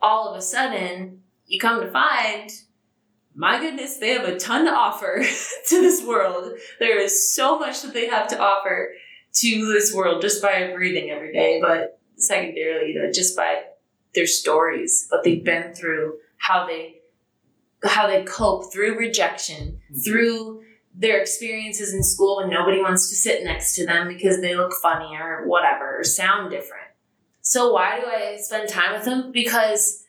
all 0.02 0.30
of 0.30 0.38
a 0.38 0.42
sudden 0.42 1.24
you 1.46 1.60
come 1.60 1.82
to 1.82 1.92
find, 1.92 2.50
my 3.36 3.60
goodness, 3.60 3.98
they 3.98 4.12
have 4.12 4.24
a 4.24 4.40
ton 4.40 4.64
to 4.64 4.72
offer 4.72 5.22
to 5.68 5.82
this 5.82 6.06
world. 6.06 6.54
There 6.80 7.00
is 7.02 7.34
so 7.36 7.60
much 7.60 7.82
that 7.82 7.94
they 7.94 8.08
have 8.08 8.30
to 8.30 8.40
offer 8.40 8.94
to 9.34 9.74
this 9.74 9.94
world 9.94 10.22
just 10.22 10.42
by 10.42 10.72
breathing 10.74 11.10
every 11.10 11.32
day, 11.32 11.60
but 11.62 12.00
secondarily, 12.18 12.92
you 12.92 13.02
know, 13.02 13.12
just 13.12 13.36
by 13.36 13.64
their 14.14 14.28
stories, 14.28 15.08
what 15.10 15.24
they've 15.24 15.44
been 15.44 15.74
through, 15.74 16.18
how 16.38 16.66
they 16.68 16.98
how 17.84 18.06
they 18.08 18.24
cope 18.24 18.72
through 18.72 18.98
rejection, 18.98 19.80
mm-hmm. 19.92 20.00
through 20.02 20.62
their 20.94 21.20
experiences 21.20 21.94
in 21.94 22.04
school 22.04 22.38
when 22.38 22.50
nobody 22.50 22.80
wants 22.80 23.10
to 23.10 23.16
sit 23.16 23.44
next 23.44 23.76
to 23.76 23.86
them 23.86 24.08
because 24.08 24.42
they 24.42 24.56
look 24.56 24.74
funny 24.82 25.16
or 25.18 25.48
whatever, 25.48 26.00
or 26.00 26.04
sound 26.04 26.52
different. 26.52 26.88
So 27.42 27.74
why 27.74 28.00
do 28.00 28.06
I 28.06 28.38
spend 28.38 28.70
time 28.70 28.94
with 28.94 29.06
them? 29.06 29.32
Because 29.32 30.04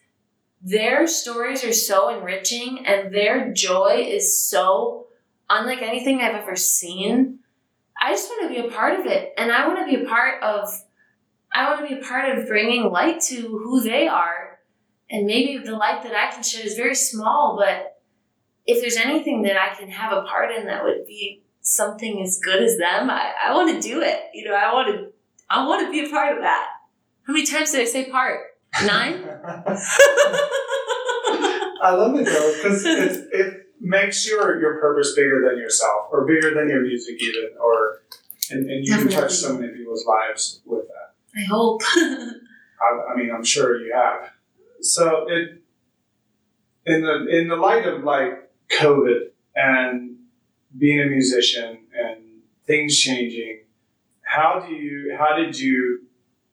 their 0.60 1.06
stories 1.06 1.64
are 1.64 1.72
so 1.72 2.16
enriching 2.16 2.84
and 2.86 3.14
their 3.14 3.52
joy 3.52 4.06
is 4.06 4.40
so 4.40 5.06
unlike 5.48 5.82
anything 5.82 6.20
I've 6.20 6.34
ever 6.34 6.56
seen. 6.56 7.40
I 8.03 8.11
just 8.11 8.28
want 8.28 8.42
to 8.42 8.48
be 8.48 8.66
a 8.66 8.70
part 8.70 8.98
of 8.98 9.07
it. 9.07 9.32
And 9.38 9.53
I 9.53 9.68
want 9.68 9.78
to 9.78 9.96
be 9.96 10.05
a 10.05 10.09
part 10.09 10.42
of 10.42 10.68
I 11.55 11.70
want 11.70 11.86
to 11.86 11.94
be 11.94 12.00
a 12.00 12.05
part 12.05 12.36
of 12.36 12.48
bringing 12.48 12.90
light 12.90 13.20
to 13.22 13.36
who 13.36 13.80
they 13.80 14.09
are. 14.09 14.59
And 15.11 15.26
maybe 15.26 15.62
the 15.62 15.76
light 15.76 16.03
that 16.03 16.14
I 16.14 16.32
can 16.32 16.42
shed 16.42 16.64
is 16.64 16.74
very 16.74 16.94
small, 16.94 17.57
but 17.59 18.00
if 18.66 18.80
there's 18.80 18.96
anything 18.96 19.42
that 19.42 19.57
I 19.57 19.74
can 19.74 19.90
have 19.90 20.12
a 20.12 20.22
part 20.22 20.50
in 20.50 20.64
that 20.66 20.82
would 20.82 21.05
be 21.07 21.42
something 21.61 22.22
as 22.22 22.40
good 22.42 22.62
as 22.62 22.78
them, 22.78 23.11
I, 23.11 23.32
I 23.46 23.53
want 23.55 23.74
to 23.74 23.80
do 23.86 24.00
it. 24.00 24.18
You 24.32 24.48
know, 24.48 24.55
I 24.55 24.72
want 24.72 24.88
to 24.88 25.12
I 25.48 25.66
want 25.66 25.86
to 25.86 25.92
be 25.92 26.07
a 26.07 26.11
part 26.11 26.36
of 26.36 26.42
that. 26.42 26.68
How 27.26 27.34
many 27.34 27.46
times 27.46 27.72
did 27.72 27.82
I 27.82 27.84
say 27.84 28.11
part? 28.11 28.40
Nine. 28.84 29.22
I 31.82 31.90
love 31.94 32.14
it 32.16 32.24
though 32.24 32.55
because 32.57 32.84
it, 32.86 33.28
it 33.32 33.61
makes 33.82 34.26
your 34.28 34.60
your 34.60 34.78
purpose 34.78 35.14
bigger 35.14 35.46
than 35.48 35.58
yourself, 35.58 36.06
or 36.10 36.24
bigger 36.24 36.54
than 36.54 36.68
your 36.68 36.82
music 36.82 37.20
even, 37.20 37.50
or 37.60 38.02
and, 38.50 38.70
and 38.70 38.86
you 38.86 38.96
can 38.96 39.08
touch 39.08 39.32
so 39.32 39.58
many 39.58 39.72
people's 39.72 40.06
lives 40.06 40.60
with 40.64 40.86
that. 40.88 41.40
I 41.40 41.44
hope. 41.44 41.82
I, 41.96 43.12
I 43.12 43.16
mean, 43.16 43.30
I'm 43.30 43.44
sure 43.44 43.78
you 43.80 43.92
have. 43.94 44.30
So 44.80 45.26
it 45.28 45.62
in 46.86 47.02
the 47.02 47.26
in 47.28 47.48
the 47.48 47.56
light 47.56 47.86
of 47.86 48.04
like 48.04 48.50
COVID 48.70 49.30
and 49.54 50.16
being 50.76 51.00
a 51.00 51.06
musician 51.06 51.78
and 51.94 52.18
things 52.66 52.98
changing, 52.98 53.60
how 54.22 54.64
do 54.66 54.74
you 54.74 55.16
how 55.18 55.36
did 55.36 55.58
you 55.58 56.04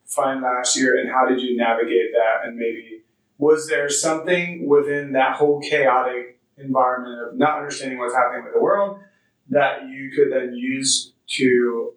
find 0.04 0.42
last 0.42 0.76
year 0.76 0.98
and 0.98 1.10
how 1.10 1.26
did 1.28 1.40
you 1.40 1.56
navigate 1.56 2.12
that 2.12 2.46
and 2.46 2.56
maybe 2.56 3.02
was 3.38 3.68
there 3.68 3.88
something 3.88 4.68
within 4.68 5.12
that 5.12 5.36
whole 5.36 5.60
chaotic 5.60 6.39
environment 6.60 7.28
of 7.28 7.38
not 7.38 7.58
understanding 7.58 7.98
what's 7.98 8.14
happening 8.14 8.44
with 8.44 8.54
the 8.54 8.60
world 8.60 9.00
that 9.48 9.88
you 9.88 10.10
could 10.14 10.32
then 10.32 10.54
use 10.54 11.12
to 11.26 11.92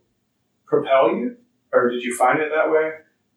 propel 0.65 1.09
you 1.09 1.37
or 1.71 1.89
did 1.89 2.03
you 2.03 2.15
find 2.15 2.39
it 2.39 2.49
that 2.55 2.71
way 2.71 2.91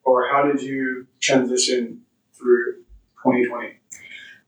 or 0.05 0.29
how 0.31 0.43
did 0.43 0.62
you 0.62 1.07
transition 1.20 2.01
through 2.33 2.74
2020 3.22 3.77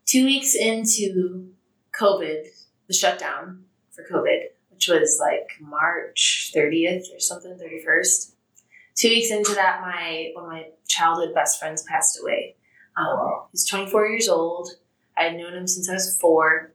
Two 0.09 0.25
weeks 0.25 0.55
into 0.55 1.51
COVID, 1.93 2.47
the 2.87 2.95
shutdown 2.95 3.65
for 3.91 4.05
COVID, 4.11 4.45
which 4.71 4.89
was 4.89 5.21
like 5.21 5.51
March 5.61 6.51
30th 6.57 7.15
or 7.15 7.21
something, 7.21 7.53
31st. 7.53 8.33
Two 8.95 9.11
weeks 9.11 9.31
into 9.31 9.53
that, 9.55 9.83
my 9.83 10.31
one 10.35 10.45
of 10.45 10.51
my 10.51 10.69
childhood 10.87 11.35
best 11.35 11.61
friends 11.61 11.83
passed 11.83 12.19
away. 12.23 12.57
Um, 12.97 13.07
Wow. 13.07 13.49
He's 13.53 13.69
24 13.69 14.07
years 14.07 14.29
old. 14.31 14.71
I 15.19 15.25
had 15.25 15.37
known 15.37 15.55
him 15.55 15.67
since 15.67 15.89
I 15.91 15.95
was 15.95 16.17
four. 16.21 16.73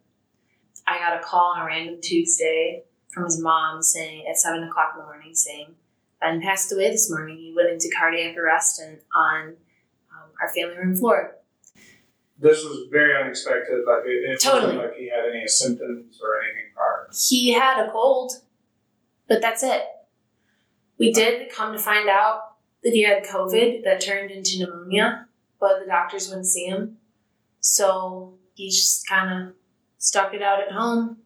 I 0.85 0.97
got 0.99 1.17
a 1.17 1.23
call 1.23 1.53
on 1.55 1.61
a 1.61 1.65
random 1.65 2.01
Tuesday 2.01 2.83
from 3.09 3.23
his 3.25 3.39
mom 3.39 3.81
saying 3.81 4.25
at 4.27 4.37
seven 4.37 4.63
o'clock 4.63 4.93
in 4.95 4.99
the 4.99 5.05
morning 5.05 5.33
saying 5.33 5.75
Ben 6.19 6.41
passed 6.41 6.71
away 6.73 6.91
this 6.91 7.09
morning. 7.09 7.37
He 7.37 7.53
went 7.55 7.69
into 7.69 7.89
cardiac 7.97 8.37
arrest 8.37 8.81
and 8.81 8.97
on 9.15 9.55
um, 10.11 10.29
our 10.41 10.49
family 10.49 10.77
room 10.77 10.95
floor. 10.95 11.35
this 12.39 12.63
was 12.63 12.87
very 12.91 13.15
unexpected 13.21 13.83
like 13.87 14.03
it, 14.05 14.29
it 14.31 14.41
Totally. 14.41 14.75
like 14.75 14.95
he 14.95 15.09
had 15.09 15.29
any 15.33 15.47
symptoms 15.47 16.19
or 16.21 16.41
anything 16.41 16.71
prior 16.75 17.07
He 17.13 17.53
had 17.53 17.85
a 17.85 17.91
cold, 17.91 18.33
but 19.27 19.41
that's 19.41 19.63
it. 19.63 19.83
We 20.97 21.11
did 21.13 21.51
come 21.51 21.73
to 21.73 21.79
find 21.79 22.09
out 22.09 22.55
that 22.83 22.93
he 22.93 23.03
had 23.03 23.23
COVID 23.25 23.83
that 23.85 24.01
turned 24.01 24.31
into 24.31 24.59
pneumonia, 24.59 25.27
but 25.59 25.79
the 25.79 25.85
doctors 25.85 26.27
wouldn't 26.27 26.47
see 26.47 26.65
him. 26.65 26.97
So 27.63 28.33
he 28.55 28.69
just 28.69 29.07
kind 29.07 29.47
of 29.47 29.55
stuck 29.97 30.33
it 30.33 30.41
out 30.41 30.61
at 30.61 30.73
home. 30.73 31.17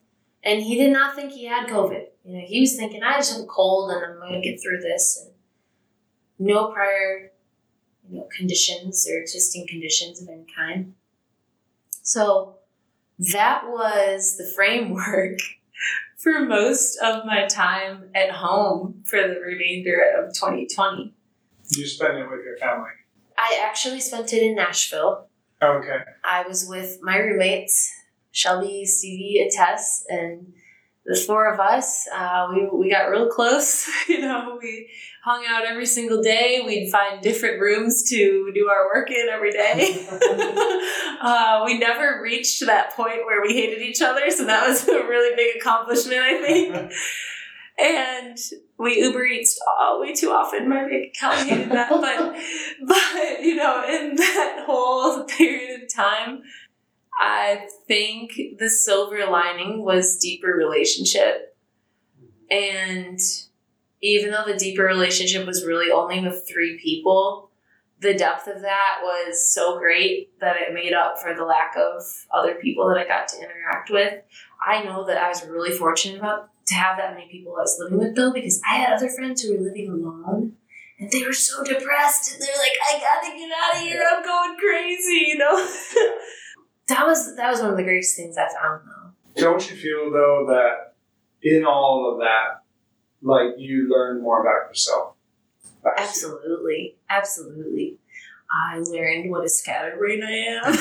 And 0.44 0.62
he 0.62 0.76
did 0.76 0.94
not 0.94 1.16
think 1.16 1.32
he 1.32 1.46
had 1.46 1.68
COVID. 1.68 2.06
You 2.24 2.38
know, 2.38 2.46
he 2.46 2.60
was 2.60 2.76
thinking, 2.76 3.02
I 3.02 3.18
just 3.18 3.34
have 3.34 3.42
a 3.42 3.48
cold 3.48 3.90
and 3.92 4.06
I'm 4.06 4.20
going 4.20 4.40
to 4.40 4.48
get 4.48 4.62
through 4.62 4.82
this. 4.82 5.26
And 5.26 5.34
no 6.38 6.72
prior, 6.72 7.32
you 8.08 8.20
know, 8.20 8.28
conditions 8.38 9.08
or 9.12 9.20
existing 9.20 9.66
conditions 9.68 10.22
of 10.22 10.30
any 10.30 10.46
kind. 10.56 10.94
So 12.04 12.58
that 13.34 13.64
was 13.66 14.38
the 14.38 14.50
framework 14.56 15.40
for 16.18 16.46
most 16.46 16.98
of 16.98 17.26
my 17.26 17.48
time 17.48 18.12
at 18.14 18.30
home 18.30 19.02
for 19.06 19.20
the 19.20 19.40
remainder 19.44 20.00
of 20.20 20.36
2020. 20.36 21.16
you 21.72 21.88
spend 21.88 22.20
it 22.20 22.30
with 22.30 22.46
your 22.46 22.58
family 22.58 22.92
I 23.38 23.62
actually 23.64 24.02
spent 24.02 24.34
it 24.34 24.42
in 24.42 24.56
Nashville. 24.56 25.27
Okay 25.62 26.00
I 26.24 26.48
was 26.48 26.68
with 26.68 27.00
my 27.02 27.18
roommates, 27.18 27.92
Shelby, 28.32 28.86
Stevie, 28.86 29.42
and 29.42 29.52
Tess, 29.52 30.04
and 30.10 30.54
the 31.08 31.16
four 31.16 31.52
of 31.52 31.60
us. 31.60 32.06
Uh, 32.14 32.50
we, 32.54 32.68
we 32.68 32.92
got 32.92 33.10
real 33.10 33.30
close. 33.30 33.90
you 34.10 34.20
know, 34.22 34.60
we 34.62 34.90
hung 35.24 35.44
out 35.48 35.66
every 35.66 35.86
single 35.86 36.22
day. 36.22 36.62
We'd 36.66 36.92
find 36.92 37.22
different 37.22 37.62
rooms 37.62 38.04
to 38.10 38.52
do 38.54 38.70
our 38.70 38.88
work 38.88 39.10
in 39.10 39.28
every 39.32 39.52
day. 39.52 40.06
uh, 41.22 41.64
we 41.66 41.80
never 41.80 42.22
reached 42.22 42.66
that 42.66 42.94
point 42.96 43.26
where 43.26 43.42
we 43.42 43.54
hated 43.54 43.82
each 43.82 44.02
other, 44.02 44.30
so 44.30 44.46
that 44.46 44.68
was 44.68 44.88
a 44.88 44.92
really 44.92 45.36
big 45.36 45.56
accomplishment, 45.56 46.20
I 46.20 46.42
think. 46.42 46.94
And 47.78 48.38
we 48.78 49.00
Uber 49.00 49.26
Eats 49.26 49.60
all 49.80 50.02
way 50.02 50.14
too 50.14 50.32
often. 50.32 50.70
My 50.70 50.88
bank 50.88 51.16
account 51.16 51.48
hated 51.48 51.72
that, 51.72 51.90
but 51.90 52.36
but 52.88 53.44
you 53.44 53.56
know, 53.56 53.84
in 53.88 54.16
that 54.16 54.64
whole 54.66 55.24
period 55.26 55.84
of 55.84 55.94
time, 55.94 56.42
I 57.20 57.68
think 57.88 58.34
the 58.60 58.70
silver 58.70 59.26
lining 59.26 59.84
was 59.84 60.18
deeper 60.18 60.48
relationship, 60.48 61.56
and 62.50 63.20
even 64.02 64.32
though 64.32 64.46
the 64.46 64.58
deeper 64.58 64.84
relationship 64.84 65.46
was 65.46 65.66
really 65.66 65.92
only 65.92 66.20
with 66.22 66.48
three 66.48 66.80
people, 66.80 67.50
the 68.00 68.14
depth 68.14 68.48
of 68.48 68.62
that 68.62 69.00
was 69.02 69.52
so 69.52 69.80
great 69.80 70.40
that 70.40 70.56
it 70.58 70.74
made 70.74 70.94
up 70.94 71.20
for 71.20 71.34
the 71.34 71.44
lack 71.44 71.76
of 71.76 72.04
other 72.32 72.56
people 72.56 72.88
that 72.88 72.98
I 72.98 73.08
got 73.08 73.28
to 73.30 73.38
interact 73.38 73.90
with. 73.90 74.22
I 74.66 74.84
know 74.84 75.06
that 75.06 75.18
I 75.18 75.30
was 75.30 75.46
really 75.48 75.72
fortunate 75.72 76.20
about 76.20 76.50
to 76.68 76.76
have 76.76 76.98
that 76.98 77.14
many 77.14 77.28
people 77.30 77.56
I 77.56 77.62
was 77.62 77.78
living 77.80 78.00
with 78.00 78.16
though, 78.16 78.32
because 78.32 78.62
I 78.70 78.76
had 78.76 78.94
other 78.94 79.10
friends 79.10 79.42
who 79.42 79.54
were 79.54 79.64
living 79.64 79.90
alone 79.90 80.54
and 81.00 81.12
they 81.12 81.24
were 81.24 81.34
so 81.34 81.64
depressed 81.64 82.34
and 82.34 82.42
they're 82.42 82.58
like, 82.58 82.78
I 82.90 83.00
gotta 83.00 83.38
get 83.38 83.52
out 83.52 83.76
of 83.76 83.82
here, 83.82 84.04
I'm 84.10 84.24
going 84.24 84.58
crazy, 84.58 85.26
you 85.28 85.38
know? 85.38 85.56
that 86.88 87.06
was 87.06 87.36
that 87.36 87.50
was 87.50 87.62
one 87.62 87.72
of 87.72 87.78
the 87.78 87.84
greatest 87.84 88.16
things 88.16 88.38
I 88.38 88.48
found 88.54 88.82
though. 88.86 89.42
don't 89.42 89.70
you 89.70 89.76
feel 89.76 90.12
though 90.12 90.48
that 90.50 90.94
in 91.44 91.66
all 91.66 92.12
of 92.12 92.20
that 92.20 92.64
like 93.22 93.56
you 93.58 93.90
learn 93.90 94.22
more 94.22 94.42
about 94.42 94.70
yourself 94.70 95.18
year? 95.88 95.96
Absolutely. 95.98 96.96
Absolutely. 97.10 97.98
I 98.52 98.80
learned 98.80 99.30
what 99.30 99.44
a 99.44 99.50
scatterbrain 99.50 100.24
I 100.24 100.32
am. 100.32 100.64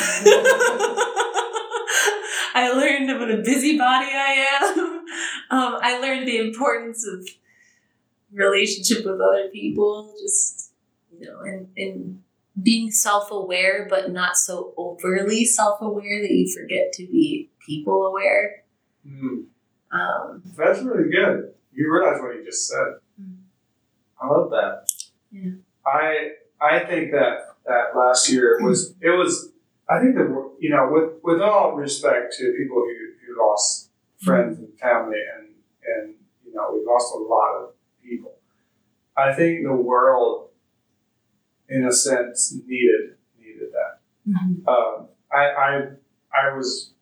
I 2.54 2.72
learned 2.72 3.18
what 3.18 3.30
a 3.30 3.38
busybody 3.38 4.06
I 4.12 4.46
am. 4.60 4.95
Um, 5.50 5.78
I 5.80 5.98
learned 6.00 6.26
the 6.26 6.38
importance 6.38 7.06
of 7.06 7.26
relationship 8.32 9.04
with 9.04 9.20
other 9.20 9.48
people, 9.52 10.14
just, 10.20 10.72
you 11.16 11.26
know, 11.26 11.40
and, 11.40 11.68
and 11.76 12.22
being 12.60 12.90
self 12.90 13.30
aware, 13.30 13.86
but 13.88 14.10
not 14.10 14.36
so 14.36 14.74
overly 14.76 15.44
self 15.44 15.80
aware 15.80 16.20
that 16.22 16.30
you 16.30 16.52
forget 16.52 16.92
to 16.94 17.06
be 17.06 17.50
people 17.64 18.06
aware. 18.06 18.64
Mm, 19.06 19.44
Um, 19.92 20.42
that's 20.56 20.80
really 20.82 21.10
good 21.10 21.52
you 21.72 21.92
realize 21.92 22.20
what 22.20 22.34
you 22.34 22.44
just 22.44 22.66
said 22.66 22.94
Mm. 23.20 23.36
i 24.20 24.26
love 24.26 24.50
that 24.50 24.86
Yeah. 25.30 25.52
i 25.86 26.32
i 26.60 26.80
think 26.80 27.12
that 27.12 27.38
that 27.66 27.94
last 27.96 28.28
year 28.30 28.58
was 28.62 28.94
it 29.00 29.10
was 29.10 29.52
i 29.88 30.00
think 30.00 30.16
that 30.16 30.26
you 30.58 30.70
know 30.70 30.88
with 30.90 31.22
with 31.22 31.40
all 31.40 31.76
respect 31.76 32.34
to 32.38 32.52
people 32.58 32.76
who 32.82 32.96
who 33.34 33.38
lost 33.38 33.85
friends 34.22 34.58
and 34.58 34.68
family 34.78 35.18
and 35.36 35.48
and 35.84 36.14
you 36.44 36.54
know 36.54 36.70
we 36.72 36.84
lost 36.86 37.14
a 37.14 37.18
lot 37.18 37.56
of 37.62 37.70
people. 38.02 38.32
I 39.16 39.32
think 39.32 39.64
the 39.64 39.72
world 39.72 40.50
in 41.68 41.84
a 41.84 41.92
sense 41.92 42.54
needed 42.66 43.16
needed 43.38 43.68
that. 43.72 44.70
Um, 44.70 45.08
I, 45.32 45.44
I 45.44 45.80
I 46.32 46.54
was 46.54 46.92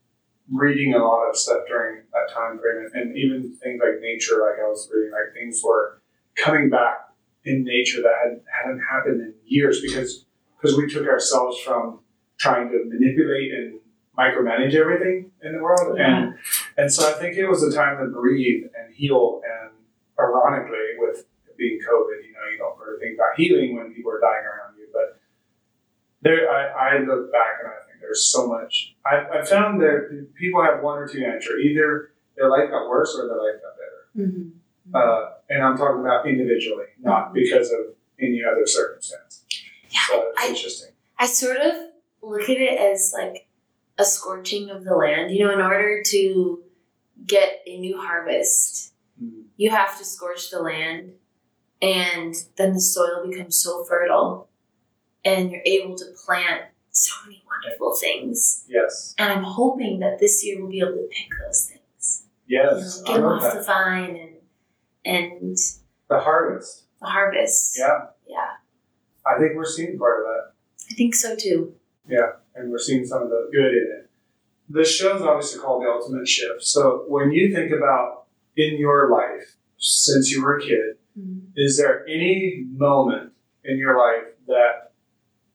reading 0.51 0.95
a 0.95 0.99
lot 0.99 1.29
of 1.29 1.37
stuff 1.37 1.61
during 1.67 2.03
that 2.13 2.35
time 2.35 2.59
frame, 2.59 2.87
and, 2.93 3.09
and 3.09 3.17
even 3.17 3.57
things 3.57 3.81
like 3.83 4.01
nature. 4.01 4.41
Like 4.41 4.61
I 4.61 4.69
was 4.69 4.91
reading, 4.93 5.13
like 5.13 5.33
things 5.35 5.63
were 5.65 6.03
coming 6.37 6.71
back 6.71 7.09
in 7.45 7.65
nature 7.65 8.03
that 8.03 8.15
had 8.23 8.41
hadn't 8.47 8.81
happened 8.81 9.21
in 9.21 9.35
years 9.45 9.81
because 9.81 10.25
because 10.57 10.77
we 10.77 10.89
took 10.89 11.07
ourselves 11.07 11.59
from 11.61 12.01
trying 12.39 12.69
to 12.69 12.85
manipulate 12.87 13.53
and 13.53 13.81
micromanage 14.19 14.75
everything 14.75 15.31
in 15.43 15.53
the 15.53 15.63
world, 15.63 15.99
and 15.99 16.35
and 16.77 16.93
so 16.93 17.09
I 17.09 17.13
think 17.19 17.37
it 17.37 17.47
was 17.47 17.63
a 17.63 17.73
time 17.75 17.99
to 17.99 18.07
breathe 18.13 18.65
and 18.79 18.95
heal. 18.95 19.41
And 19.45 19.71
ironically, 20.19 20.99
with 20.99 21.25
being 21.57 21.79
COVID, 21.79 22.25
you 22.27 22.33
know, 22.33 22.45
you 22.53 22.59
don't 22.59 22.79
really 22.79 22.99
think 23.01 23.15
about 23.17 23.37
healing 23.37 23.77
when 23.77 23.93
people 23.95 24.11
are 24.13 24.21
dying 24.21 24.45
around 24.45 24.77
you, 24.79 24.89
but 24.93 25.21
there, 26.23 26.51
I, 26.51 26.97
I 26.97 26.99
look 27.01 27.31
back 27.33 27.59
and 27.63 27.69
I 27.69 27.77
think 27.87 28.01
there's 28.01 28.27
so 28.27 28.47
much. 28.49 28.95
I, 29.07 29.41
I 29.41 29.45
found 29.45 29.81
that 29.83 30.29
people 30.37 30.63
have 30.65 30.83
one 30.83 30.99
or 30.99 31.07
two 31.07 31.25
answers. 31.25 31.63
Either 31.65 32.11
their 32.37 32.49
life 32.51 32.71
got 32.71 32.89
worse 32.89 33.17
or 33.19 33.29
their 33.29 33.37
life 33.37 33.61
got 33.63 33.75
better. 33.79 34.31
Mhm. 34.31 34.51
Uh, 34.95 35.31
and 35.49 35.63
I'm 35.63 35.77
talking 35.77 36.01
about 36.01 36.27
individually, 36.27 36.87
not 37.01 37.33
because 37.33 37.71
of 37.71 37.95
any 38.21 38.43
other 38.45 38.67
circumstance. 38.67 39.45
Yeah, 39.91 40.01
so 40.09 40.31
it's 40.31 40.43
I- 40.43 40.49
interesting. 40.49 40.91
I 41.19 41.27
sort 41.27 41.59
of 41.59 41.75
look 42.23 42.43
at 42.43 42.57
it 42.57 42.79
as 42.81 43.15
like 43.17 43.47
a 43.99 44.05
scorching 44.05 44.69
of 44.71 44.85
the 44.85 44.97
land. 44.97 45.31
You 45.31 45.47
know, 45.47 45.53
in 45.55 45.61
order 45.61 46.03
to 46.07 46.63
get 47.27 47.61
a 47.67 47.79
new 47.79 47.99
harvest, 48.01 48.93
Mm. 49.23 49.45
you 49.57 49.71
have 49.71 49.97
to 49.99 50.05
scorch 50.05 50.51
the 50.51 50.61
land, 50.61 51.13
and 51.81 52.35
then 52.57 52.73
the 52.75 52.81
soil 52.81 53.25
becomes 53.29 53.57
so 53.63 53.85
fertile, 53.85 54.49
and 55.25 55.51
you're 55.53 55.63
able 55.65 55.95
to 55.97 56.05
plant 56.27 56.63
so 56.91 57.13
many 57.25 57.45
wonderful 57.47 57.95
things. 57.97 58.65
Yes. 58.69 59.15
And 59.19 59.33
I'm 59.33 59.45
hoping 59.45 60.01
that 60.01 60.19
this 60.19 60.45
year 60.45 60.61
we'll 60.61 60.71
be 60.71 60.81
able 60.81 60.93
to 60.95 61.09
pick 61.11 61.29
those 61.47 61.71
things, 61.71 62.27
you 62.47 62.63
know, 62.63 62.77
Yes. 62.77 63.03
get 63.03 63.15
them 63.15 63.25
off 63.25 63.43
that. 63.43 63.55
the 63.59 63.63
vine 63.63 64.17
and 64.17 64.31
and 65.07 65.57
The 66.09 66.19
harvest. 66.21 66.85
the 67.01 67.07
harvest. 67.07 67.77
Yeah. 67.79 68.07
yeah, 68.27 68.57
I 69.27 69.39
think 69.39 69.55
we're 69.55 69.65
seeing 69.67 69.99
part 69.99 70.21
of 70.21 70.27
that. 70.27 70.53
I 70.91 70.95
think 70.95 71.15
so 71.15 71.37
too. 71.37 71.75
Yeah, 72.09 72.33
and 72.55 72.71
we're 72.71 72.79
seeing 72.79 73.05
some 73.05 73.23
of 73.23 73.29
the 73.29 73.49
good 73.53 73.73
in 73.75 73.93
it. 74.01 74.04
The 74.69 74.85
show's 74.85 75.23
obviously 75.23 75.61
called 75.61 75.83
The 75.83 75.89
Ultimate 75.89 76.27
Shift. 76.27 76.63
So 76.63 77.05
when 77.09 77.33
you 77.33 77.55
think 77.55 77.71
about 77.73 78.25
in 78.57 78.79
your 78.79 79.11
life 79.11 79.57
since 79.79 80.31
you 80.31 80.43
were 80.43 80.59
a 80.59 80.63
kid, 80.63 80.97
Mm. 81.19 81.43
is 81.55 81.79
there 81.79 82.05
any 82.09 82.65
moment 82.73 83.33
in 83.63 83.79
your 83.79 83.97
life 83.97 84.35
that 84.49 84.91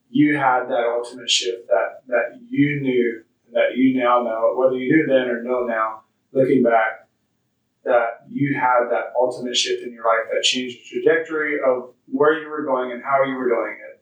you 0.09 0.37
had 0.37 0.67
that 0.69 0.85
ultimate 0.87 1.29
shift 1.29 1.67
that 1.67 2.01
that 2.07 2.39
you 2.47 2.79
knew 2.79 3.23
that 3.51 3.75
you 3.75 3.99
now 3.99 4.23
know, 4.23 4.53
whether 4.55 4.77
you 4.77 4.87
knew 4.95 5.05
then 5.05 5.27
or 5.27 5.43
know 5.43 5.65
now, 5.65 6.03
looking 6.31 6.63
back, 6.63 7.09
that 7.83 8.21
you 8.29 8.55
had 8.57 8.87
that 8.89 9.11
ultimate 9.19 9.57
shift 9.57 9.83
in 9.83 9.91
your 9.91 10.05
life 10.05 10.29
that 10.31 10.43
changed 10.43 10.77
the 10.79 11.01
trajectory 11.01 11.59
of 11.61 11.93
where 12.05 12.39
you 12.41 12.47
were 12.47 12.63
going 12.63 12.93
and 12.93 13.03
how 13.03 13.23
you 13.25 13.35
were 13.35 13.49
doing 13.49 13.77
it, 13.91 14.01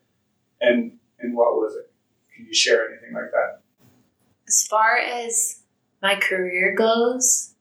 and 0.62 1.00
and 1.18 1.36
what 1.36 1.56
was 1.56 1.76
it? 1.76 1.92
Can 2.36 2.46
you 2.46 2.54
share 2.54 2.88
anything 2.88 3.14
like 3.16 3.32
that? 3.32 3.62
As 4.48 4.66
far 4.66 4.98
as 4.98 5.64
my 6.02 6.16
career 6.16 6.74
goes 6.74 7.54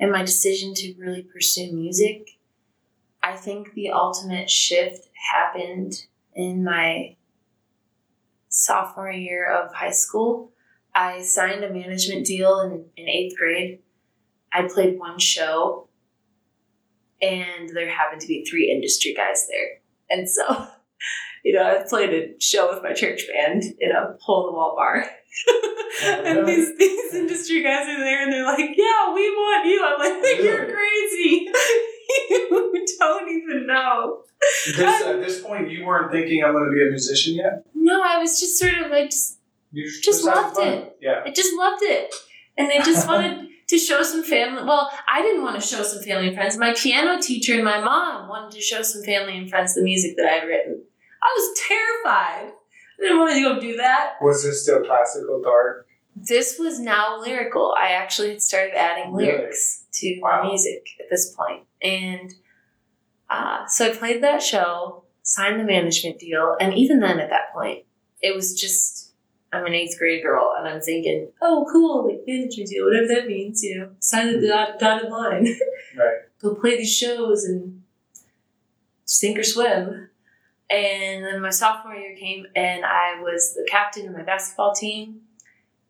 and 0.00 0.10
my 0.10 0.22
decision 0.22 0.74
to 0.74 0.94
really 0.98 1.22
pursue 1.22 1.72
music, 1.72 2.30
I 3.22 3.36
think 3.36 3.74
the 3.74 3.90
ultimate 3.90 4.50
shift 4.50 5.08
happened 5.32 6.06
in 6.34 6.64
my 6.64 7.16
sophomore 8.48 9.12
year 9.12 9.48
of 9.48 9.72
high 9.72 9.92
school. 9.92 10.50
I 10.94 11.22
signed 11.22 11.62
a 11.62 11.72
management 11.72 12.26
deal 12.26 12.60
in, 12.60 12.84
in 12.96 13.08
eighth 13.08 13.36
grade. 13.38 13.78
I 14.52 14.68
played 14.68 14.98
one 14.98 15.18
show, 15.18 15.88
and 17.22 17.70
there 17.70 17.88
happened 17.88 18.20
to 18.20 18.26
be 18.26 18.44
three 18.44 18.70
industry 18.70 19.14
guys 19.14 19.46
there. 19.48 19.80
And 20.10 20.28
so, 20.28 20.66
you 21.44 21.54
know, 21.54 21.62
I 21.62 21.88
played 21.88 22.10
a 22.10 22.40
show 22.40 22.72
with 22.72 22.82
my 22.82 22.92
church 22.92 23.22
band 23.32 23.62
in 23.78 23.92
a 23.92 24.16
hole 24.20 24.48
in 24.48 24.52
the 24.52 24.56
wall 24.56 24.74
bar. 24.76 25.08
And 26.04 26.46
these, 26.46 26.76
these 26.76 27.14
industry 27.14 27.62
guys 27.62 27.86
are 27.88 27.98
there 27.98 28.22
and 28.22 28.32
they're 28.32 28.44
like, 28.44 28.70
Yeah, 28.76 29.14
we 29.14 29.30
want 29.30 29.66
you. 29.66 29.82
I'm 29.84 29.98
like, 29.98 30.42
You're 30.42 30.66
crazy. 30.66 31.48
you 32.30 32.86
don't 32.98 33.28
even 33.28 33.66
know. 33.66 34.22
This, 34.66 35.02
at 35.02 35.20
this 35.20 35.40
point, 35.40 35.70
you 35.70 35.84
weren't 35.86 36.10
thinking 36.12 36.42
I'm 36.44 36.52
going 36.52 36.64
to 36.64 36.72
be 36.74 36.82
a 36.86 36.90
musician 36.90 37.34
yet. 37.34 37.64
No, 37.74 38.02
I 38.02 38.18
was 38.18 38.40
just 38.40 38.58
sort 38.58 38.74
of, 38.74 38.90
I 38.92 39.04
just, 39.04 39.38
Just 40.02 40.24
having 40.26 40.42
loved 40.42 40.56
fun. 40.56 40.68
it. 40.68 40.98
Yeah. 41.00 41.22
I 41.24 41.30
just 41.30 41.54
loved 41.56 41.82
it. 41.82 42.14
And 42.58 42.68
I 42.72 42.82
just 42.82 43.06
wanted 43.12 43.48
to 43.68 43.78
show 43.78 44.02
some 44.02 44.22
family. 44.24 44.64
Well, 44.64 44.90
I 45.10 45.22
didn't 45.22 45.42
want 45.42 45.60
to 45.60 45.66
show 45.66 45.82
some 45.82 46.02
family 46.02 46.28
and 46.28 46.36
friends. 46.36 46.58
My 46.58 46.74
piano 46.74 47.20
teacher 47.22 47.54
and 47.54 47.64
my 47.64 47.80
mom 47.80 48.28
wanted 48.28 48.52
to 48.52 48.60
show 48.60 48.82
some 48.82 49.02
family 49.02 49.38
and 49.38 49.48
friends 49.48 49.74
the 49.74 49.82
music 49.82 50.16
that 50.16 50.26
I 50.26 50.32
had 50.32 50.48
written. 50.48 50.82
I 51.22 51.34
was 51.36 51.58
terrified. 51.68 52.52
I 53.02 53.06
didn't 53.06 53.18
want 53.18 53.32
to 53.34 53.40
go 53.42 53.60
do 53.60 53.76
that. 53.78 54.14
Was 54.20 54.44
this 54.44 54.62
still 54.62 54.84
classical 54.84 55.42
dark? 55.42 55.88
This 56.14 56.58
was 56.58 56.78
now 56.78 57.18
lyrical. 57.20 57.74
I 57.76 57.88
actually 57.92 58.30
had 58.30 58.42
started 58.42 58.74
adding 58.76 59.12
Really? 59.12 59.32
lyrics 59.32 59.86
to 59.94 60.18
Wow. 60.20 60.42
my 60.42 60.48
music 60.50 60.86
at 61.00 61.06
this 61.10 61.34
point. 61.34 61.64
And 61.82 62.32
uh, 63.28 63.66
so 63.66 63.90
I 63.90 63.96
played 63.96 64.22
that 64.22 64.42
show, 64.42 65.04
signed 65.22 65.58
the 65.58 65.64
management 65.64 66.18
deal, 66.18 66.56
and 66.60 66.74
even 66.74 67.00
then 67.00 67.18
at 67.18 67.30
that 67.30 67.52
point, 67.52 67.84
it 68.20 68.34
was 68.36 68.54
just 68.60 69.12
I'm 69.54 69.66
an 69.66 69.74
eighth 69.74 69.98
grade 69.98 70.22
girl 70.22 70.54
and 70.56 70.66
I'm 70.68 70.80
thinking, 70.80 71.28
oh 71.42 71.66
cool, 71.70 72.08
like 72.08 72.20
management 72.26 72.68
deal, 72.70 72.84
whatever 72.86 73.06
that 73.08 73.26
means, 73.26 73.62
you 73.62 73.78
know, 73.78 73.90
sign 73.98 74.40
the 74.40 74.46
dot, 74.48 74.78
dotted 74.78 75.10
line. 75.10 75.46
Right. 75.94 76.20
Go 76.40 76.54
play 76.54 76.78
these 76.78 76.94
shows 76.96 77.44
and 77.44 77.82
sink 79.04 79.38
or 79.38 79.42
swim. 79.42 80.08
And 80.72 81.22
then 81.22 81.42
my 81.42 81.50
sophomore 81.50 81.94
year 81.94 82.16
came 82.16 82.46
and 82.56 82.82
I 82.82 83.20
was 83.20 83.52
the 83.54 83.66
captain 83.70 84.08
of 84.08 84.14
my 84.14 84.22
basketball 84.22 84.72
team. 84.72 85.20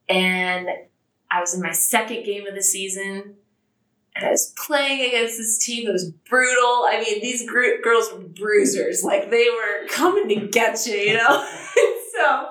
And 0.08 0.68
I 1.30 1.40
was 1.40 1.54
in 1.54 1.62
my 1.62 1.70
second 1.70 2.24
game 2.24 2.48
of 2.48 2.56
the 2.56 2.64
season. 2.64 3.36
And 4.16 4.26
I 4.26 4.30
was 4.30 4.52
playing 4.56 5.06
against 5.06 5.38
this 5.38 5.64
team 5.64 5.86
that 5.86 5.92
was 5.92 6.10
brutal. 6.10 6.84
I 6.88 7.00
mean, 7.00 7.22
these 7.22 7.48
gr- 7.48 7.80
girls 7.82 8.12
were 8.12 8.18
bruisers. 8.18 9.04
Like, 9.04 9.30
they 9.30 9.46
were 9.48 9.86
coming 9.88 10.28
to 10.28 10.48
get 10.48 10.84
you, 10.84 10.94
you 10.94 11.14
know? 11.14 11.28
so, 12.14 12.46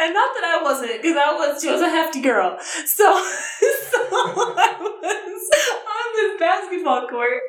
and 0.00 0.14
not 0.14 0.30
that 0.34 0.44
I 0.44 0.60
wasn't, 0.62 1.02
because 1.02 1.16
I 1.16 1.32
was, 1.34 1.60
she 1.60 1.70
was 1.70 1.82
a 1.82 1.90
hefty 1.90 2.22
girl. 2.22 2.56
So, 2.60 2.84
so 2.86 3.04
I 3.04 4.76
was 4.78 5.50
on 5.90 6.14
this 6.14 6.40
basketball 6.40 7.08
court, 7.08 7.42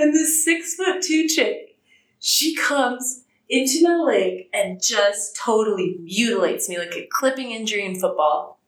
and 0.00 0.12
this 0.12 0.44
six 0.44 0.74
foot 0.74 1.00
two 1.00 1.28
chick, 1.28 1.78
she 2.18 2.54
comes 2.56 3.22
into 3.48 3.82
my 3.82 3.96
leg 3.96 4.48
and 4.52 4.82
just 4.82 5.36
totally 5.36 5.98
mutilates 6.02 6.68
me 6.68 6.78
like 6.78 6.94
a 6.94 7.08
clipping 7.10 7.52
injury 7.52 7.84
in 7.84 7.98
football. 7.98 8.60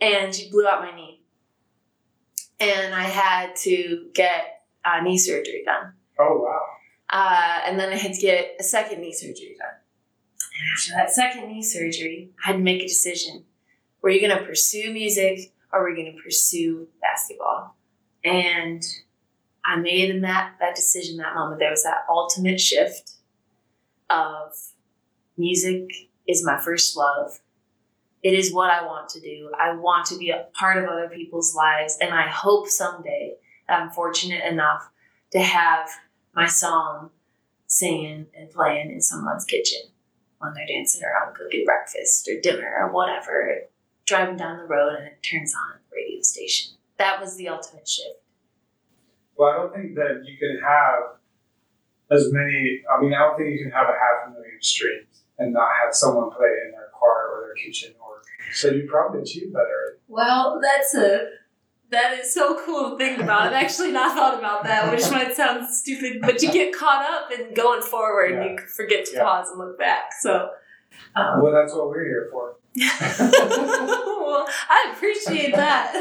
And 0.00 0.34
she 0.34 0.50
blew 0.50 0.66
out 0.66 0.82
my 0.82 0.94
knee. 0.94 1.22
And 2.60 2.94
I 2.94 3.02
had 3.02 3.56
to 3.56 4.06
get 4.14 4.62
uh, 4.84 5.02
knee 5.02 5.18
surgery 5.18 5.62
done. 5.64 5.92
Oh 6.18 6.40
wow. 6.40 6.60
Uh, 7.08 7.60
and 7.66 7.78
then 7.78 7.92
I 7.92 7.96
had 7.96 8.14
to 8.14 8.20
get 8.20 8.56
a 8.58 8.62
second 8.62 9.00
knee 9.00 9.12
surgery 9.12 9.56
done. 9.58 9.68
And 10.58 10.68
after 10.74 10.92
that 10.96 11.10
second 11.10 11.48
knee 11.48 11.62
surgery, 11.62 12.30
I 12.42 12.48
had 12.48 12.56
to 12.56 12.62
make 12.62 12.82
a 12.82 12.86
decision. 12.86 13.44
Were 14.02 14.10
you 14.10 14.20
going 14.20 14.36
to 14.36 14.44
pursue 14.44 14.92
music 14.92 15.52
or 15.72 15.82
were 15.82 15.90
you 15.90 15.96
going 15.96 16.16
to 16.16 16.22
pursue 16.22 16.88
basketball? 17.00 17.76
And 18.24 18.82
I 19.64 19.76
made 19.76 20.22
that, 20.22 20.54
that 20.60 20.74
decision 20.74 21.18
that 21.18 21.34
moment. 21.34 21.60
There 21.60 21.70
was 21.70 21.82
that 21.82 22.04
ultimate 22.08 22.60
shift 22.60 23.15
of 24.10 24.52
music 25.36 25.90
is 26.26 26.44
my 26.44 26.58
first 26.58 26.96
love. 26.96 27.40
It 28.22 28.34
is 28.34 28.52
what 28.52 28.70
I 28.70 28.84
want 28.84 29.08
to 29.10 29.20
do. 29.20 29.50
I 29.58 29.74
want 29.74 30.06
to 30.06 30.18
be 30.18 30.30
a 30.30 30.46
part 30.54 30.82
of 30.82 30.88
other 30.88 31.08
people's 31.08 31.54
lives. 31.54 31.96
And 32.00 32.12
I 32.12 32.28
hope 32.28 32.68
someday 32.68 33.36
I'm 33.68 33.90
fortunate 33.90 34.44
enough 34.44 34.90
to 35.32 35.40
have 35.40 35.88
my 36.34 36.46
song 36.46 37.10
singing 37.66 38.26
and 38.36 38.50
playing 38.50 38.90
in 38.90 39.00
someone's 39.00 39.44
kitchen 39.44 39.80
when 40.38 40.54
they're 40.54 40.66
dancing 40.66 41.02
around 41.02 41.34
cooking 41.34 41.64
breakfast 41.64 42.28
or 42.28 42.40
dinner 42.40 42.76
or 42.80 42.92
whatever, 42.92 43.62
driving 44.04 44.36
down 44.36 44.58
the 44.58 44.64
road 44.64 44.94
and 44.96 45.06
it 45.06 45.22
turns 45.22 45.54
on 45.54 45.78
the 45.90 45.96
radio 45.96 46.20
station. 46.22 46.74
That 46.98 47.20
was 47.20 47.36
the 47.36 47.48
ultimate 47.48 47.88
shift. 47.88 48.20
Well, 49.36 49.50
I 49.50 49.56
don't 49.56 49.74
think 49.74 49.94
that 49.96 50.22
you 50.24 50.38
can 50.38 50.60
have 50.62 51.15
as 52.10 52.30
many. 52.32 52.82
I 52.90 53.00
mean, 53.00 53.14
I 53.14 53.18
don't 53.18 53.36
think 53.36 53.50
you 53.50 53.62
can 53.64 53.72
have 53.72 53.88
a 53.88 53.92
half 53.92 54.28
a 54.28 54.30
million 54.30 54.60
streams 54.60 55.22
and 55.38 55.52
not 55.52 55.68
have 55.84 55.94
someone 55.94 56.30
play 56.30 56.46
it 56.46 56.66
in 56.66 56.72
their 56.72 56.88
car 56.98 57.28
or 57.32 57.46
their 57.46 57.54
kitchen. 57.54 57.92
Or 58.00 58.22
so 58.52 58.70
you 58.70 58.86
probably 58.90 59.22
achieved 59.22 59.52
better. 59.52 59.98
Well, 60.08 60.60
that's 60.62 60.94
a 60.94 61.28
that 61.90 62.18
is 62.18 62.32
so 62.34 62.60
cool 62.64 62.90
to 62.90 62.96
think 62.98 63.20
about. 63.20 63.42
I've 63.42 63.52
actually 63.52 63.92
not 63.92 64.16
thought 64.16 64.38
about 64.38 64.64
that, 64.64 64.90
which 64.90 65.08
might 65.10 65.34
sound 65.34 65.68
stupid, 65.68 66.20
but 66.20 66.42
you 66.42 66.52
get 66.52 66.74
caught 66.74 67.04
up 67.08 67.30
in 67.38 67.54
going 67.54 67.82
forward 67.82 68.32
and 68.32 68.58
you 68.58 68.66
forget 68.66 69.04
to 69.06 69.12
Yeah. 69.14 69.22
pause 69.24 69.50
and 69.50 69.58
look 69.58 69.78
back. 69.78 70.10
So, 70.20 70.50
um, 71.14 71.42
Well, 71.42 71.52
that's 71.52 71.72
what 71.74 71.88
we're 71.88 72.04
here 72.04 72.28
for. 72.30 72.56
well, 72.76 74.46
I 74.68 74.92
appreciate 74.94 75.54
that. 75.54 75.92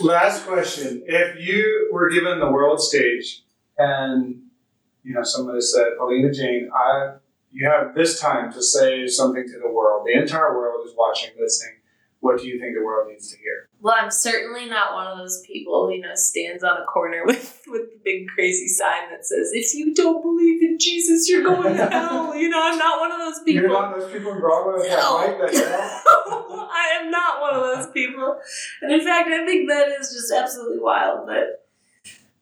Last 0.00 0.46
question: 0.46 1.02
If 1.06 1.38
you 1.40 1.90
were 1.92 2.08
given 2.10 2.38
the 2.40 2.50
world 2.50 2.80
stage 2.80 3.42
and 3.76 4.42
you 5.04 5.14
know 5.14 5.22
someone 5.22 5.54
has 5.54 5.72
said, 5.72 5.92
"Paulina 5.98 6.32
Jayne, 6.32 6.68
I 6.74 7.14
you 7.52 7.68
have 7.70 7.94
this 7.94 8.18
time 8.20 8.52
to 8.52 8.62
say 8.62 9.06
something 9.06 9.46
to 9.46 9.58
the 9.60 9.70
world. 9.70 10.06
The 10.06 10.20
entire 10.20 10.54
world 10.56 10.84
is 10.86 10.92
watching, 10.96 11.30
listening. 11.38 11.76
What 12.20 12.40
do 12.40 12.48
you 12.48 12.58
think 12.58 12.74
the 12.74 12.84
world 12.84 13.08
needs 13.08 13.30
to 13.32 13.38
hear?" 13.38 13.68
Well, 13.80 13.94
I'm 14.00 14.10
certainly 14.10 14.64
not 14.66 14.94
one 14.94 15.06
of 15.08 15.18
those 15.18 15.42
people 15.46 15.86
who, 15.86 15.92
you 15.96 16.00
know, 16.00 16.14
stands 16.14 16.64
on 16.64 16.80
a 16.80 16.86
corner 16.86 17.22
with, 17.26 17.60
with 17.66 17.82
the 17.90 18.00
big 18.02 18.28
crazy 18.28 18.66
sign 18.66 19.10
that 19.10 19.26
says, 19.26 19.50
if 19.52 19.74
you 19.74 19.94
don't 19.94 20.22
believe 20.22 20.62
in 20.62 20.78
Jesus, 20.80 21.28
you're 21.28 21.42
going 21.42 21.76
to 21.76 21.86
hell. 21.90 22.34
You 22.44 22.48
know, 22.48 22.60
I'm 22.62 22.78
not 22.78 22.98
one 23.00 23.12
of 23.12 23.18
those 23.18 23.42
people. 23.44 23.62
You're 23.64 23.70
not 23.72 23.94
those 23.98 24.10
people 24.10 24.32
in 24.32 24.40
Broadway 24.40 24.72
with 24.78 24.88
that 24.88 24.98
No. 24.98 25.18
mic 25.20 25.52
that? 25.52 26.02
I 26.06 26.98
am 27.02 27.10
not 27.10 27.40
one 27.42 27.54
of 27.56 27.60
those 27.62 27.90
people. 27.92 28.40
And 28.80 28.90
in 28.90 29.00
fact, 29.02 29.28
I 29.28 29.44
think 29.44 29.68
that 29.68 29.88
is 30.00 30.10
just 30.10 30.32
absolutely 30.32 30.78
wild. 30.80 31.26
But 31.26 31.63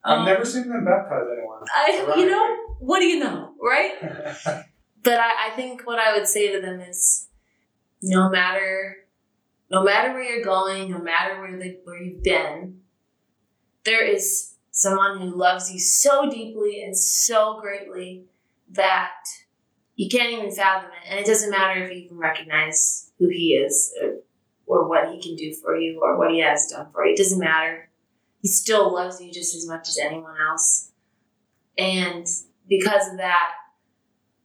I've 0.04 0.20
um, 0.20 0.24
never 0.24 0.44
seen 0.44 0.68
them 0.68 0.84
baptize 0.84 1.26
anyone. 1.32 1.62
I, 1.74 2.14
you 2.16 2.28
know, 2.28 2.56
what 2.80 3.00
do 3.00 3.06
you 3.06 3.20
know, 3.20 3.52
right? 3.60 4.64
But 5.04 5.18
I, 5.18 5.48
I 5.48 5.50
think 5.56 5.84
what 5.84 5.98
I 5.98 6.16
would 6.16 6.28
say 6.28 6.52
to 6.52 6.60
them 6.60 6.78
is 6.80 7.28
no 8.02 8.30
matter 8.30 8.98
no 9.68 9.82
matter 9.82 10.12
where 10.12 10.22
you're 10.22 10.44
going, 10.44 10.90
no 10.90 10.98
matter 10.98 11.40
where 11.40 11.58
the, 11.58 11.78
where 11.84 12.00
you've 12.00 12.22
been, 12.22 12.82
there 13.84 14.04
is 14.04 14.54
someone 14.70 15.18
who 15.18 15.34
loves 15.34 15.72
you 15.72 15.80
so 15.80 16.30
deeply 16.30 16.82
and 16.82 16.96
so 16.96 17.58
greatly 17.60 18.26
that 18.70 19.14
you 19.96 20.10
can't 20.10 20.30
even 20.30 20.50
fathom 20.50 20.90
it. 20.90 21.10
And 21.10 21.18
it 21.18 21.26
doesn't 21.26 21.50
matter 21.50 21.82
if 21.82 21.90
you 21.90 22.04
even 22.04 22.18
recognize 22.18 23.10
who 23.18 23.28
he 23.28 23.54
is 23.54 23.94
or, 24.02 24.16
or 24.66 24.88
what 24.88 25.10
he 25.10 25.22
can 25.22 25.36
do 25.36 25.54
for 25.54 25.74
you 25.76 26.00
or 26.02 26.18
what 26.18 26.32
he 26.32 26.40
has 26.40 26.68
done 26.70 26.88
for 26.92 27.06
you. 27.06 27.14
It 27.14 27.18
doesn't 27.18 27.40
matter. 27.40 27.88
He 28.42 28.48
still 28.48 28.92
loves 28.92 29.20
you 29.20 29.32
just 29.32 29.54
as 29.54 29.66
much 29.66 29.88
as 29.88 29.98
anyone 29.98 30.34
else. 30.48 30.90
And 31.78 32.26
because 32.68 33.08
of 33.08 33.18
that, 33.18 33.52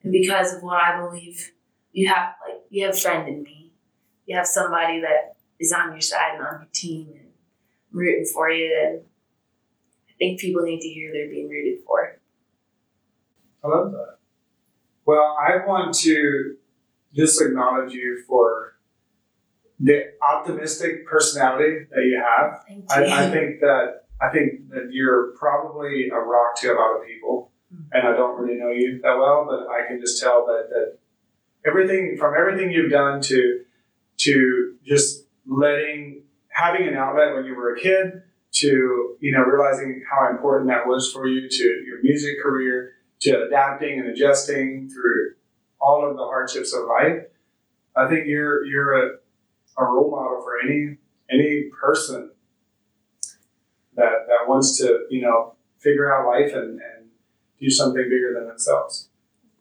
and 0.03 0.11
because 0.11 0.53
of 0.53 0.61
what 0.61 0.81
I 0.81 1.01
believe, 1.01 1.51
you 1.91 2.07
have 2.07 2.35
like 2.47 2.61
you 2.69 2.85
have 2.85 2.95
a 2.95 2.97
friend 2.97 3.27
in 3.27 3.41
me. 3.41 3.73
You 4.27 4.37
have 4.37 4.45
somebody 4.45 5.01
that 5.01 5.37
is 5.59 5.73
on 5.73 5.91
your 5.91 6.01
side 6.01 6.35
and 6.35 6.45
on 6.45 6.61
your 6.61 6.69
team 6.71 7.09
and 7.11 7.31
rooting 7.91 8.25
for 8.31 8.49
you. 8.51 8.77
And 8.85 9.01
I 10.07 10.13
think 10.19 10.39
people 10.39 10.61
need 10.61 10.81
to 10.81 10.87
hear 10.87 11.11
they're 11.11 11.29
being 11.29 11.49
rooted 11.49 11.83
for. 11.85 12.19
I 13.63 13.67
love 13.67 13.91
that. 13.93 14.17
Well, 15.05 15.37
I 15.41 15.65
want 15.65 15.95
to 15.99 16.57
just 17.13 17.41
acknowledge 17.41 17.93
you 17.93 18.23
for 18.27 18.76
the 19.79 20.03
optimistic 20.21 21.05
personality 21.05 21.85
that 21.89 22.03
you 22.03 22.21
have. 22.23 22.63
You. 22.69 22.83
I, 22.89 23.25
I 23.25 23.31
think 23.31 23.59
that 23.61 24.05
I 24.19 24.29
think 24.29 24.69
that 24.69 24.89
you're 24.91 25.33
probably 25.37 26.09
a 26.09 26.19
rock 26.19 26.55
to 26.61 26.71
a 26.71 26.75
lot 26.75 26.99
of 26.99 27.05
people, 27.05 27.51
hmm. 27.71 27.83
and 27.91 28.07
I 28.07 28.11
don't 28.15 28.39
really 28.39 28.59
know 28.59 28.71
you 28.71 28.99
that 29.03 29.17
well, 29.17 29.45
but 29.47 29.67
I 29.71 29.87
can 29.87 29.99
just 29.99 30.21
tell 30.21 30.45
that 30.47 30.69
that 30.69 30.97
everything 31.65 32.17
from 32.19 32.33
everything 32.37 32.71
you've 32.71 32.91
done 32.91 33.21
to 33.21 33.61
to 34.17 34.75
just 34.85 35.25
letting 35.45 36.23
having 36.49 36.87
an 36.87 36.95
outlet 36.95 37.35
when 37.35 37.45
you 37.45 37.55
were 37.55 37.75
a 37.75 37.79
kid 37.79 38.23
to 38.51 39.15
you 39.19 39.31
know 39.31 39.43
realizing 39.43 40.03
how 40.09 40.29
important 40.29 40.69
that 40.69 40.87
was 40.87 41.11
for 41.11 41.27
you 41.27 41.47
to 41.49 41.63
your 41.85 42.01
music 42.01 42.41
career 42.41 42.93
to 43.19 43.43
adapting 43.45 43.99
and 43.99 44.09
adjusting 44.09 44.89
through 44.89 45.33
all 45.79 46.09
of 46.09 46.15
the 46.17 46.23
hardships 46.23 46.73
of 46.73 46.85
life. 46.85 47.23
I 47.95 48.07
think 48.09 48.27
you're 48.27 48.65
you're 48.65 48.93
a, 48.93 49.11
a 49.77 49.85
role 49.85 50.11
model 50.11 50.41
for 50.41 50.59
any 50.63 50.97
any 51.29 51.69
person 51.79 52.31
that 53.95 54.27
that 54.27 54.47
wants 54.47 54.77
to 54.77 55.05
you 55.09 55.21
know 55.21 55.53
figure 55.79 56.13
out 56.13 56.27
life 56.27 56.53
and, 56.53 56.79
and 56.81 57.09
do 57.59 57.69
something 57.69 58.03
bigger 58.03 58.33
than 58.33 58.47
themselves. 58.47 59.09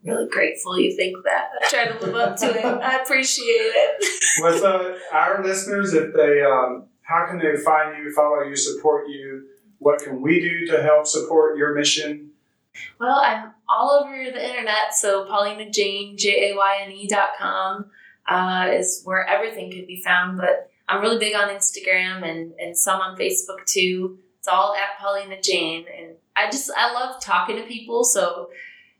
really 0.04 0.28
grateful 0.28 0.78
you 0.78 0.94
think 0.96 1.16
that. 1.24 1.48
I 1.62 1.68
try 1.68 1.86
to 1.86 2.06
live 2.06 2.14
up 2.14 2.36
to 2.38 2.46
it. 2.46 2.64
I 2.64 3.02
appreciate 3.02 3.44
it. 3.44 4.04
With 4.42 4.62
uh, 4.62 4.94
our 5.12 5.42
listeners, 5.42 5.94
if 5.94 6.14
they 6.14 6.42
um, 6.42 6.84
how 7.02 7.26
can 7.26 7.38
they 7.38 7.56
find 7.56 7.96
you, 8.02 8.12
follow 8.12 8.42
you, 8.42 8.56
support 8.56 9.08
you? 9.08 9.46
What 9.78 10.02
can 10.02 10.22
we 10.22 10.40
do 10.40 10.66
to 10.72 10.82
help 10.82 11.06
support 11.06 11.58
your 11.58 11.74
mission? 11.74 12.30
Well, 13.00 13.20
I'm 13.22 13.52
all 13.68 13.90
over 13.90 14.12
the 14.12 14.48
internet, 14.48 14.92
so 14.92 15.24
Paulina 15.24 15.70
Jayne, 15.70 16.16
J 16.16 16.50
A 16.50 16.56
Y 16.56 16.78
N 16.82 16.92
E 16.92 17.06
dot 17.06 17.30
com 17.38 17.90
uh, 18.28 18.68
is 18.72 19.02
where 19.04 19.26
everything 19.26 19.70
could 19.70 19.86
be 19.86 20.02
found. 20.02 20.38
But 20.38 20.70
I'm 20.88 21.00
really 21.00 21.18
big 21.18 21.34
on 21.34 21.48
Instagram 21.48 22.28
and, 22.28 22.52
and 22.58 22.76
some 22.76 23.00
on 23.00 23.16
Facebook 23.16 23.64
too. 23.66 24.18
It's 24.38 24.48
all 24.48 24.74
at 24.74 24.98
Paulina 25.00 25.40
Jayne. 25.40 25.86
And 25.98 26.16
I 26.36 26.50
just, 26.50 26.70
I 26.76 26.92
love 26.92 27.20
talking 27.20 27.56
to 27.56 27.62
people. 27.62 28.04
So, 28.04 28.50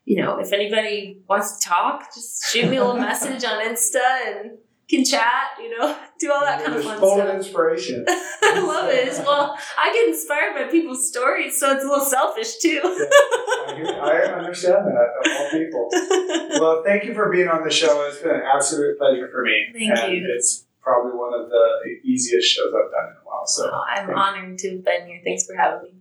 you 0.04 0.22
know, 0.22 0.38
if 0.38 0.52
anybody 0.52 1.20
wants 1.28 1.58
to 1.58 1.68
talk, 1.68 2.14
just 2.14 2.46
shoot 2.46 2.68
me 2.68 2.76
a 2.76 2.84
little 2.84 3.00
message 3.00 3.44
on 3.44 3.64
Insta 3.64 4.26
and 4.26 4.58
can 4.88 5.04
chat, 5.04 5.50
you 5.60 5.76
know, 5.76 5.96
do 6.20 6.30
all 6.32 6.40
that 6.42 6.62
kind 6.64 6.76
of 6.76 6.82
Just 6.82 6.88
fun 6.88 6.98
full 7.00 7.16
stuff. 7.16 7.28
of 7.28 7.34
inspiration. 7.34 8.04
I 8.08 8.60
love 8.60 8.88
it. 8.88 9.08
It's- 9.08 9.18
Well, 9.26 9.58
I 9.78 9.92
get 9.92 10.08
inspired 10.08 10.54
by 10.54 10.64
people's 10.70 11.08
stories, 11.08 11.58
so 11.58 11.72
it's 11.72 11.84
a 11.84 11.88
little 11.88 12.04
selfish 12.04 12.58
too. 12.58 12.80
I, 12.84 13.74
hear- 13.76 14.00
I 14.00 14.22
understand 14.38 14.86
that 14.86 15.08
of 15.24 15.40
all 15.40 15.50
people. 15.50 15.88
Well, 16.60 16.82
thank 16.86 17.04
you 17.04 17.12
for 17.12 17.30
being 17.30 17.48
on 17.48 17.64
the 17.64 17.70
show. 17.70 18.06
It's 18.08 18.22
been 18.22 18.30
an 18.36 18.42
absolute 18.42 18.96
pleasure 18.98 19.28
for 19.30 19.42
me. 19.42 19.66
Thank 19.74 19.98
and 19.98 20.12
you. 20.12 20.26
It's 20.34 20.64
probably 20.80 21.12
one 21.12 21.34
of 21.34 21.50
the 21.50 21.68
easiest 22.02 22.48
shows 22.48 22.68
I've 22.72 22.90
done 22.90 23.10
in 23.10 23.16
a 23.22 23.24
while. 23.24 23.46
So 23.46 23.64
So 23.64 23.72
I'm 23.72 24.06
thank 24.06 24.16
honored 24.18 24.58
to 24.60 24.70
have 24.70 24.84
been 24.84 25.06
here. 25.06 25.20
Thanks 25.22 25.44
for 25.46 25.54
having 25.54 25.82
me. 25.82 25.92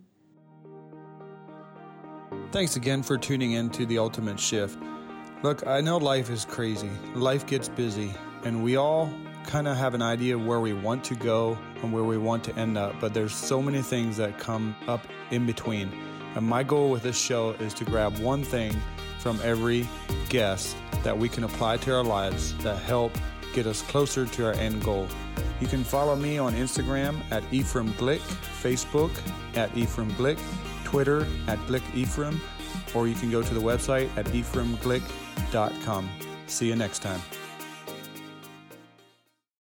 Thanks 2.52 2.76
again 2.76 3.02
for 3.02 3.18
tuning 3.18 3.52
in 3.52 3.68
to 3.70 3.84
The 3.84 3.98
Ultimate 3.98 4.40
Shift. 4.40 4.78
Look, 5.42 5.66
I 5.66 5.80
know 5.82 5.98
life 5.98 6.30
is 6.30 6.44
crazy, 6.46 6.90
life 7.14 7.46
gets 7.46 7.68
busy, 7.68 8.14
and 8.46 8.62
we 8.62 8.76
all 8.76 9.12
kind 9.44 9.66
of 9.66 9.76
have 9.76 9.92
an 9.92 10.02
idea 10.02 10.36
of 10.36 10.46
where 10.46 10.60
we 10.60 10.72
want 10.72 11.02
to 11.02 11.16
go 11.16 11.58
and 11.82 11.92
where 11.92 12.04
we 12.04 12.16
want 12.16 12.44
to 12.44 12.54
end 12.56 12.78
up, 12.78 12.94
but 13.00 13.12
there's 13.12 13.34
so 13.34 13.60
many 13.60 13.82
things 13.82 14.16
that 14.18 14.38
come 14.38 14.76
up 14.86 15.04
in 15.32 15.46
between. 15.46 15.90
And 16.36 16.46
my 16.46 16.62
goal 16.62 16.88
with 16.88 17.02
this 17.02 17.18
show 17.18 17.50
is 17.58 17.74
to 17.74 17.84
grab 17.84 18.16
one 18.18 18.44
thing 18.44 18.72
from 19.18 19.40
every 19.42 19.88
guest 20.28 20.76
that 21.02 21.18
we 21.18 21.28
can 21.28 21.42
apply 21.42 21.78
to 21.78 21.92
our 21.96 22.04
lives 22.04 22.56
that 22.58 22.80
help 22.82 23.10
get 23.52 23.66
us 23.66 23.82
closer 23.82 24.26
to 24.26 24.46
our 24.46 24.52
end 24.52 24.80
goal. 24.84 25.08
You 25.60 25.66
can 25.66 25.82
follow 25.82 26.14
me 26.14 26.38
on 26.38 26.54
Instagram 26.54 27.20
at 27.32 27.42
Ephraim 27.52 27.92
Glick, 27.94 28.20
Facebook 28.62 29.10
at 29.56 29.76
Ephraim 29.76 30.12
Glick, 30.12 30.38
Twitter 30.84 31.26
at 31.48 31.58
Glick 31.66 31.82
Ephraim, 31.96 32.40
or 32.94 33.08
you 33.08 33.16
can 33.16 33.28
go 33.28 33.42
to 33.42 33.54
the 33.54 33.60
website 33.60 34.08
at 34.16 34.26
ephraimglick.com. 34.26 36.08
See 36.46 36.68
you 36.68 36.76
next 36.76 37.00
time. 37.00 37.20